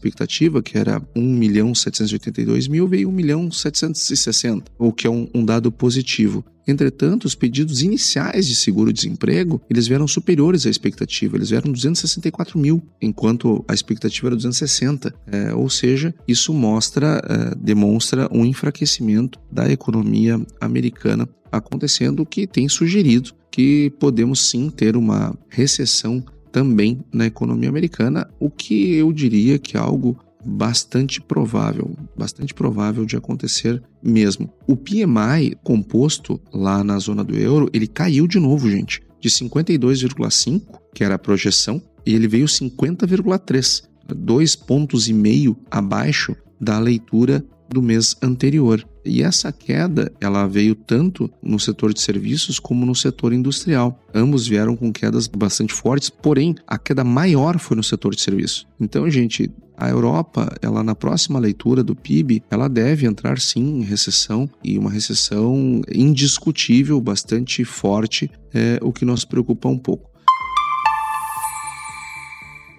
que 0.62 0.78
era 0.78 1.02
1 1.14 1.22
milhão 1.22 1.74
782 1.74 2.68
mil, 2.68 2.88
veio 2.88 3.08
1 3.08 3.12
milhão 3.12 3.50
760, 3.50 4.70
o 4.78 4.92
que 4.92 5.06
é 5.06 5.10
um, 5.10 5.28
um 5.34 5.44
dado 5.44 5.70
positivo. 5.70 6.44
Entretanto, 6.66 7.24
os 7.24 7.34
pedidos 7.34 7.82
iniciais 7.82 8.46
de 8.46 8.54
seguro-desemprego, 8.54 9.60
eles 9.68 9.88
vieram 9.88 10.06
superiores 10.06 10.66
à 10.66 10.70
expectativa, 10.70 11.36
eles 11.36 11.50
vieram 11.50 11.72
264 11.72 12.58
mil, 12.58 12.82
enquanto 13.00 13.64
a 13.66 13.74
expectativa 13.74 14.28
era 14.28 14.36
260. 14.36 15.12
É, 15.26 15.54
ou 15.54 15.68
seja, 15.68 16.14
isso 16.28 16.52
mostra, 16.54 17.20
é, 17.24 17.54
demonstra 17.56 18.28
um 18.32 18.44
enfraquecimento 18.44 19.38
da 19.50 19.70
economia 19.70 20.40
americana 20.60 21.28
acontecendo, 21.50 22.24
que 22.24 22.46
tem 22.46 22.68
sugerido 22.68 23.34
que 23.50 23.92
podemos 23.98 24.48
sim 24.48 24.70
ter 24.70 24.96
uma 24.96 25.36
recessão 25.48 26.24
também 26.52 27.00
na 27.12 27.26
economia 27.26 27.68
americana, 27.68 28.28
o 28.38 28.50
que 28.50 28.94
eu 28.94 29.12
diria 29.12 29.58
que 29.58 29.76
é 29.76 29.80
algo 29.80 30.18
bastante 30.44 31.20
provável, 31.20 31.94
bastante 32.16 32.54
provável 32.54 33.04
de 33.04 33.16
acontecer 33.16 33.82
mesmo. 34.02 34.52
O 34.66 34.76
PMI 34.76 35.56
composto 35.62 36.40
lá 36.52 36.82
na 36.82 36.98
zona 36.98 37.22
do 37.22 37.36
euro, 37.36 37.68
ele 37.72 37.86
caiu 37.86 38.26
de 38.26 38.38
novo, 38.38 38.70
gente, 38.70 39.02
de 39.20 39.28
52,5, 39.28 40.62
que 40.94 41.04
era 41.04 41.16
a 41.16 41.18
projeção, 41.18 41.82
e 42.06 42.14
ele 42.14 42.26
veio 42.26 42.46
50,3, 42.46 43.84
dois 44.16 44.56
pontos 44.56 45.08
e 45.08 45.12
meio 45.12 45.56
abaixo 45.70 46.34
da 46.60 46.78
leitura 46.78 47.44
do 47.70 47.82
mês 47.82 48.16
anterior. 48.22 48.86
E 49.04 49.22
essa 49.22 49.50
queda, 49.50 50.12
ela 50.20 50.46
veio 50.46 50.74
tanto 50.74 51.30
no 51.42 51.58
setor 51.58 51.94
de 51.94 52.00
serviços 52.00 52.58
como 52.58 52.84
no 52.84 52.94
setor 52.94 53.32
industrial. 53.32 53.98
Ambos 54.14 54.46
vieram 54.46 54.76
com 54.76 54.92
quedas 54.92 55.26
bastante 55.26 55.72
fortes, 55.72 56.10
porém 56.10 56.54
a 56.66 56.76
queda 56.76 57.02
maior 57.02 57.58
foi 57.58 57.76
no 57.76 57.82
setor 57.82 58.14
de 58.14 58.20
serviços. 58.20 58.66
Então, 58.78 59.08
gente, 59.08 59.50
a 59.80 59.88
Europa, 59.88 60.54
ela 60.60 60.82
na 60.82 60.94
próxima 60.94 61.38
leitura 61.38 61.82
do 61.82 61.96
PIB, 61.96 62.42
ela 62.50 62.68
deve 62.68 63.06
entrar 63.06 63.40
sim 63.40 63.80
em 63.80 63.82
recessão 63.82 64.48
e 64.62 64.78
uma 64.78 64.90
recessão 64.90 65.80
indiscutível, 65.90 67.00
bastante 67.00 67.64
forte, 67.64 68.30
é 68.52 68.78
o 68.82 68.92
que 68.92 69.06
nos 69.06 69.24
preocupa 69.24 69.68
um 69.68 69.78
pouco. 69.78 70.09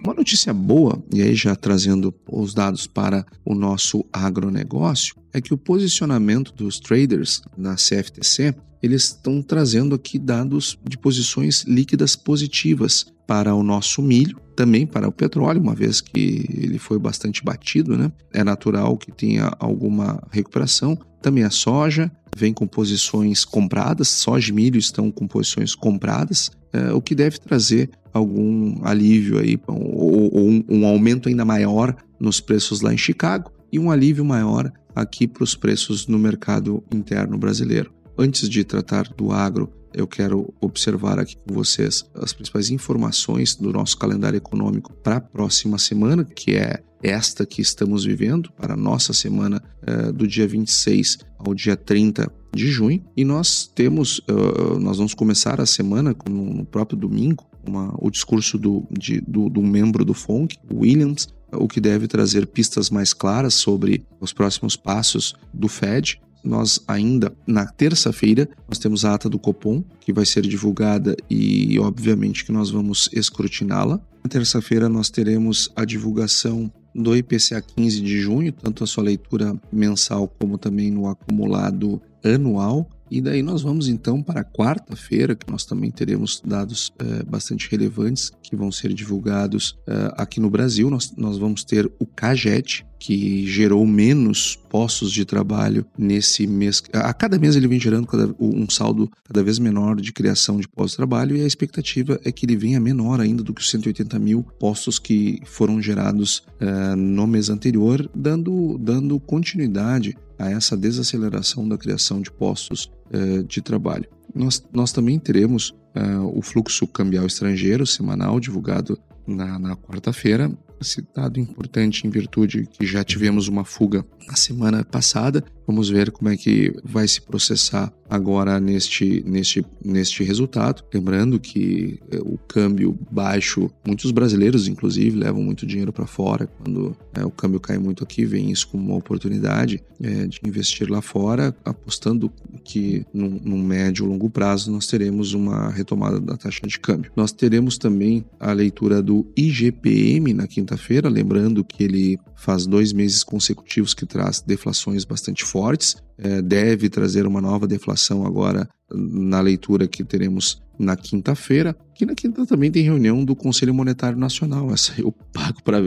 Uma 0.04 0.14
notícia 0.14 0.52
boa, 0.52 1.00
e 1.14 1.22
aí 1.22 1.32
já 1.36 1.54
trazendo 1.54 2.12
os 2.28 2.52
dados 2.52 2.88
para 2.88 3.24
o 3.44 3.54
nosso 3.54 4.04
agronegócio, 4.12 5.14
é 5.32 5.40
que 5.40 5.54
o 5.54 5.58
posicionamento 5.58 6.52
dos 6.52 6.80
traders 6.80 7.40
na 7.56 7.76
CFTC, 7.76 8.52
eles 8.82 9.04
estão 9.04 9.40
trazendo 9.40 9.94
aqui 9.94 10.18
dados 10.18 10.76
de 10.84 10.98
posições 10.98 11.62
líquidas 11.68 12.16
positivas 12.16 13.11
para 13.26 13.54
o 13.54 13.62
nosso 13.62 14.02
milho, 14.02 14.38
também 14.54 14.86
para 14.86 15.08
o 15.08 15.12
petróleo, 15.12 15.60
uma 15.60 15.74
vez 15.74 16.00
que 16.00 16.44
ele 16.52 16.78
foi 16.78 16.98
bastante 16.98 17.42
batido, 17.42 17.96
né? 17.96 18.12
É 18.32 18.44
natural 18.44 18.96
que 18.96 19.10
tenha 19.10 19.50
alguma 19.58 20.22
recuperação. 20.30 20.98
Também 21.20 21.44
a 21.44 21.50
soja 21.50 22.10
vem 22.36 22.52
com 22.52 22.66
posições 22.66 23.44
compradas, 23.44 24.08
soja 24.08 24.50
e 24.50 24.52
milho 24.52 24.78
estão 24.78 25.10
com 25.10 25.26
posições 25.26 25.74
compradas, 25.74 26.50
é, 26.72 26.92
o 26.92 27.00
que 27.00 27.14
deve 27.14 27.38
trazer 27.38 27.90
algum 28.12 28.84
alívio 28.84 29.38
aí, 29.38 29.58
ou, 29.66 30.34
ou 30.34 30.48
um, 30.48 30.64
um 30.68 30.86
aumento 30.86 31.28
ainda 31.28 31.44
maior 31.44 31.94
nos 32.18 32.40
preços 32.40 32.80
lá 32.80 32.92
em 32.92 32.98
Chicago 32.98 33.50
e 33.70 33.78
um 33.78 33.90
alívio 33.90 34.24
maior 34.24 34.70
aqui 34.94 35.26
para 35.26 35.44
os 35.44 35.54
preços 35.54 36.06
no 36.06 36.18
mercado 36.18 36.82
interno 36.92 37.38
brasileiro. 37.38 37.92
Antes 38.18 38.48
de 38.48 38.62
tratar 38.64 39.08
do 39.08 39.32
agro, 39.32 39.72
eu 39.94 40.06
quero 40.06 40.52
observar 40.60 41.18
aqui 41.18 41.36
com 41.36 41.54
vocês 41.54 42.04
as 42.14 42.32
principais 42.32 42.70
informações 42.70 43.54
do 43.54 43.72
nosso 43.72 43.96
calendário 43.96 44.36
econômico 44.36 44.92
para 44.92 45.16
a 45.16 45.20
próxima 45.20 45.78
semana, 45.78 46.24
que 46.24 46.56
é 46.56 46.82
esta 47.02 47.44
que 47.44 47.60
estamos 47.60 48.04
vivendo, 48.04 48.50
para 48.52 48.74
a 48.74 48.76
nossa 48.76 49.12
semana 49.12 49.62
uh, 49.82 50.12
do 50.12 50.26
dia 50.26 50.46
26 50.46 51.18
ao 51.38 51.54
dia 51.54 51.76
30 51.76 52.32
de 52.54 52.68
junho. 52.68 53.04
E 53.16 53.24
nós 53.24 53.70
temos, 53.74 54.18
uh, 54.20 54.78
nós 54.78 54.98
vamos 54.98 55.14
começar 55.14 55.60
a 55.60 55.66
semana 55.66 56.14
no, 56.28 56.54
no 56.54 56.64
próprio 56.64 56.98
domingo 56.98 57.44
uma, 57.66 57.94
o 57.98 58.10
discurso 58.10 58.58
do, 58.58 58.86
de, 58.90 59.20
do, 59.20 59.48
do 59.48 59.62
membro 59.62 60.04
do 60.04 60.14
FONC, 60.14 60.56
Williams, 60.72 61.28
o 61.52 61.68
que 61.68 61.80
deve 61.80 62.08
trazer 62.08 62.46
pistas 62.46 62.90
mais 62.90 63.12
claras 63.12 63.54
sobre 63.54 64.04
os 64.20 64.32
próximos 64.32 64.74
passos 64.74 65.34
do 65.52 65.68
Fed. 65.68 66.20
Nós 66.44 66.80
ainda, 66.88 67.32
na 67.46 67.66
terça-feira, 67.66 68.48
nós 68.68 68.78
temos 68.78 69.04
a 69.04 69.14
ata 69.14 69.28
do 69.28 69.38
Copom, 69.38 69.82
que 70.00 70.12
vai 70.12 70.26
ser 70.26 70.42
divulgada 70.42 71.16
e, 71.30 71.78
obviamente, 71.78 72.44
que 72.44 72.52
nós 72.52 72.70
vamos 72.70 73.08
escrutiná-la. 73.12 74.00
Na 74.24 74.28
terça-feira, 74.28 74.88
nós 74.88 75.08
teremos 75.10 75.70
a 75.76 75.84
divulgação 75.84 76.70
do 76.94 77.16
IPCA 77.16 77.62
15 77.62 78.00
de 78.00 78.20
junho, 78.20 78.52
tanto 78.52 78.84
a 78.84 78.86
sua 78.86 79.04
leitura 79.04 79.54
mensal 79.72 80.28
como 80.38 80.58
também 80.58 80.90
no 80.90 81.08
acumulado 81.08 82.00
anual. 82.24 82.88
E 83.12 83.20
daí 83.20 83.42
nós 83.42 83.60
vamos 83.60 83.88
então 83.88 84.22
para 84.22 84.42
quarta-feira, 84.42 85.36
que 85.36 85.50
nós 85.50 85.66
também 85.66 85.90
teremos 85.90 86.40
dados 86.42 86.90
é, 86.98 87.22
bastante 87.22 87.70
relevantes 87.70 88.32
que 88.42 88.56
vão 88.56 88.72
ser 88.72 88.94
divulgados 88.94 89.78
é, 89.86 90.14
aqui 90.16 90.40
no 90.40 90.48
Brasil. 90.48 90.88
Nós, 90.88 91.12
nós 91.14 91.36
vamos 91.36 91.62
ter 91.62 91.92
o 91.98 92.06
CAGET, 92.06 92.86
que 92.98 93.46
gerou 93.46 93.84
menos 93.84 94.56
postos 94.70 95.12
de 95.12 95.26
trabalho 95.26 95.84
nesse 95.98 96.46
mês. 96.46 96.82
A 96.90 97.12
cada 97.12 97.38
mês 97.38 97.54
ele 97.54 97.68
vem 97.68 97.78
gerando 97.78 98.06
cada, 98.06 98.34
um 98.40 98.70
saldo 98.70 99.10
cada 99.24 99.42
vez 99.42 99.58
menor 99.58 100.00
de 100.00 100.10
criação 100.12 100.58
de 100.58 100.66
postos 100.66 100.92
de 100.92 100.96
trabalho 100.98 101.36
e 101.36 101.42
a 101.42 101.46
expectativa 101.46 102.18
é 102.24 102.32
que 102.32 102.46
ele 102.46 102.56
venha 102.56 102.80
menor 102.80 103.20
ainda 103.20 103.42
do 103.42 103.52
que 103.52 103.60
os 103.60 103.68
180 103.70 104.18
mil 104.20 104.42
postos 104.58 104.98
que 104.98 105.42
foram 105.44 105.82
gerados 105.82 106.44
uh, 106.60 106.96
no 106.96 107.26
mês 107.26 107.50
anterior, 107.50 108.08
dando, 108.14 108.78
dando 108.78 109.20
continuidade 109.20 110.16
a 110.42 110.50
essa 110.50 110.76
desaceleração 110.76 111.68
da 111.68 111.78
criação 111.78 112.20
de 112.20 112.30
postos 112.30 112.90
uh, 113.14 113.44
de 113.44 113.60
trabalho. 113.60 114.08
Nós, 114.34 114.62
nós 114.72 114.92
também 114.92 115.18
teremos 115.18 115.70
uh, 115.94 116.26
o 116.36 116.42
fluxo 116.42 116.86
cambial 116.86 117.26
estrangeiro 117.26 117.86
semanal 117.86 118.40
divulgado 118.40 118.98
na, 119.26 119.58
na 119.58 119.76
quarta-feira, 119.76 120.50
citado 120.82 121.40
importante 121.40 122.06
em 122.06 122.10
virtude 122.10 122.66
que 122.66 122.86
já 122.86 123.04
tivemos 123.04 123.48
uma 123.48 123.64
fuga 123.64 124.04
na 124.26 124.36
semana 124.36 124.84
passada. 124.84 125.44
Vamos 125.66 125.88
ver 125.88 126.10
como 126.10 126.28
é 126.28 126.36
que 126.36 126.74
vai 126.84 127.06
se 127.06 127.20
processar 127.20 127.92
agora 128.12 128.60
neste, 128.60 129.24
neste, 129.26 129.64
neste 129.82 130.22
resultado. 130.22 130.84
Lembrando 130.92 131.40
que 131.40 131.98
é, 132.10 132.18
o 132.18 132.36
câmbio 132.36 132.98
baixo, 133.10 133.70
muitos 133.86 134.10
brasileiros, 134.10 134.68
inclusive, 134.68 135.16
levam 135.16 135.42
muito 135.42 135.64
dinheiro 135.64 135.92
para 135.92 136.06
fora. 136.06 136.46
Quando 136.46 136.94
é, 137.14 137.24
o 137.24 137.30
câmbio 137.30 137.58
cai 137.58 137.78
muito 137.78 138.04
aqui, 138.04 138.26
vem 138.26 138.50
isso 138.50 138.68
como 138.68 138.88
uma 138.88 138.96
oportunidade 138.96 139.82
é, 140.02 140.26
de 140.26 140.40
investir 140.44 140.90
lá 140.90 141.00
fora, 141.00 141.56
apostando 141.64 142.30
que 142.64 143.06
num 143.14 143.62
médio 143.62 144.04
ou 144.04 144.10
longo 144.10 144.28
prazo 144.28 144.70
nós 144.70 144.86
teremos 144.86 145.32
uma 145.32 145.70
retomada 145.70 146.20
da 146.20 146.36
taxa 146.36 146.66
de 146.66 146.78
câmbio. 146.78 147.10
Nós 147.16 147.32
teremos 147.32 147.78
também 147.78 148.24
a 148.38 148.52
leitura 148.52 149.02
do 149.02 149.26
IGPM 149.36 150.34
na 150.34 150.46
quinta-feira, 150.72 151.08
lembrando 151.08 151.64
que 151.64 151.84
ele 151.84 152.18
faz 152.34 152.66
dois 152.66 152.92
meses 152.92 153.22
consecutivos 153.22 153.94
que 153.94 154.06
traz 154.06 154.40
deflações 154.40 155.04
bastante 155.04 155.44
fortes. 155.44 155.96
é, 156.22 156.40
deve 156.40 156.88
trazer 156.88 157.26
uma 157.26 157.40
nova 157.40 157.66
deflação 157.66 158.24
agora 158.24 158.68
na 158.94 159.40
leitura 159.40 159.88
que 159.88 160.04
teremos 160.04 160.62
na 160.78 160.96
quinta-feira, 160.96 161.76
que 161.94 162.04
na 162.04 162.14
quinta 162.14 162.44
também 162.46 162.70
tem 162.70 162.82
reunião 162.82 163.24
do 163.24 163.36
Conselho 163.36 163.74
Monetário 163.74 164.18
Nacional. 164.18 164.72
Essa 164.72 165.00
eu 165.00 165.12
pago 165.32 165.62
para 165.62 165.78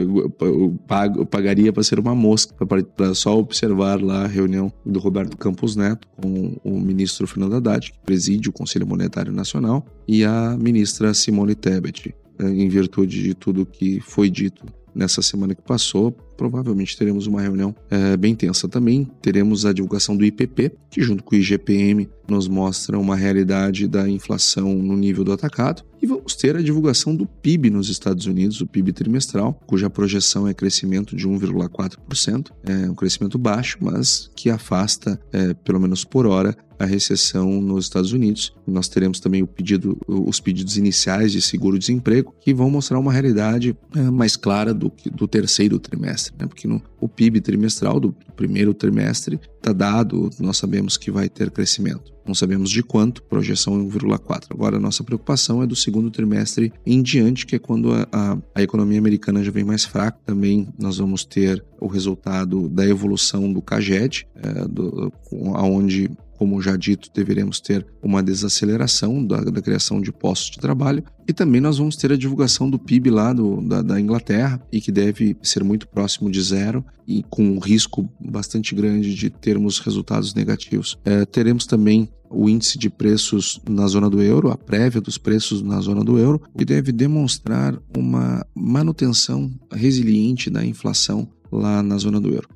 pago, 0.86 1.20
eu 1.20 1.26
pagaria 1.26 1.72
para 1.72 1.82
ser 1.82 1.98
uma 1.98 2.14
mosca, 2.14 2.54
para 2.66 3.14
só 3.14 3.38
observar 3.38 4.02
lá 4.02 4.24
a 4.24 4.26
reunião 4.26 4.72
do 4.84 4.98
Roberto 4.98 5.36
Campos 5.36 5.76
Neto 5.76 6.08
com 6.16 6.56
o 6.64 6.80
ministro 6.80 7.26
Fernando 7.26 7.56
Haddad, 7.56 7.92
que 7.92 7.98
preside 8.04 8.48
o 8.48 8.52
Conselho 8.52 8.86
Monetário 8.86 9.32
Nacional, 9.32 9.84
e 10.08 10.24
a 10.24 10.56
ministra 10.56 11.12
Simone 11.14 11.54
Tebet, 11.54 12.14
em 12.40 12.68
virtude 12.68 13.22
de 13.22 13.34
tudo 13.34 13.66
que 13.66 14.00
foi 14.00 14.30
dito 14.30 14.64
nessa 14.94 15.22
semana 15.22 15.54
que 15.54 15.62
passou, 15.62 16.16
provavelmente 16.36 16.96
teremos 16.96 17.26
uma 17.26 17.40
reunião 17.40 17.74
é, 17.90 18.16
bem 18.16 18.34
tensa 18.34 18.68
também. 18.68 19.08
Teremos 19.20 19.64
a 19.64 19.72
divulgação 19.72 20.16
do 20.16 20.24
IPP, 20.24 20.72
que 20.90 21.02
junto 21.02 21.22
com 21.22 21.34
o 21.34 21.38
IGPM 21.38 22.08
nos 22.28 22.48
mostra 22.48 22.98
uma 22.98 23.16
realidade 23.16 23.86
da 23.86 24.08
inflação 24.08 24.74
no 24.74 24.96
nível 24.96 25.24
do 25.24 25.32
atacado. 25.32 25.82
E 26.02 26.06
vamos 26.06 26.36
ter 26.36 26.56
a 26.56 26.62
divulgação 26.62 27.14
do 27.14 27.26
PIB 27.26 27.70
nos 27.70 27.88
Estados 27.88 28.26
Unidos, 28.26 28.60
o 28.60 28.66
PIB 28.66 28.92
trimestral, 28.92 29.58
cuja 29.66 29.88
projeção 29.88 30.46
é 30.46 30.52
crescimento 30.52 31.16
de 31.16 31.26
1,4%. 31.26 32.50
É 32.64 32.90
um 32.90 32.94
crescimento 32.94 33.38
baixo, 33.38 33.78
mas 33.80 34.30
que 34.36 34.50
afasta, 34.50 35.18
é, 35.32 35.54
pelo 35.54 35.80
menos 35.80 36.04
por 36.04 36.26
hora, 36.26 36.56
a 36.78 36.84
recessão 36.84 37.60
nos 37.60 37.86
Estados 37.86 38.12
Unidos. 38.12 38.54
Nós 38.66 38.88
teremos 38.88 39.20
também 39.20 39.44
pedido, 39.44 39.98
os 40.06 40.40
pedidos 40.40 40.76
iniciais 40.76 41.32
de 41.32 41.40
seguro-desemprego, 41.40 42.34
que 42.40 42.52
vão 42.52 42.70
mostrar 42.70 42.98
uma 42.98 43.12
realidade 43.12 43.76
é, 43.94 44.02
mais 44.10 44.36
clara 44.36 44.74
do, 44.74 44.92
do 45.12 45.26
terceiro 45.26 45.78
trimestre, 45.78 46.25
né? 46.38 46.46
porque 46.46 46.66
no, 46.66 46.82
o 47.00 47.08
PIB 47.08 47.40
trimestral 47.40 48.00
do 48.00 48.12
primeiro 48.34 48.72
trimestre 48.72 49.40
está 49.56 49.72
dado, 49.72 50.30
nós 50.38 50.56
sabemos 50.56 50.96
que 50.96 51.10
vai 51.10 51.28
ter 51.28 51.50
crescimento. 51.50 52.15
Não 52.26 52.34
sabemos 52.34 52.70
de 52.70 52.82
quanto, 52.82 53.22
projeção 53.22 53.74
1,4. 53.88 54.46
Agora, 54.50 54.76
a 54.76 54.80
nossa 54.80 55.04
preocupação 55.04 55.62
é 55.62 55.66
do 55.66 55.76
segundo 55.76 56.10
trimestre 56.10 56.72
em 56.84 57.02
diante, 57.02 57.46
que 57.46 57.56
é 57.56 57.58
quando 57.58 57.92
a, 57.92 58.08
a, 58.10 58.38
a, 58.54 58.62
economia 58.62 58.98
americana 58.98 59.44
já 59.44 59.50
vem 59.50 59.64
mais 59.64 59.84
fraca. 59.84 60.18
Também 60.24 60.68
nós 60.78 60.98
vamos 60.98 61.24
ter 61.24 61.64
o 61.80 61.86
resultado 61.86 62.68
da 62.68 62.86
evolução 62.86 63.52
do 63.52 63.62
CAGED, 63.62 64.26
é, 64.36 64.66
do, 64.66 65.12
onde 65.32 66.10
como 66.36 66.60
já 66.60 66.76
dito, 66.76 67.10
deveremos 67.14 67.60
ter 67.60 67.86
uma 68.02 68.22
desaceleração 68.22 69.24
da, 69.24 69.40
da, 69.40 69.62
criação 69.62 70.00
de 70.00 70.12
postos 70.12 70.50
de 70.50 70.58
trabalho 70.58 71.02
e 71.26 71.32
também 71.32 71.60
nós 71.60 71.78
vamos 71.78 71.96
ter 71.96 72.12
a 72.12 72.16
divulgação 72.16 72.68
do 72.68 72.78
PIB 72.78 73.10
lá 73.10 73.32
do, 73.32 73.60
da, 73.62 73.82
da, 73.82 74.00
Inglaterra 74.00 74.60
e 74.70 74.80
que 74.80 74.92
deve 74.92 75.36
ser 75.42 75.64
muito 75.64 75.88
próximo 75.88 76.30
de 76.30 76.40
zero 76.42 76.84
e 77.06 77.22
com 77.30 77.42
um 77.42 77.58
risco 77.58 78.08
bastante 78.20 78.74
grande 78.74 79.14
de 79.14 79.30
termos 79.30 79.78
resultados 79.78 80.34
negativos. 80.34 80.98
É, 81.04 81.24
teremos 81.24 81.66
também 81.66 82.08
o 82.30 82.48
índice 82.48 82.78
de 82.78 82.90
preços 82.90 83.60
na 83.68 83.86
zona 83.86 84.10
do 84.10 84.20
euro, 84.20 84.50
a 84.50 84.56
prévia 84.56 85.00
dos 85.00 85.16
preços 85.16 85.62
na 85.62 85.80
zona 85.80 86.02
do 86.02 86.18
euro, 86.18 86.42
que 86.58 86.64
deve 86.64 86.90
demonstrar 86.90 87.78
uma 87.96 88.44
manutenção 88.54 89.50
resiliente 89.72 90.50
da 90.50 90.64
inflação 90.64 91.28
lá 91.50 91.82
na 91.82 91.96
zona 91.96 92.20
do 92.20 92.28
euro. 92.28 92.48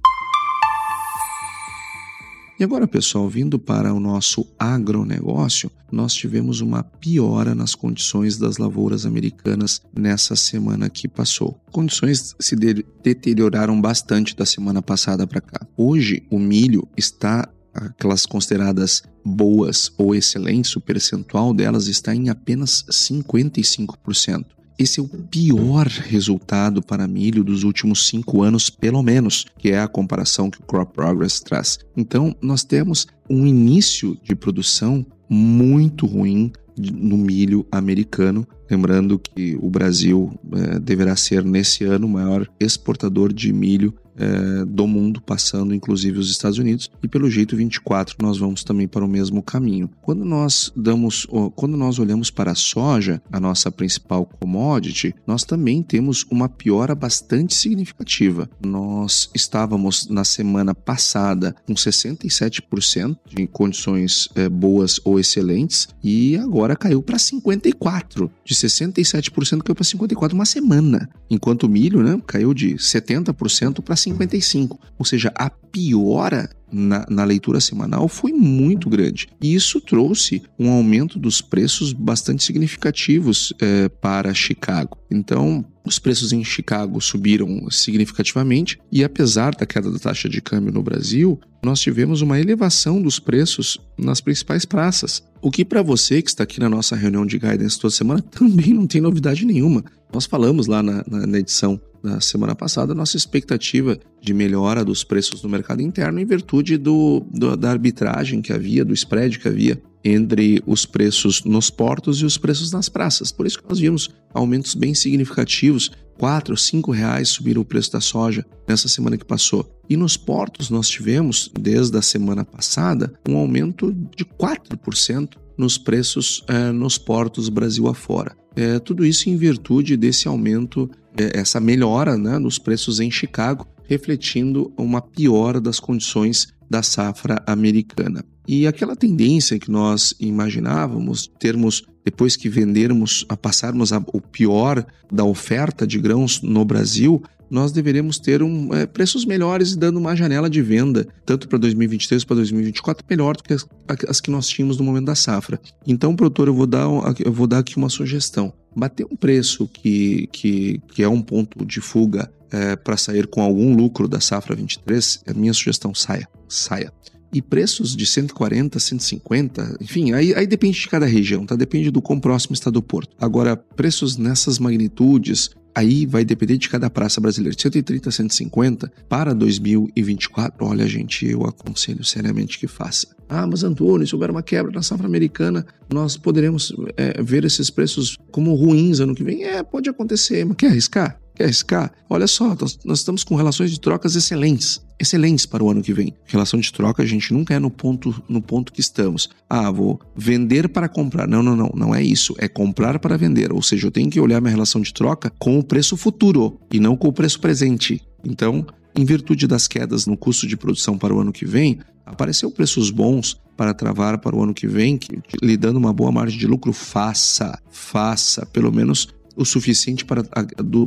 E 2.60 2.62
agora, 2.62 2.86
pessoal, 2.86 3.26
vindo 3.26 3.58
para 3.58 3.94
o 3.94 3.98
nosso 3.98 4.46
agronegócio, 4.58 5.70
nós 5.90 6.12
tivemos 6.12 6.60
uma 6.60 6.82
piora 6.82 7.54
nas 7.54 7.74
condições 7.74 8.36
das 8.36 8.58
lavouras 8.58 9.06
americanas 9.06 9.80
nessa 9.96 10.36
semana 10.36 10.90
que 10.90 11.08
passou. 11.08 11.58
Condições 11.72 12.36
se 12.38 12.54
de 12.54 12.84
deterioraram 13.02 13.80
bastante 13.80 14.36
da 14.36 14.44
semana 14.44 14.82
passada 14.82 15.26
para 15.26 15.40
cá. 15.40 15.66
Hoje, 15.74 16.22
o 16.30 16.38
milho 16.38 16.86
está 16.98 17.48
aquelas 17.72 18.26
consideradas 18.26 19.04
boas 19.24 19.90
ou 19.96 20.14
excelentes, 20.14 20.76
o 20.76 20.82
percentual 20.82 21.54
delas 21.54 21.86
está 21.86 22.14
em 22.14 22.28
apenas 22.28 22.84
55%. 22.90 24.44
Esse 24.80 24.98
é 24.98 25.02
o 25.02 25.08
pior 25.08 25.86
resultado 25.86 26.80
para 26.80 27.06
milho 27.06 27.44
dos 27.44 27.64
últimos 27.64 28.06
cinco 28.06 28.42
anos, 28.42 28.70
pelo 28.70 29.02
menos, 29.02 29.44
que 29.58 29.72
é 29.72 29.78
a 29.78 29.86
comparação 29.86 30.50
que 30.50 30.58
o 30.58 30.62
Crop 30.62 30.94
Progress 30.94 31.38
traz. 31.38 31.80
Então, 31.94 32.34
nós 32.40 32.64
temos 32.64 33.06
um 33.28 33.46
início 33.46 34.16
de 34.24 34.34
produção 34.34 35.04
muito 35.28 36.06
ruim 36.06 36.50
no 36.78 37.18
milho 37.18 37.66
americano. 37.70 38.48
Lembrando 38.70 39.18
que 39.18 39.54
o 39.60 39.68
Brasil 39.68 40.32
é, 40.54 40.78
deverá 40.78 41.14
ser, 41.14 41.44
nesse 41.44 41.84
ano, 41.84 42.06
o 42.06 42.10
maior 42.10 42.48
exportador 42.58 43.34
de 43.34 43.52
milho 43.52 43.92
é, 44.20 44.64
do 44.66 44.86
mundo, 44.86 45.20
passando 45.20 45.74
inclusive 45.74 46.18
os 46.18 46.30
Estados 46.30 46.58
Unidos, 46.58 46.90
e 47.02 47.08
pelo 47.08 47.30
jeito 47.30 47.56
24 47.56 48.16
nós 48.20 48.38
vamos 48.38 48.62
também 48.62 48.86
para 48.86 49.04
o 49.04 49.08
mesmo 49.08 49.42
caminho. 49.42 49.90
Quando 50.02 50.24
nós 50.24 50.70
damos, 50.76 51.26
quando 51.56 51.76
nós 51.76 51.98
olhamos 51.98 52.30
para 52.30 52.52
a 52.52 52.54
soja, 52.54 53.22
a 53.32 53.40
nossa 53.40 53.70
principal 53.70 54.26
commodity, 54.26 55.14
nós 55.26 55.44
também 55.44 55.82
temos 55.82 56.26
uma 56.30 56.48
piora 56.48 56.94
bastante 56.94 57.54
significativa. 57.54 58.48
Nós 58.64 59.30
estávamos 59.34 60.06
na 60.08 60.24
semana 60.24 60.74
passada 60.74 61.54
com 61.66 61.74
67% 61.74 63.16
de 63.26 63.46
condições 63.46 64.28
é, 64.34 64.48
boas 64.48 65.00
ou 65.04 65.18
excelentes 65.18 65.88
e 66.02 66.36
agora 66.36 66.76
caiu 66.76 67.02
para 67.02 67.18
54, 67.18 68.30
de 68.44 68.54
67% 68.54 69.62
caiu 69.62 69.74
para 69.74 69.84
54 69.84 70.34
uma 70.34 70.44
semana, 70.44 71.08
enquanto 71.30 71.64
o 71.64 71.68
milho, 71.68 72.02
né, 72.02 72.20
caiu 72.26 72.52
de 72.52 72.74
70% 72.74 73.82
para 73.82 73.96
55. 74.10 74.78
Ou 74.98 75.04
seja, 75.04 75.32
a 75.34 75.50
piora 75.50 76.50
na, 76.72 77.04
na, 77.08 77.24
leitura 77.24 77.60
semanal 77.60 78.08
foi 78.08 78.32
muito 78.32 78.88
grande. 78.88 79.28
E 79.40 79.54
isso 79.54 79.80
trouxe 79.80 80.42
um 80.58 80.70
aumento 80.70 81.18
dos 81.18 81.40
preços 81.40 81.92
bastante 81.92 82.44
significativos 82.44 83.52
é, 83.60 83.88
para 83.88 84.32
Chicago. 84.34 84.96
Então, 85.10 85.64
os 85.84 85.98
preços 85.98 86.32
em 86.32 86.44
Chicago 86.44 87.00
subiram 87.00 87.68
significativamente 87.70 88.78
e, 88.92 89.02
apesar 89.02 89.54
da 89.54 89.66
queda 89.66 89.90
da 89.90 89.98
taxa 89.98 90.28
de 90.28 90.40
câmbio 90.40 90.72
no 90.72 90.82
Brasil, 90.82 91.40
nós 91.62 91.80
tivemos 91.80 92.22
uma 92.22 92.38
elevação 92.38 93.02
dos 93.02 93.18
preços 93.18 93.78
nas 93.98 94.20
principais 94.20 94.64
praças. 94.64 95.22
O 95.42 95.50
que, 95.50 95.64
para 95.64 95.82
você 95.82 96.20
que 96.20 96.28
está 96.28 96.44
aqui 96.44 96.60
na 96.60 96.68
nossa 96.68 96.94
reunião 96.94 97.24
de 97.24 97.38
guidance 97.38 97.78
toda 97.78 97.90
semana, 97.90 98.20
também 98.20 98.74
não 98.74 98.86
tem 98.86 99.00
novidade 99.00 99.44
nenhuma. 99.46 99.82
Nós 100.12 100.26
falamos 100.26 100.66
lá 100.66 100.82
na, 100.82 101.04
na, 101.08 101.26
na 101.26 101.38
edição 101.38 101.80
da 102.02 102.20
semana 102.20 102.54
passada, 102.54 102.94
nossa 102.94 103.16
expectativa 103.16 103.98
de 104.20 104.34
melhora 104.34 104.84
dos 104.84 105.04
preços 105.04 105.42
no 105.42 105.48
mercado 105.48 105.82
interno 105.82 106.18
em 106.18 106.24
virtude 106.24 106.76
do, 106.76 107.24
do, 107.30 107.56
da 107.56 107.70
arbitragem 107.70 108.40
que 108.40 108.52
havia, 108.52 108.84
do 108.84 108.94
spread 108.94 109.38
que 109.38 109.48
havia 109.48 109.80
entre 110.02 110.62
os 110.66 110.86
preços 110.86 111.44
nos 111.44 111.68
portos 111.68 112.20
e 112.20 112.24
os 112.24 112.38
preços 112.38 112.72
nas 112.72 112.88
praças. 112.88 113.30
Por 113.30 113.46
isso 113.46 113.58
que 113.58 113.68
nós 113.68 113.78
vimos 113.78 114.08
aumentos 114.32 114.74
bem 114.74 114.94
significativos, 114.94 115.90
4, 116.20 116.54
5 116.54 116.92
reais 116.92 117.30
subiram 117.30 117.62
o 117.62 117.64
preço 117.64 117.92
da 117.92 118.00
soja 118.00 118.44
nessa 118.68 118.88
semana 118.88 119.16
que 119.16 119.24
passou. 119.24 119.80
E 119.88 119.96
nos 119.96 120.18
portos 120.18 120.68
nós 120.68 120.86
tivemos, 120.86 121.50
desde 121.58 121.96
a 121.96 122.02
semana 122.02 122.44
passada, 122.44 123.10
um 123.26 123.38
aumento 123.38 123.90
de 124.14 124.26
4% 124.26 125.38
nos 125.56 125.78
preços 125.78 126.44
eh, 126.46 126.72
nos 126.72 126.98
portos 126.98 127.48
Brasil 127.48 127.88
afora. 127.88 128.36
É, 128.54 128.78
tudo 128.78 129.06
isso 129.06 129.30
em 129.30 129.36
virtude 129.38 129.96
desse 129.96 130.28
aumento, 130.28 130.90
é, 131.16 131.40
essa 131.40 131.58
melhora 131.58 132.18
né, 132.18 132.38
nos 132.38 132.58
preços 132.58 133.00
em 133.00 133.10
Chicago, 133.10 133.66
refletindo 133.88 134.70
uma 134.76 135.00
piora 135.00 135.58
das 135.58 135.80
condições 135.80 136.48
da 136.68 136.82
safra 136.82 137.42
americana. 137.46 138.22
E 138.52 138.66
aquela 138.66 138.96
tendência 138.96 139.60
que 139.60 139.70
nós 139.70 140.12
imaginávamos, 140.18 141.30
termos, 141.38 141.84
depois 142.04 142.34
que 142.34 142.48
vendermos, 142.48 143.24
a 143.28 143.36
passarmos 143.36 143.92
a, 143.92 144.02
o 144.12 144.20
pior 144.20 144.84
da 145.08 145.22
oferta 145.22 145.86
de 145.86 146.00
grãos 146.00 146.42
no 146.42 146.64
Brasil, 146.64 147.22
nós 147.48 147.70
deveremos 147.70 148.18
ter 148.18 148.42
um, 148.42 148.74
é, 148.74 148.86
preços 148.86 149.24
melhores 149.24 149.70
e 149.70 149.78
dando 149.78 150.00
uma 150.00 150.16
janela 150.16 150.50
de 150.50 150.60
venda, 150.60 151.06
tanto 151.24 151.46
para 151.46 151.58
2023 151.58 152.24
para 152.24 152.34
2024, 152.34 153.06
melhor 153.08 153.36
do 153.36 153.44
que 153.44 153.52
as, 153.52 153.64
as, 154.08 154.20
que 154.20 154.32
nós 154.32 154.48
tínhamos 154.48 154.76
no 154.78 154.82
momento 154.82 155.06
da 155.06 155.14
safra. 155.14 155.60
Então, 155.86 156.16
produtor, 156.16 156.48
eu 156.48 156.54
vou 156.54 156.66
dar, 156.66 156.88
eu 157.24 157.32
vou 157.32 157.46
dar 157.46 157.60
aqui 157.60 157.76
uma 157.76 157.88
sugestão. 157.88 158.52
Bater 158.74 159.06
um 159.08 159.14
preço 159.14 159.68
que, 159.68 160.28
que, 160.32 160.82
que 160.92 161.04
é 161.04 161.08
um 161.08 161.22
ponto 161.22 161.64
de 161.64 161.80
fuga 161.80 162.28
é, 162.50 162.74
para 162.74 162.96
sair 162.96 163.28
com 163.28 163.42
algum 163.42 163.76
lucro 163.76 164.08
da 164.08 164.18
safra 164.18 164.56
23, 164.56 165.22
é 165.24 165.30
a 165.30 165.34
minha 165.34 165.54
sugestão, 165.54 165.94
saia, 165.94 166.26
saia 166.48 166.92
e 167.32 167.40
preços 167.40 167.94
de 167.94 168.06
140, 168.06 168.78
150, 168.78 169.76
enfim, 169.80 170.12
aí, 170.12 170.34
aí 170.34 170.46
depende 170.46 170.80
de 170.80 170.88
cada 170.88 171.06
região, 171.06 171.46
tá? 171.46 171.54
Depende 171.54 171.90
do 171.90 172.02
quão 172.02 172.18
próximo 172.18 172.54
está 172.54 172.70
do 172.70 172.82
porto. 172.82 173.14
Agora, 173.20 173.56
preços 173.56 174.16
nessas 174.16 174.58
magnitudes, 174.58 175.50
Aí 175.74 176.04
vai 176.04 176.24
depender 176.24 176.56
de 176.56 176.68
cada 176.68 176.90
praça 176.90 177.20
brasileira. 177.20 177.56
130, 177.58 178.10
150 178.10 178.92
para 179.08 179.32
2024. 179.32 180.66
Olha, 180.66 180.86
gente, 180.86 181.26
eu 181.26 181.44
aconselho 181.44 182.04
seriamente 182.04 182.58
que 182.58 182.66
faça. 182.66 183.06
Ah, 183.28 183.46
mas 183.46 183.62
Antônio, 183.62 184.06
se 184.06 184.14
houver 184.14 184.30
uma 184.30 184.42
quebra 184.42 184.72
na 184.72 184.82
safra 184.82 185.06
americana, 185.06 185.64
nós 185.92 186.16
poderemos 186.16 186.74
é, 186.96 187.22
ver 187.22 187.44
esses 187.44 187.70
preços 187.70 188.18
como 188.32 188.54
ruins 188.54 188.98
ano 188.98 189.14
que 189.14 189.22
vem? 189.22 189.44
É, 189.44 189.62
pode 189.62 189.88
acontecer, 189.88 190.44
mas 190.44 190.56
quer 190.56 190.66
arriscar? 190.66 191.20
SK, 191.48 191.90
olha 192.08 192.26
só, 192.26 192.56
nós, 192.60 192.78
nós 192.84 192.98
estamos 192.98 193.24
com 193.24 193.34
relações 193.34 193.70
de 193.70 193.80
trocas 193.80 194.16
excelentes 194.16 194.80
excelentes 195.00 195.46
para 195.46 195.64
o 195.64 195.70
ano 195.70 195.82
que 195.82 195.94
vem. 195.94 196.12
Relação 196.26 196.60
de 196.60 196.70
troca, 196.70 197.02
a 197.02 197.06
gente 197.06 197.32
nunca 197.32 197.54
é 197.54 197.58
no 197.58 197.70
ponto, 197.70 198.22
no 198.28 198.42
ponto 198.42 198.70
que 198.70 198.80
estamos. 198.80 199.30
Ah, 199.48 199.70
vou 199.70 199.98
vender 200.14 200.68
para 200.68 200.88
comprar. 200.88 201.26
Não, 201.26 201.42
não, 201.42 201.56
não. 201.56 201.72
Não 201.74 201.94
é 201.94 202.02
isso. 202.02 202.34
É 202.38 202.46
comprar 202.46 202.98
para 202.98 203.16
vender. 203.16 203.50
Ou 203.50 203.62
seja, 203.62 203.86
eu 203.86 203.90
tenho 203.90 204.10
que 204.10 204.20
olhar 204.20 204.40
minha 204.40 204.50
relação 204.50 204.80
de 204.80 204.92
troca 204.92 205.32
com 205.38 205.58
o 205.58 205.64
preço 205.64 205.96
futuro 205.96 206.60
e 206.70 206.78
não 206.78 206.96
com 206.96 207.08
o 207.08 207.12
preço 207.12 207.40
presente. 207.40 208.02
Então, 208.22 208.66
em 208.94 209.04
virtude 209.04 209.46
das 209.46 209.66
quedas 209.66 210.04
no 210.04 210.16
custo 210.16 210.46
de 210.46 210.56
produção 210.56 210.98
para 210.98 211.14
o 211.14 211.20
ano 211.20 211.32
que 211.32 211.46
vem, 211.46 211.78
apareceu 212.04 212.50
preços 212.50 212.90
bons 212.90 213.40
para 213.56 213.72
travar 213.72 214.18
para 214.18 214.36
o 214.36 214.42
ano 214.42 214.54
que 214.54 214.66
vem, 214.66 214.98
que, 214.98 215.20
lhe 215.42 215.56
dando 215.56 215.76
uma 215.76 215.92
boa 215.92 216.10
margem 216.10 216.38
de 216.38 216.46
lucro, 216.46 216.72
faça, 216.72 217.58
faça, 217.70 218.44
pelo 218.46 218.72
menos 218.72 219.08
o 219.42 219.44
suficiente 219.44 220.04
para, 220.04 220.22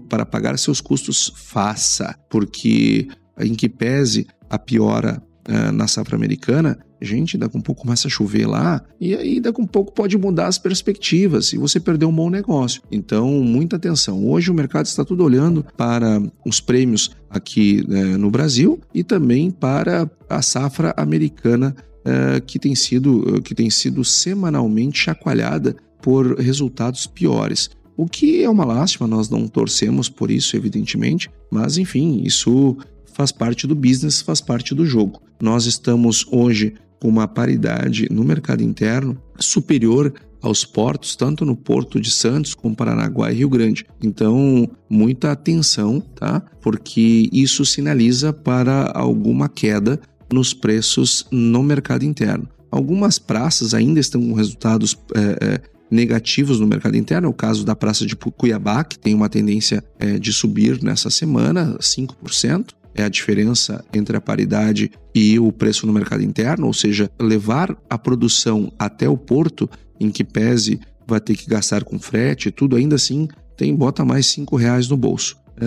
para 0.08 0.26
pagar 0.26 0.58
seus 0.58 0.80
custos, 0.80 1.34
faça, 1.36 2.16
porque 2.30 3.08
em 3.39 3.56
que 3.56 3.68
pese 3.68 4.28
a 4.49 4.60
piora 4.60 5.22
uh, 5.49 5.72
na 5.72 5.88
safra 5.88 6.16
americana, 6.16 6.78
gente, 7.01 7.38
daqui 7.38 7.58
um 7.58 7.62
pouco 7.62 7.82
começa 7.82 8.08
a 8.08 8.12
chover 8.12 8.45
lá 8.45 8.82
e 8.99 9.16
aí 9.16 9.39
daqui 9.39 9.60
um 9.60 9.66
pouco 9.66 9.91
pode 9.91 10.18
mudar 10.18 10.47
as 10.47 10.58
perspectivas 10.58 11.51
e 11.51 11.58
você 11.58 11.80
perdeu 11.80 12.10
um 12.10 12.16
bom 12.16 12.30
negócio. 12.30 12.82
Então, 12.91 13.30
muita 13.43 13.76
atenção. 13.76 14.26
Hoje 14.26 14.51
o 14.51 14.54
mercado 14.54 14.86
está 14.86 15.04
tudo 15.04 15.24
olhando 15.24 15.66
para 15.76 16.22
os 16.45 16.62
prêmios 16.62 17.12
aqui 17.30 17.84
uh, 17.88 18.18
no 18.18 18.30
Brasil 18.30 18.80
e 18.93 19.04
também 19.04 19.49
para 19.49 20.10
a 20.30 20.41
safra 20.41 20.93
americana 20.95 21.76
uh, 22.06 22.41
que, 22.45 22.60
tem 22.60 22.76
sido, 22.76 23.41
que 23.41 23.56
tem 23.56 23.70
sido 23.70 24.06
semanalmente 24.06 24.99
chacoalhada 24.99 25.76
por 26.01 26.38
resultados 26.38 27.08
piores. 27.08 27.70
O 27.96 28.06
que 28.06 28.44
é 28.44 28.50
uma 28.50 28.66
lástima, 28.66 29.08
nós 29.08 29.30
não 29.30 29.48
torcemos 29.48 30.10
por 30.10 30.32
isso, 30.32 30.56
evidentemente, 30.56 31.30
mas 31.52 31.78
enfim, 31.78 32.22
isso 32.26 32.78
faz 33.14 33.32
parte 33.32 33.68
do 33.68 33.76
business, 33.76 34.22
faz 34.22 34.41
parte 34.41 34.74
do 34.74 34.86
jogo. 34.86 35.22
Nós 35.41 35.66
estamos 35.66 36.26
hoje 36.32 36.74
com 37.00 37.08
uma 37.08 37.28
paridade 37.28 38.08
no 38.10 38.24
mercado 38.24 38.64
interno 38.64 39.22
superior 39.39 40.14
aos 40.41 40.66
portos, 40.66 41.16
tanto 41.16 41.46
no 41.46 41.56
Porto 41.56 42.00
de 42.02 42.12
Santos 42.12 42.54
como 42.54 42.76
Paranaguá 42.76 43.32
e 43.32 43.36
Rio 43.36 43.50
Grande. 43.50 43.86
Então, 44.02 44.70
muita 44.89 45.32
atenção, 45.32 46.02
tá? 46.02 46.41
Porque 46.62 47.30
isso 47.32 47.66
sinaliza 47.66 48.34
para 48.34 48.91
alguma 48.94 49.48
queda 49.48 50.00
nos 50.32 50.54
preços 50.54 51.26
no 51.32 51.64
mercado 51.64 52.04
interno. 52.04 52.48
Algumas 52.70 53.20
praças 53.20 53.74
ainda 53.74 54.00
estão 54.00 54.22
com 54.22 54.34
resultados 54.34 54.98
é, 55.16 55.46
é, 55.46 55.62
negativos 55.94 56.60
no 56.60 56.68
mercado 56.68 56.98
interno. 56.98 57.28
É 57.28 57.30
o 57.30 57.34
caso 57.34 57.64
da 57.64 57.76
Praça 57.76 58.06
de 58.06 58.16
Cuiabá, 58.16 58.84
que 58.84 58.98
tem 58.98 59.14
uma 59.14 59.30
tendência 59.30 59.84
é, 60.00 60.18
de 60.18 60.34
subir 60.34 60.82
nessa 60.84 61.10
semana, 61.10 61.78
5% 61.80 62.72
é 62.96 63.04
a 63.04 63.10
diferença 63.10 63.84
entre 63.94 64.16
a 64.16 64.22
paridade 64.22 64.91
e 65.16 65.39
o 65.39 65.52
preço 65.52 65.88
no 65.88 65.94
mercado 65.94 66.24
interno, 66.24 66.68
ou 66.68 66.74
seja, 66.74 67.10
levar 67.20 67.76
a 67.89 67.98
produção 67.98 68.72
até 68.78 69.10
o 69.10 69.18
porto, 69.18 69.70
em 70.00 70.12
que 70.12 70.24
pese 70.24 70.80
vai 71.08 71.20
ter 71.20 71.36
que 71.36 71.48
gastar 71.48 71.84
com 71.84 72.00
frete, 72.00 72.52
tudo 72.52 72.76
ainda 72.76 72.96
assim 72.96 73.28
tem 73.58 73.76
bota 73.76 74.06
mais 74.06 74.28
cinco 74.28 74.56
reais 74.56 74.88
no 74.88 74.98
bolso. 74.98 75.38
É, 75.60 75.66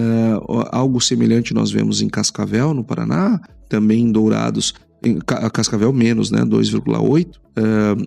algo 0.71 1.01
semelhante 1.01 1.55
nós 1.55 1.71
vemos 1.71 2.01
em 2.01 2.09
Cascavel, 2.09 2.75
no 2.75 2.85
Paraná, 2.85 3.41
também 3.69 4.03
em 4.03 4.13
Dourados, 4.13 4.75
Cascavel 5.53 5.93
menos, 5.93 6.31
né, 6.31 6.45
2,8, 6.45 7.29
é, 7.57 7.61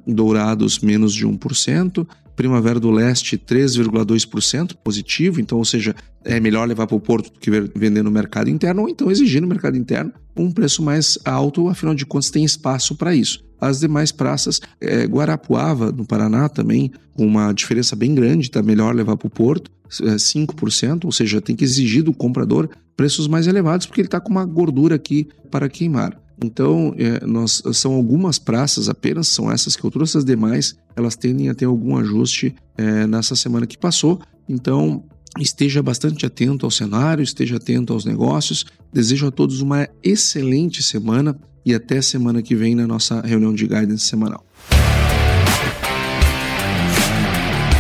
Dourados 0.07 0.79
menos 0.79 1.13
de 1.13 1.25
1%, 1.25 2.07
Primavera 2.35 2.79
do 2.79 2.89
Leste 2.89 3.37
3,2% 3.37 4.73
positivo, 4.81 5.41
então, 5.41 5.57
ou 5.57 5.65
seja, 5.65 5.93
é 6.23 6.39
melhor 6.39 6.65
levar 6.65 6.87
para 6.87 6.95
o 6.95 6.99
porto 6.99 7.33
do 7.33 7.37
que 7.37 7.51
vender 7.75 8.01
no 8.01 8.09
mercado 8.09 8.49
interno, 8.49 8.83
ou 8.83 8.89
então 8.89 9.11
exigir 9.11 9.41
no 9.41 9.47
mercado 9.47 9.77
interno 9.77 10.13
um 10.37 10.49
preço 10.49 10.81
mais 10.81 11.17
alto, 11.25 11.67
afinal 11.67 11.93
de 11.93 12.05
contas 12.05 12.29
tem 12.29 12.45
espaço 12.45 12.95
para 12.95 13.13
isso. 13.13 13.43
As 13.59 13.81
demais 13.81 14.13
praças, 14.13 14.61
é, 14.79 15.03
Guarapuava, 15.03 15.91
no 15.91 16.05
Paraná, 16.05 16.47
também, 16.47 16.93
com 17.13 17.27
uma 17.27 17.51
diferença 17.51 17.93
bem 17.93 18.15
grande, 18.15 18.47
está 18.47 18.63
melhor 18.63 18.95
levar 18.95 19.17
para 19.17 19.27
o 19.27 19.29
porto, 19.29 19.69
é, 20.01 20.15
5%, 20.15 21.03
ou 21.03 21.11
seja, 21.11 21.41
tem 21.41 21.57
que 21.57 21.65
exigir 21.65 22.03
do 22.03 22.13
comprador 22.13 22.69
preços 22.95 23.27
mais 23.27 23.47
elevados, 23.47 23.85
porque 23.85 23.99
ele 23.99 24.07
está 24.07 24.21
com 24.21 24.29
uma 24.29 24.45
gordura 24.45 24.95
aqui 24.95 25.27
para 25.51 25.67
queimar. 25.67 26.17
Então, 26.43 26.93
é, 26.97 27.25
nós, 27.25 27.61
são 27.73 27.93
algumas 27.93 28.39
praças 28.39 28.87
apenas, 28.87 29.27
são 29.27 29.51
essas 29.51 29.75
que 29.75 29.83
eu 29.83 29.91
trouxe, 29.91 30.17
as 30.17 30.25
demais, 30.25 30.75
elas 30.95 31.15
tendem 31.15 31.49
a 31.49 31.55
ter 31.55 31.65
algum 31.65 31.97
ajuste 31.97 32.55
é, 32.77 33.05
nessa 33.05 33.35
semana 33.35 33.67
que 33.67 33.77
passou. 33.77 34.21
Então, 34.47 35.03
esteja 35.37 35.83
bastante 35.83 36.25
atento 36.25 36.65
ao 36.65 36.71
cenário, 36.71 37.21
esteja 37.21 37.57
atento 37.57 37.93
aos 37.93 38.05
negócios. 38.05 38.65
Desejo 38.91 39.27
a 39.27 39.31
todos 39.31 39.61
uma 39.61 39.87
excelente 40.01 40.81
semana 40.81 41.37
e 41.65 41.73
até 41.73 42.01
semana 42.01 42.41
que 42.41 42.55
vem 42.55 42.73
na 42.73 42.87
nossa 42.87 43.21
reunião 43.21 43.53
de 43.53 43.67
guidance 43.67 44.05
semanal. 44.05 44.43